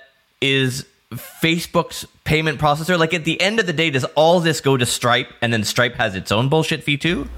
is 0.43 0.87
Facebook's 1.13 2.07
payment 2.25 2.61
processor? 2.61 2.99
Like 2.99 3.13
at 3.15 3.25
the 3.25 3.41
end 3.41 3.59
of 3.61 3.67
the 3.67 3.73
day, 3.73 3.91
does 3.91 4.05
all 4.15 4.41
this 4.41 4.61
go 4.61 4.77
to 4.77 4.87
Stripe 4.87 5.29
and 5.43 5.53
then 5.53 5.65
Stripe 5.65 5.95
has 5.97 6.15
its 6.15 6.31
own 6.33 6.49
bullshit 6.49 6.85
fee 6.85 6.97
too? 6.97 7.21
Or 7.21 7.23
is, 7.23 7.29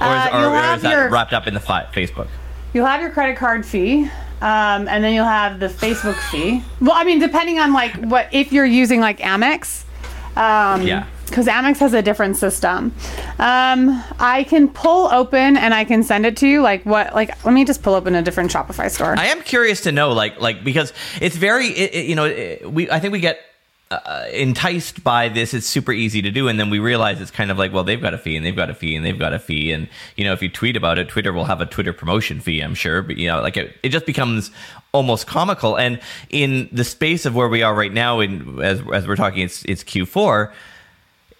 Uh, 0.00 0.28
or, 0.32 0.46
or 0.46 0.74
is 0.74 0.82
that 0.82 0.90
your- 0.92 1.08
wrapped 1.10 1.32
up 1.32 1.46
in 1.46 1.54
the 1.54 1.60
fi- 1.60 1.86
Facebook? 1.94 2.28
You'll 2.72 2.86
have 2.86 3.00
your 3.00 3.10
credit 3.10 3.36
card 3.36 3.64
fee, 3.64 4.10
um, 4.42 4.88
and 4.88 5.02
then 5.04 5.14
you'll 5.14 5.24
have 5.24 5.60
the 5.60 5.68
Facebook 5.68 6.16
fee. 6.30 6.62
Well, 6.80 6.92
I 6.94 7.04
mean, 7.04 7.20
depending 7.20 7.60
on 7.60 7.72
like 7.72 7.94
what 8.04 8.28
if 8.32 8.52
you're 8.52 8.64
using 8.66 9.00
like 9.00 9.18
Amex, 9.20 9.82
Um, 10.36 10.82
Yeah. 10.82 11.04
Because 11.34 11.48
Amex 11.48 11.78
has 11.78 11.92
a 11.94 12.00
different 12.00 12.36
system. 12.36 12.94
Um, 13.40 14.00
I 14.20 14.46
can 14.48 14.68
pull 14.68 15.08
open 15.12 15.56
and 15.56 15.74
I 15.74 15.82
can 15.82 16.04
send 16.04 16.26
it 16.26 16.36
to 16.36 16.46
you. 16.46 16.62
Like 16.62 16.86
what? 16.86 17.12
Like 17.12 17.44
let 17.44 17.52
me 17.52 17.64
just 17.64 17.82
pull 17.82 17.94
open 17.96 18.14
a 18.14 18.22
different 18.22 18.52
Shopify 18.52 18.88
store. 18.88 19.18
I 19.18 19.26
am 19.26 19.42
curious 19.42 19.80
to 19.80 19.90
know, 19.90 20.12
like, 20.12 20.40
like 20.40 20.62
because 20.62 20.92
it's 21.20 21.34
very, 21.34 21.66
it, 21.66 21.92
it- 21.92 22.06
you 22.06 22.14
know, 22.14 22.26
it, 22.26 22.70
we 22.70 22.88
I 22.88 23.00
think 23.00 23.10
we 23.10 23.18
get 23.18 23.40
uh, 23.90 24.26
enticed 24.32 25.02
by 25.02 25.28
this. 25.28 25.54
It's 25.54 25.66
super 25.66 25.90
easy 25.90 26.22
to 26.22 26.30
do, 26.30 26.46
and 26.46 26.58
then 26.60 26.70
we 26.70 26.78
realize 26.78 27.20
it's 27.20 27.32
kind 27.32 27.50
of 27.50 27.58
like, 27.58 27.72
well, 27.72 27.82
they've 27.82 28.00
got 28.00 28.14
a 28.14 28.18
fee, 28.18 28.36
and 28.36 28.46
they've 28.46 28.54
got 28.54 28.70
a 28.70 28.74
fee, 28.74 28.94
and 28.94 29.04
they've 29.04 29.18
got 29.18 29.32
a 29.32 29.40
fee, 29.40 29.72
and 29.72 29.88
you 30.16 30.22
know, 30.24 30.32
if 30.32 30.40
you 30.40 30.48
tweet 30.48 30.76
about 30.76 31.00
it, 31.00 31.08
Twitter 31.08 31.32
will 31.32 31.46
have 31.46 31.60
a 31.60 31.66
Twitter 31.66 31.92
promotion 31.92 32.40
fee, 32.40 32.60
I'm 32.60 32.76
sure, 32.76 33.02
but 33.02 33.16
you 33.16 33.26
know, 33.26 33.42
like 33.42 33.56
it, 33.56 33.76
it 33.82 33.88
just 33.88 34.06
becomes 34.06 34.52
almost 34.92 35.26
comical. 35.26 35.76
And 35.76 35.98
in 36.30 36.68
the 36.70 36.84
space 36.84 37.26
of 37.26 37.34
where 37.34 37.48
we 37.48 37.64
are 37.64 37.74
right 37.74 37.92
now, 37.92 38.20
in 38.20 38.60
as 38.62 38.80
as 38.92 39.08
we're 39.08 39.16
talking, 39.16 39.42
it's 39.42 39.64
it's 39.64 39.82
Q4 39.82 40.52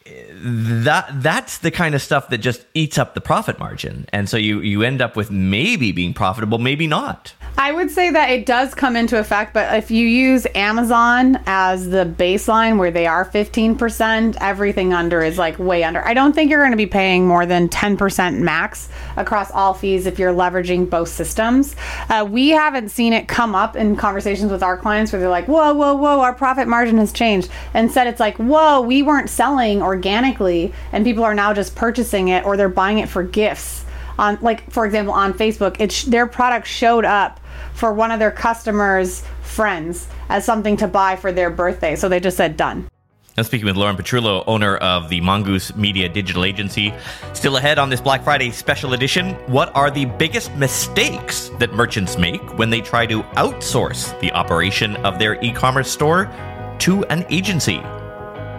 that 0.07 1.09
that's 1.23 1.59
the 1.59 1.71
kind 1.71 1.95
of 1.95 2.03
stuff 2.03 2.29
that 2.29 2.39
just 2.39 2.67
eats 2.75 2.99
up 2.99 3.15
the 3.15 3.21
profit 3.23 3.59
margin 3.59 4.07
and 4.13 4.29
so 4.29 4.37
you 4.37 4.61
you 4.61 4.83
end 4.83 5.01
up 5.01 5.17
with 5.17 5.31
maybe 5.31 5.93
being 5.93 6.13
profitable 6.13 6.59
maybe 6.59 6.87
not 6.87 7.33
I 7.57 7.71
would 7.73 7.91
say 7.91 8.11
that 8.11 8.31
it 8.31 8.47
does 8.47 8.75
come 8.75 8.97
into 8.97 9.19
effect, 9.19 9.55
but 9.55 9.77
if 9.77 9.91
you 9.91 10.07
use 10.07 10.45
Amazon 10.57 11.41
as 11.47 11.89
the 11.89 12.05
baseline 12.05 12.79
where 12.79 12.91
they 12.91 13.07
are 13.07 13.25
15%, 13.25 14.37
everything 14.41 14.93
under 14.93 15.23
is 15.23 15.39
like 15.39 15.59
way 15.61 15.85
under. 15.85 16.05
I 16.05 16.15
don't 16.15 16.33
think 16.35 16.51
you're 16.51 16.61
going 16.61 16.73
to 16.73 16.77
be 16.77 16.87
paying 16.87 17.29
more 17.29 17.47
than 17.47 17.69
10% 17.69 18.39
max 18.41 18.89
across 19.17 19.53
all 19.53 19.73
fees 19.73 20.07
if 20.07 20.19
you're 20.19 20.35
leveraging 20.35 20.91
both 20.91 21.09
systems. 21.09 21.77
Uh, 22.09 22.27
we 22.29 22.51
haven't 22.51 22.89
seen 22.89 23.13
it 23.13 23.29
come 23.29 23.55
up 23.55 23.77
in 23.77 23.95
conversations 23.95 24.51
with 24.51 24.65
our 24.65 24.77
clients 24.77 25.13
where 25.13 25.21
they're 25.21 25.31
like, 25.31 25.47
whoa, 25.47 25.73
whoa, 25.75 25.95
whoa, 25.95 26.21
our 26.21 26.35
profit 26.35 26.67
margin 26.67 26.99
has 26.99 27.13
changed. 27.13 27.49
Instead, 27.73 28.09
it's 28.09 28.21
like, 28.21 28.37
whoa, 28.39 28.81
we 28.81 29.03
weren't 29.03 29.31
selling 29.31 29.81
organically 29.95 30.73
and 30.93 31.05
people 31.05 31.23
are 31.23 31.35
now 31.35 31.55
just 31.55 31.77
purchasing 31.77 32.29
it 32.29 32.45
or 32.45 32.57
they're 32.57 32.69
buying 32.69 32.99
it 32.99 33.09
for 33.09 33.23
gifts 33.23 33.85
on 34.19 34.37
like 34.43 34.69
for 34.71 34.85
example 34.85 35.15
on 35.15 35.33
facebook 35.33 35.81
it 35.81 35.93
sh- 35.93 36.05
their 36.05 36.27
product 36.27 36.67
showed 36.67 37.05
up 37.05 37.41
for 37.75 37.93
one 37.93 38.11
of 38.11 38.19
their 38.19 38.31
customers 38.31 39.23
friends 39.43 40.09
as 40.29 40.45
something 40.45 40.77
to 40.77 40.89
buy 40.89 41.15
for 41.15 41.31
their 41.31 41.51
birthday 41.51 41.95
so 41.95 42.09
they 42.09 42.19
just 42.19 42.37
said 42.37 42.57
done 42.57 42.89
I'm 43.37 43.43
speaking 43.43 43.67
with 43.67 43.75
Lauren 43.75 43.97
Petrullo, 43.97 44.45
owner 44.47 44.77
of 44.77 45.09
the 45.09 45.21
Mongoose 45.21 45.75
Media 45.75 46.09
Digital 46.09 46.45
Agency. 46.45 46.95
Still 47.33 47.57
ahead 47.57 47.81
on 47.81 47.91
this 47.91 48.01
Black 48.01 48.23
Friday 48.23 48.53
special 48.53 48.93
edition, 48.93 49.35
what 49.49 49.75
are 49.75 49.91
the 49.91 50.05
biggest 50.05 50.55
mistakes 50.55 51.51
that 51.59 51.73
merchants 51.73 52.17
make 52.17 52.41
when 52.59 52.71
they 52.71 52.81
try 52.81 53.07
to 53.07 53.25
outsource 53.35 54.17
the 54.21 54.31
operation 54.31 54.95
of 54.99 55.19
their 55.19 55.43
e 55.43 55.51
commerce 55.51 55.91
store 55.91 56.31
to 56.79 57.05
an 57.07 57.27
agency? 57.29 57.83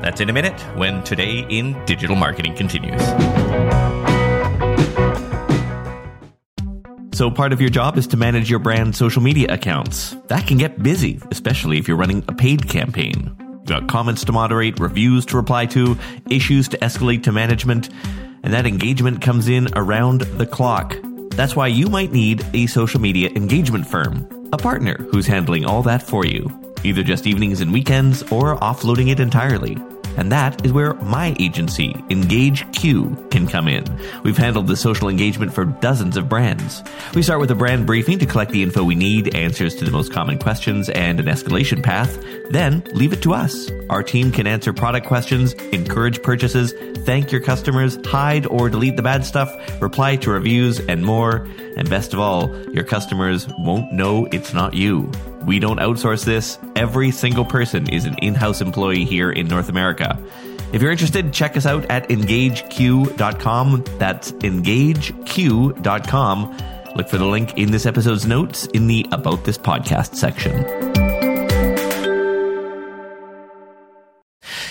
That's 0.05 0.21
in 0.21 0.29
a 0.29 0.33
minute 0.33 0.61
when 0.77 1.01
Today 1.01 1.47
in 1.49 1.73
Digital 1.85 2.15
Marketing 2.15 2.55
continues. 2.55 3.01
So, 7.11 7.31
part 7.31 7.51
of 7.51 7.59
your 7.59 7.71
job 7.71 7.97
is 7.97 8.05
to 8.07 8.17
manage 8.17 8.47
your 8.47 8.59
brand's 8.59 8.99
social 8.99 9.23
media 9.23 9.51
accounts. 9.51 10.15
That 10.27 10.45
can 10.45 10.59
get 10.59 10.83
busy, 10.83 11.19
especially 11.31 11.79
if 11.79 11.87
you're 11.87 11.97
running 11.97 12.23
a 12.27 12.33
paid 12.33 12.69
campaign. 12.69 13.35
You've 13.39 13.65
got 13.65 13.87
comments 13.87 14.23
to 14.25 14.31
moderate, 14.31 14.79
reviews 14.79 15.25
to 15.25 15.37
reply 15.37 15.65
to, 15.65 15.97
issues 16.29 16.67
to 16.67 16.77
escalate 16.77 17.23
to 17.23 17.31
management, 17.31 17.89
and 18.43 18.53
that 18.53 18.67
engagement 18.67 19.23
comes 19.23 19.47
in 19.47 19.69
around 19.75 20.21
the 20.21 20.45
clock. 20.45 20.95
That's 21.31 21.55
why 21.55 21.65
you 21.65 21.87
might 21.87 22.11
need 22.11 22.45
a 22.53 22.67
social 22.67 23.01
media 23.01 23.31
engagement 23.31 23.87
firm, 23.87 24.29
a 24.53 24.57
partner 24.59 24.97
who's 25.09 25.25
handling 25.25 25.65
all 25.65 25.81
that 25.81 26.03
for 26.03 26.27
you, 26.27 26.51
either 26.83 27.01
just 27.01 27.25
evenings 27.25 27.59
and 27.59 27.73
weekends 27.73 28.21
or 28.31 28.55
offloading 28.57 29.09
it 29.09 29.19
entirely. 29.19 29.79
And 30.17 30.31
that 30.31 30.65
is 30.65 30.71
where 30.71 30.93
my 30.95 31.35
agency, 31.39 31.95
Engage 32.09 32.71
Q, 32.73 33.15
can 33.31 33.47
come 33.47 33.67
in. 33.67 33.83
We've 34.23 34.37
handled 34.37 34.67
the 34.67 34.77
social 34.77 35.09
engagement 35.09 35.53
for 35.53 35.65
dozens 35.65 36.17
of 36.17 36.29
brands. 36.29 36.83
We 37.13 37.23
start 37.23 37.39
with 37.39 37.51
a 37.51 37.55
brand 37.55 37.85
briefing 37.85 38.19
to 38.19 38.25
collect 38.25 38.51
the 38.51 38.63
info 38.63 38.83
we 38.83 38.95
need, 38.95 39.35
answers 39.35 39.75
to 39.75 39.85
the 39.85 39.91
most 39.91 40.11
common 40.11 40.39
questions, 40.39 40.89
and 40.89 41.19
an 41.19 41.25
escalation 41.25 41.83
path. 41.83 42.17
Then 42.49 42.83
leave 42.93 43.13
it 43.13 43.21
to 43.23 43.33
us. 43.33 43.69
Our 43.89 44.03
team 44.03 44.31
can 44.31 44.47
answer 44.47 44.73
product 44.73 45.07
questions, 45.07 45.53
encourage 45.53 46.21
purchases, 46.21 46.73
thank 47.05 47.31
your 47.31 47.41
customers, 47.41 47.97
hide 48.05 48.45
or 48.47 48.69
delete 48.69 48.95
the 48.95 49.03
bad 49.03 49.25
stuff, 49.25 49.53
reply 49.81 50.15
to 50.17 50.31
reviews, 50.31 50.79
and 50.79 51.05
more. 51.05 51.47
And 51.77 51.89
best 51.89 52.13
of 52.13 52.19
all, 52.19 52.55
your 52.71 52.83
customers 52.83 53.47
won't 53.57 53.91
know 53.91 54.27
it's 54.31 54.53
not 54.53 54.73
you. 54.73 55.11
We 55.45 55.59
don't 55.59 55.79
outsource 55.79 56.25
this. 56.25 56.57
Every 56.75 57.11
single 57.11 57.45
person 57.45 57.87
is 57.89 58.05
an 58.05 58.15
in 58.19 58.33
house 58.33 58.61
employee 58.61 59.05
here 59.05 59.31
in 59.31 59.47
North 59.47 59.69
America. 59.69 60.19
If 60.73 60.81
you're 60.81 60.91
interested, 60.91 61.31
check 61.31 61.55
us 61.55 61.65
out 61.65 61.85
at 61.85 62.09
engageq.com. 62.09 63.83
That's 63.97 64.31
engageq.com. 64.31 65.15
Look 66.95 67.09
for 67.09 67.17
the 67.17 67.25
link 67.25 67.57
in 67.57 67.71
this 67.71 67.85
episode's 67.85 68.25
notes 68.25 68.65
in 68.67 68.87
the 68.87 69.05
About 69.11 69.43
This 69.43 69.57
Podcast 69.57 70.15
section. 70.15 70.65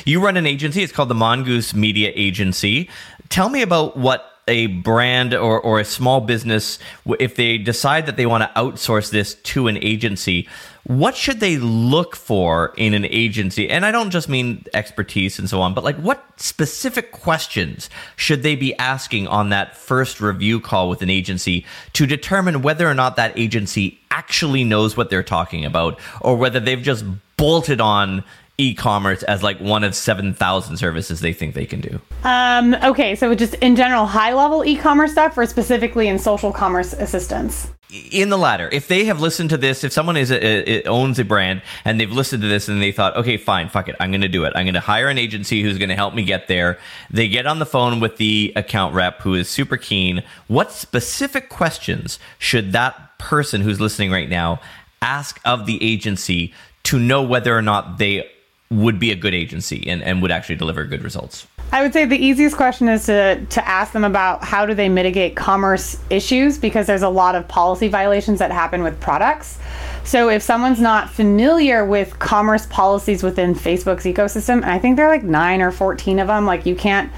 You 0.07 0.23
run 0.23 0.37
an 0.37 0.47
agency, 0.47 0.83
it's 0.83 0.93
called 0.93 1.09
the 1.09 1.15
Mongoose 1.15 1.73
Media 1.75 2.13
Agency. 2.15 2.91
Tell 3.31 3.49
me 3.49 3.63
about 3.63 3.97
what 3.97 4.34
a 4.47 4.67
brand 4.67 5.35
or, 5.35 5.61
or 5.61 5.81
a 5.81 5.85
small 5.85 6.21
business, 6.21 6.79
if 7.19 7.37
they 7.37 7.59
decide 7.59 8.07
that 8.07 8.17
they 8.17 8.27
want 8.27 8.43
to 8.43 8.61
outsource 8.61 9.11
this 9.11 9.35
to 9.35 9.69
an 9.69 9.79
agency, 9.79 10.49
what 10.85 11.17
should 11.17 11.41
they 11.41 11.57
look 11.57 12.15
for 12.15 12.75
in 12.77 12.93
an 12.93 13.07
agency? 13.07 13.71
And 13.71 13.87
I 13.87 13.91
don't 13.91 14.11
just 14.11 14.29
mean 14.29 14.65
expertise 14.75 15.39
and 15.39 15.49
so 15.49 15.63
on, 15.63 15.73
but 15.73 15.83
like 15.83 15.97
what 15.97 16.23
specific 16.37 17.11
questions 17.11 17.89
should 18.17 18.43
they 18.43 18.55
be 18.55 18.77
asking 18.79 19.27
on 19.29 19.49
that 19.49 19.77
first 19.77 20.21
review 20.21 20.61
call 20.61 20.91
with 20.91 21.01
an 21.01 21.09
agency 21.09 21.65
to 21.95 22.07
determine 22.07 22.61
whether 22.61 22.87
or 22.87 22.95
not 22.95 23.17
that 23.17 23.39
agency 23.39 23.99
actually 24.11 24.63
knows 24.63 24.97
what 24.97 25.09
they're 25.09 25.23
talking 25.23 25.65
about 25.65 25.99
or 26.21 26.37
whether 26.37 26.61
they've 26.61 26.83
just 26.83 27.05
bolted 27.37 27.81
on 27.81 28.23
e-commerce 28.59 29.23
as 29.25 29.43
like 29.43 29.59
one 29.59 29.85
of 29.85 29.95
7,000 29.95 30.77
services 30.77 31.21
they 31.21 31.33
think 31.33 31.55
they 31.55 31.67
can 31.67 31.81
do. 31.81 32.01
um, 32.23 32.75
okay 32.85 33.15
so 33.15 33.35
just 33.35 33.55
in 33.55 33.77
general 33.77 34.07
high 34.07 34.33
level 34.33 34.65
e-commerce 34.65 35.13
stuff 35.13 35.37
or 35.37 35.47
specifically 35.47 36.09
in 36.09 36.19
social 36.19 36.53
commerce 36.53 36.93
assistance 36.93 37.69
in 38.11 38.29
the 38.29 38.39
latter. 38.39 38.69
If 38.73 38.89
they 38.89 39.05
have 39.05 39.21
listened 39.21 39.51
to 39.51 39.57
this 39.57 39.85
if 39.85 39.93
someone 39.93 40.17
is 40.17 40.31
a, 40.33 40.83
owns 40.85 41.19
a 41.19 41.25
brand 41.25 41.63
and 41.85 42.01
they've 42.01 42.11
listened 42.11 42.43
to 42.43 42.49
this 42.49 42.69
and 42.69 42.83
they 42.83 42.93
thought 42.93 43.17
okay 43.17 43.37
fine 43.37 43.69
fuck 43.69 43.89
it 43.89 43.97
i'm 44.01 44.11
going 44.11 44.21
to 44.23 44.29
do 44.29 44.45
it. 44.45 44.53
I'm 44.57 44.65
going 44.65 44.75
to 44.75 44.81
hire 44.81 45.09
an 45.09 45.19
agency 45.19 45.63
who's 45.63 45.79
going 45.79 45.91
to 45.91 45.95
help 45.95 46.15
me 46.15 46.25
get 46.25 46.49
there. 46.49 46.79
They 47.11 47.29
get 47.29 47.47
on 47.47 47.59
the 47.59 47.67
phone 47.67 48.01
with 48.01 48.17
the 48.17 48.53
account 48.57 48.95
rep 48.95 49.21
who 49.21 49.35
is 49.35 49.49
super 49.49 49.77
keen. 49.77 50.23
What 50.49 50.73
specific 50.73 51.49
questions 51.49 52.19
should 52.39 52.73
that 52.73 53.19
person 53.19 53.61
who's 53.61 53.81
listening 53.81 54.11
right 54.11 54.29
now 54.29 54.61
ask 55.01 55.41
of 55.45 55.67
the 55.67 55.83
agency 55.83 56.53
to 56.85 56.99
know 56.99 57.23
whether 57.23 57.57
or 57.57 57.63
not 57.63 57.99
they 57.99 58.29
would 58.75 58.99
be 58.99 59.11
a 59.11 59.17
good 59.17 59.35
agency 59.35 59.87
and, 59.89 60.03
and 60.03 60.23
would 60.23 60.31
actually 60.31 60.57
deliver 60.57 60.85
good 60.85 61.03
results 61.03 61.47
I 61.75 61.83
would 61.83 61.93
say 61.93 62.05
the 62.05 62.17
easiest 62.17 62.57
question 62.57 62.89
is 62.89 63.07
to 63.07 63.45
to 63.47 63.69
ask 63.69 63.93
them 63.93 64.05
about 64.05 64.45
how 64.45 64.65
do 64.65 64.75
they 64.75 64.89
mitigate 64.89 65.35
commerce 65.35 65.99
issues 66.09 66.57
because 66.57 66.87
there's 66.87 67.03
a 67.03 67.09
lot 67.09 67.35
of 67.35 67.49
policy 67.49 67.89
violations 67.89 68.39
that 68.39 68.53
happen 68.53 68.85
with 68.85 69.01
products. 69.01 69.59
So 70.05 70.29
if 70.29 70.41
someone's 70.41 70.81
not 70.81 71.11
familiar 71.11 71.85
with 71.85 72.19
commerce 72.21 72.67
policies 72.67 73.25
within 73.25 73.57
Facebook's 73.57 74.05
ecosystem, 74.05 74.63
and 74.63 74.67
I 74.67 74.79
think 74.79 74.97
there 74.97 75.07
are 75.07 75.09
like 75.09 75.25
9 75.25 75.63
or 75.63 75.73
14 75.73 76.21
of 76.21 76.29
them, 76.29 76.47
like 76.47 76.65
you 76.65 76.77
can't 76.77 77.11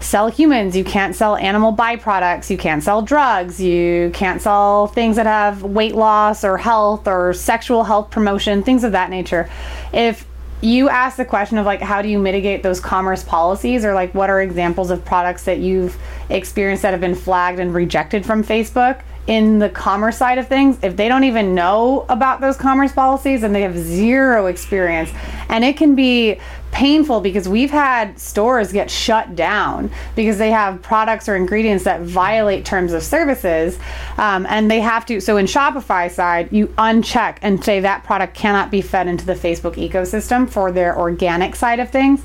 sell 0.00 0.28
humans, 0.28 0.74
you 0.74 0.84
can't 0.84 1.14
sell 1.14 1.36
animal 1.36 1.74
byproducts, 1.74 2.48
you 2.48 2.56
can't 2.56 2.82
sell 2.82 3.02
drugs, 3.02 3.60
you 3.60 4.10
can't 4.14 4.40
sell 4.40 4.86
things 4.86 5.16
that 5.16 5.26
have 5.26 5.62
weight 5.62 5.94
loss 5.94 6.42
or 6.42 6.56
health 6.56 7.06
or 7.06 7.34
sexual 7.34 7.84
health 7.84 8.10
promotion, 8.10 8.62
things 8.62 8.82
of 8.82 8.92
that 8.92 9.10
nature. 9.10 9.50
If 9.92 10.26
you 10.64 10.88
ask 10.88 11.16
the 11.16 11.24
question 11.24 11.58
of 11.58 11.66
like 11.66 11.80
how 11.80 12.00
do 12.00 12.08
you 12.08 12.18
mitigate 12.18 12.62
those 12.62 12.80
commerce 12.80 13.22
policies 13.22 13.84
or 13.84 13.92
like 13.92 14.14
what 14.14 14.30
are 14.30 14.40
examples 14.40 14.90
of 14.90 15.04
products 15.04 15.44
that 15.44 15.58
you've 15.58 15.96
experienced 16.30 16.82
that 16.82 16.92
have 16.92 17.00
been 17.00 17.14
flagged 17.14 17.60
and 17.60 17.74
rejected 17.74 18.24
from 18.24 18.42
Facebook 18.42 19.02
in 19.26 19.58
the 19.58 19.68
commerce 19.68 20.16
side 20.16 20.38
of 20.38 20.48
things? 20.48 20.78
If 20.82 20.96
they 20.96 21.08
don't 21.08 21.24
even 21.24 21.54
know 21.54 22.06
about 22.08 22.40
those 22.40 22.56
commerce 22.56 22.92
policies 22.92 23.42
and 23.42 23.54
they 23.54 23.62
have 23.62 23.76
zero 23.76 24.46
experience. 24.46 25.10
And 25.50 25.64
it 25.64 25.76
can 25.76 25.94
be 25.94 26.40
painful 26.74 27.20
because 27.20 27.48
we've 27.48 27.70
had 27.70 28.18
stores 28.18 28.72
get 28.72 28.90
shut 28.90 29.34
down 29.36 29.90
because 30.16 30.38
they 30.38 30.50
have 30.50 30.82
products 30.82 31.28
or 31.28 31.36
ingredients 31.36 31.84
that 31.84 32.00
violate 32.02 32.64
terms 32.64 32.92
of 32.92 33.02
services 33.02 33.78
um, 34.18 34.44
and 34.50 34.68
they 34.70 34.80
have 34.80 35.06
to 35.06 35.20
so 35.20 35.36
in 35.36 35.46
shopify 35.46 36.10
side 36.10 36.52
you 36.52 36.66
uncheck 36.76 37.38
and 37.42 37.64
say 37.64 37.78
that 37.78 38.02
product 38.02 38.34
cannot 38.34 38.72
be 38.72 38.82
fed 38.82 39.06
into 39.06 39.24
the 39.24 39.34
facebook 39.34 39.76
ecosystem 39.76 40.50
for 40.50 40.72
their 40.72 40.98
organic 40.98 41.54
side 41.56 41.80
of 41.80 41.90
things. 41.90 42.22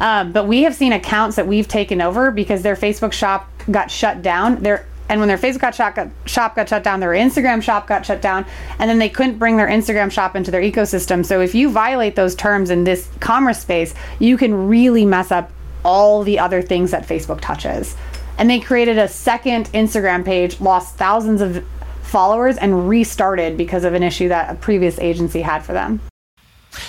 Um, 0.00 0.32
but 0.32 0.46
we 0.46 0.62
have 0.62 0.74
seen 0.74 0.92
accounts 0.92 1.36
that 1.36 1.46
we've 1.46 1.68
taken 1.68 2.00
over 2.00 2.30
because 2.30 2.62
their 2.62 2.76
facebook 2.76 3.12
shop 3.12 3.50
got 3.70 3.90
shut 3.90 4.22
down. 4.22 4.62
Their 4.62 4.86
and 5.08 5.20
when 5.20 5.28
their 5.28 5.38
Facebook 5.38 5.74
shop 5.74 5.94
got, 5.94 6.08
shop 6.26 6.56
got 6.56 6.68
shut 6.68 6.82
down, 6.82 7.00
their 7.00 7.10
Instagram 7.10 7.62
shop 7.62 7.86
got 7.86 8.06
shut 8.06 8.22
down, 8.22 8.46
and 8.78 8.88
then 8.88 8.98
they 8.98 9.08
couldn't 9.08 9.38
bring 9.38 9.56
their 9.56 9.68
Instagram 9.68 10.10
shop 10.10 10.34
into 10.34 10.50
their 10.50 10.62
ecosystem. 10.62 11.24
So 11.24 11.40
if 11.40 11.54
you 11.54 11.70
violate 11.70 12.16
those 12.16 12.34
terms 12.34 12.70
in 12.70 12.84
this 12.84 13.08
commerce 13.20 13.58
space, 13.58 13.94
you 14.18 14.36
can 14.36 14.68
really 14.68 15.04
mess 15.04 15.30
up 15.30 15.50
all 15.84 16.22
the 16.22 16.38
other 16.38 16.62
things 16.62 16.90
that 16.92 17.06
Facebook 17.06 17.40
touches. 17.40 17.96
And 18.38 18.48
they 18.48 18.58
created 18.58 18.98
a 18.98 19.06
second 19.06 19.66
Instagram 19.72 20.24
page, 20.24 20.60
lost 20.60 20.96
thousands 20.96 21.40
of 21.40 21.64
followers, 22.02 22.56
and 22.56 22.88
restarted 22.88 23.56
because 23.56 23.84
of 23.84 23.94
an 23.94 24.02
issue 24.02 24.28
that 24.28 24.50
a 24.50 24.54
previous 24.54 24.98
agency 24.98 25.42
had 25.42 25.60
for 25.60 25.72
them. 25.72 26.00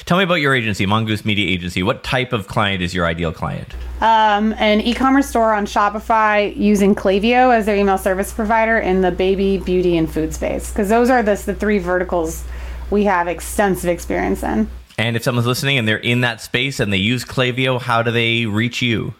Tell 0.05 0.17
me 0.17 0.23
about 0.23 0.35
your 0.35 0.55
agency, 0.55 0.85
Mongoose 0.85 1.25
Media 1.25 1.47
Agency. 1.47 1.83
What 1.83 2.03
type 2.03 2.33
of 2.33 2.47
client 2.47 2.81
is 2.81 2.93
your 2.93 3.05
ideal 3.05 3.31
client? 3.31 3.73
Um, 4.01 4.53
an 4.53 4.81
e-commerce 4.81 5.29
store 5.29 5.53
on 5.53 5.65
Shopify 5.65 6.55
using 6.55 6.95
Klaviyo 6.95 7.55
as 7.55 7.65
their 7.65 7.75
email 7.75 7.97
service 7.97 8.33
provider 8.33 8.77
in 8.77 9.01
the 9.01 9.11
baby, 9.11 9.57
beauty, 9.57 9.97
and 9.97 10.11
food 10.11 10.33
space. 10.33 10.71
Because 10.71 10.89
those 10.89 11.09
are 11.09 11.23
the, 11.23 11.35
the 11.35 11.55
three 11.55 11.79
verticals 11.79 12.43
we 12.91 13.05
have 13.05 13.27
extensive 13.27 13.89
experience 13.89 14.43
in. 14.43 14.69
And 14.97 15.15
if 15.15 15.23
someone's 15.23 15.47
listening 15.47 15.77
and 15.77 15.87
they're 15.87 15.97
in 15.97 16.21
that 16.21 16.41
space 16.41 16.79
and 16.79 16.91
they 16.91 16.97
use 16.97 17.25
Klaviyo, 17.25 17.81
how 17.81 18.01
do 18.01 18.11
they 18.11 18.45
reach 18.45 18.81
you? 18.81 19.13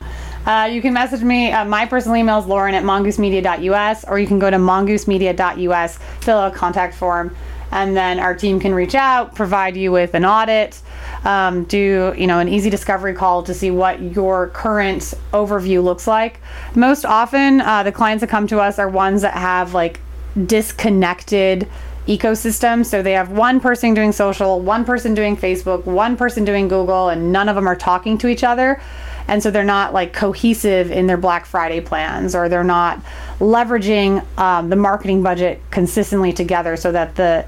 Uh, 0.45 0.69
you 0.71 0.81
can 0.81 0.93
message 0.93 1.21
me. 1.21 1.51
Uh, 1.51 1.65
my 1.65 1.85
personal 1.85 2.15
email 2.15 2.37
is 2.37 2.45
lauren 2.45 2.75
at 2.75 2.83
mongoosemedia.us, 2.83 4.05
or 4.05 4.19
you 4.19 4.27
can 4.27 4.37
go 4.37 4.49
to 4.51 4.57
mongoosemedia.us, 4.57 5.97
fill 6.21 6.37
out 6.37 6.53
a 6.53 6.55
contact 6.55 6.95
form, 6.95 7.35
and 7.71 7.95
then 7.95 8.19
our 8.19 8.35
team 8.35 8.59
can 8.59 8.73
reach 8.73 8.95
out, 8.95 9.35
provide 9.35 9.75
you 9.75 9.91
with 9.91 10.13
an 10.13 10.25
audit, 10.25 10.81
um, 11.23 11.63
do 11.65 12.13
you 12.17 12.27
know 12.27 12.39
an 12.39 12.47
easy 12.47 12.69
discovery 12.69 13.13
call 13.13 13.43
to 13.43 13.53
see 13.53 13.71
what 13.71 14.01
your 14.01 14.49
current 14.49 15.13
overview 15.33 15.83
looks 15.83 16.07
like. 16.07 16.39
Most 16.75 17.05
often, 17.05 17.61
uh, 17.61 17.83
the 17.83 17.91
clients 17.91 18.21
that 18.21 18.29
come 18.29 18.47
to 18.47 18.59
us 18.59 18.79
are 18.79 18.89
ones 18.89 19.21
that 19.21 19.33
have 19.33 19.73
like 19.73 19.99
disconnected 20.45 21.67
ecosystem. 22.07 22.85
So 22.85 23.01
they 23.01 23.13
have 23.13 23.31
one 23.31 23.59
person 23.59 23.95
doing 23.95 24.11
social, 24.11 24.59
one 24.59 24.85
person 24.85 25.15
doing 25.15 25.35
Facebook, 25.35 25.85
one 25.85 26.15
person 26.15 26.45
doing 26.45 26.67
Google, 26.67 27.09
and 27.09 27.31
none 27.31 27.49
of 27.49 27.55
them 27.55 27.67
are 27.67 27.75
talking 27.75 28.17
to 28.19 28.27
each 28.27 28.43
other 28.43 28.79
and 29.27 29.41
so 29.41 29.51
they're 29.51 29.63
not 29.63 29.93
like 29.93 30.13
cohesive 30.13 30.91
in 30.91 31.07
their 31.07 31.17
Black 31.17 31.45
Friday 31.45 31.81
plans, 31.81 32.35
or 32.35 32.47
they're 32.47 32.63
not 32.63 33.01
leveraging 33.39 34.23
um, 34.37 34.69
the 34.69 34.75
marketing 34.75 35.23
budget 35.23 35.61
consistently 35.71 36.31
together 36.31 36.75
so 36.77 36.91
that 36.91 37.15
the 37.15 37.45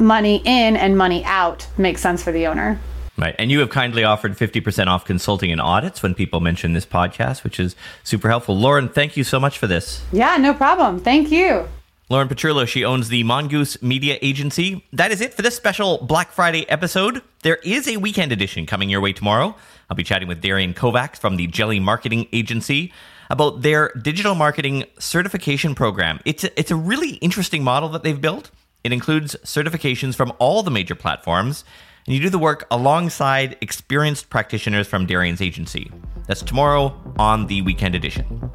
money 0.00 0.42
in 0.44 0.76
and 0.76 0.96
money 0.96 1.24
out 1.24 1.66
makes 1.78 2.00
sense 2.00 2.22
for 2.22 2.32
the 2.32 2.46
owner. 2.46 2.78
Right. 3.16 3.34
And 3.38 3.50
you 3.50 3.60
have 3.60 3.68
kindly 3.68 4.02
offered 4.02 4.32
50% 4.32 4.86
off 4.86 5.04
consulting 5.04 5.52
and 5.52 5.60
audits 5.60 6.02
when 6.02 6.14
people 6.14 6.40
mention 6.40 6.72
this 6.72 6.86
podcast, 6.86 7.44
which 7.44 7.60
is 7.60 7.76
super 8.02 8.30
helpful. 8.30 8.56
Lauren, 8.56 8.88
thank 8.88 9.16
you 9.16 9.24
so 9.24 9.38
much 9.38 9.58
for 9.58 9.66
this. 9.66 10.02
Yeah, 10.10 10.38
no 10.38 10.54
problem. 10.54 11.00
Thank 11.00 11.30
you. 11.30 11.68
Lauren 12.08 12.28
Petrullo, 12.28 12.66
she 12.66 12.84
owns 12.84 13.08
the 13.08 13.22
Mongoose 13.22 13.80
Media 13.82 14.18
Agency. 14.20 14.84
That 14.92 15.12
is 15.12 15.20
it 15.20 15.34
for 15.34 15.42
this 15.42 15.54
special 15.54 15.98
Black 15.98 16.32
Friday 16.32 16.68
episode. 16.68 17.22
There 17.42 17.56
is 17.62 17.86
a 17.86 17.98
weekend 17.98 18.32
edition 18.32 18.66
coming 18.66 18.88
your 18.88 19.00
way 19.00 19.12
tomorrow. 19.12 19.54
I'll 19.88 19.96
be 19.96 20.02
chatting 20.02 20.26
with 20.26 20.40
Darian 20.40 20.74
Kovacs 20.74 21.18
from 21.18 21.36
the 21.36 21.46
Jelly 21.46 21.78
Marketing 21.78 22.26
Agency 22.32 22.92
about 23.28 23.62
their 23.62 23.92
digital 24.02 24.34
marketing 24.34 24.84
certification 24.98 25.74
program. 25.74 26.20
It's 26.24 26.42
a, 26.42 26.58
it's 26.58 26.70
a 26.70 26.76
really 26.76 27.10
interesting 27.16 27.62
model 27.62 27.88
that 27.90 28.02
they've 28.02 28.20
built. 28.20 28.50
It 28.82 28.92
includes 28.92 29.36
certifications 29.44 30.14
from 30.14 30.32
all 30.38 30.62
the 30.62 30.70
major 30.70 30.94
platforms, 30.94 31.64
and 32.06 32.14
you 32.14 32.22
do 32.22 32.30
the 32.30 32.38
work 32.38 32.66
alongside 32.70 33.58
experienced 33.60 34.30
practitioners 34.30 34.86
from 34.86 35.04
Darian's 35.04 35.42
agency. 35.42 35.90
That's 36.26 36.42
tomorrow 36.42 36.98
on 37.18 37.46
the 37.46 37.60
weekend 37.62 37.94
edition. 37.94 38.50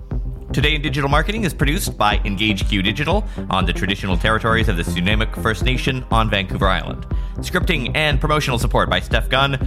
Today 0.51 0.73
in 0.75 0.81
Digital 0.81 1.09
Marketing 1.09 1.43
is 1.43 1.53
produced 1.53 1.97
by 1.97 2.17
EngageQ 2.19 2.83
Digital 2.83 3.23
on 3.51 3.65
the 3.65 3.73
traditional 3.73 4.17
territories 4.17 4.67
of 4.67 4.77
the 4.77 4.83
Snuneymuxw 4.83 5.43
First 5.43 5.63
Nation 5.63 6.03
on 6.09 6.29
Vancouver 6.29 6.67
Island. 6.67 7.05
Scripting 7.37 7.95
and 7.95 8.19
promotional 8.19 8.57
support 8.57 8.89
by 8.89 9.01
Steph 9.01 9.29
Gunn 9.29 9.57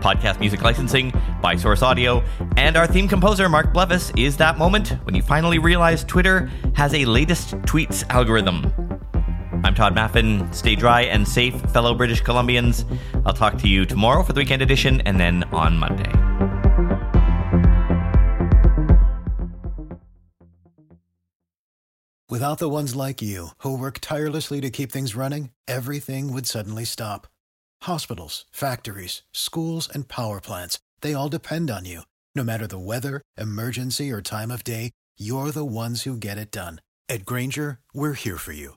podcast 0.00 0.38
music 0.40 0.62
licensing 0.62 1.12
by 1.42 1.56
Source 1.56 1.82
Audio, 1.82 2.22
and 2.56 2.76
our 2.76 2.86
theme 2.86 3.08
composer, 3.08 3.48
Mark 3.48 3.74
Blevis, 3.74 4.16
is 4.16 4.36
that 4.36 4.56
moment 4.56 4.90
when 5.04 5.14
you 5.14 5.22
finally 5.22 5.58
realize 5.58 6.04
Twitter 6.04 6.50
has 6.74 6.94
a 6.94 7.04
latest 7.04 7.50
tweets 7.62 8.08
algorithm. 8.08 8.72
I'm 9.64 9.74
Todd 9.74 9.94
Maffin. 9.94 10.52
Stay 10.54 10.74
dry 10.74 11.02
and 11.02 11.26
safe, 11.26 11.54
fellow 11.72 11.94
British 11.94 12.22
Columbians. 12.22 12.84
I'll 13.24 13.32
talk 13.32 13.58
to 13.58 13.68
you 13.68 13.84
tomorrow 13.84 14.22
for 14.22 14.32
the 14.32 14.40
weekend 14.40 14.62
edition 14.62 15.00
and 15.02 15.18
then 15.18 15.44
on 15.52 15.76
Monday. 15.78 16.12
Without 22.30 22.58
the 22.58 22.68
ones 22.68 22.94
like 22.94 23.22
you, 23.22 23.48
who 23.58 23.76
work 23.76 23.98
tirelessly 24.00 24.60
to 24.60 24.70
keep 24.70 24.92
things 24.92 25.16
running, 25.16 25.50
everything 25.66 26.32
would 26.32 26.46
suddenly 26.46 26.84
stop 26.84 27.26
Hospitals, 27.82 28.44
factories, 28.50 29.22
schools, 29.32 29.88
and 29.88 30.08
power 30.08 30.40
plants, 30.40 30.78
they 31.00 31.14
all 31.14 31.28
depend 31.28 31.70
on 31.70 31.84
you. 31.84 32.02
No 32.34 32.44
matter 32.44 32.66
the 32.66 32.78
weather, 32.78 33.22
emergency, 33.36 34.10
or 34.12 34.20
time 34.20 34.50
of 34.50 34.62
day, 34.64 34.90
you're 35.18 35.50
the 35.50 35.64
ones 35.64 36.02
who 36.02 36.16
get 36.16 36.36
it 36.36 36.50
done. 36.50 36.80
At 37.08 37.24
Grainger, 37.24 37.78
we're 37.94 38.12
here 38.12 38.36
for 38.36 38.52
you 38.52 38.76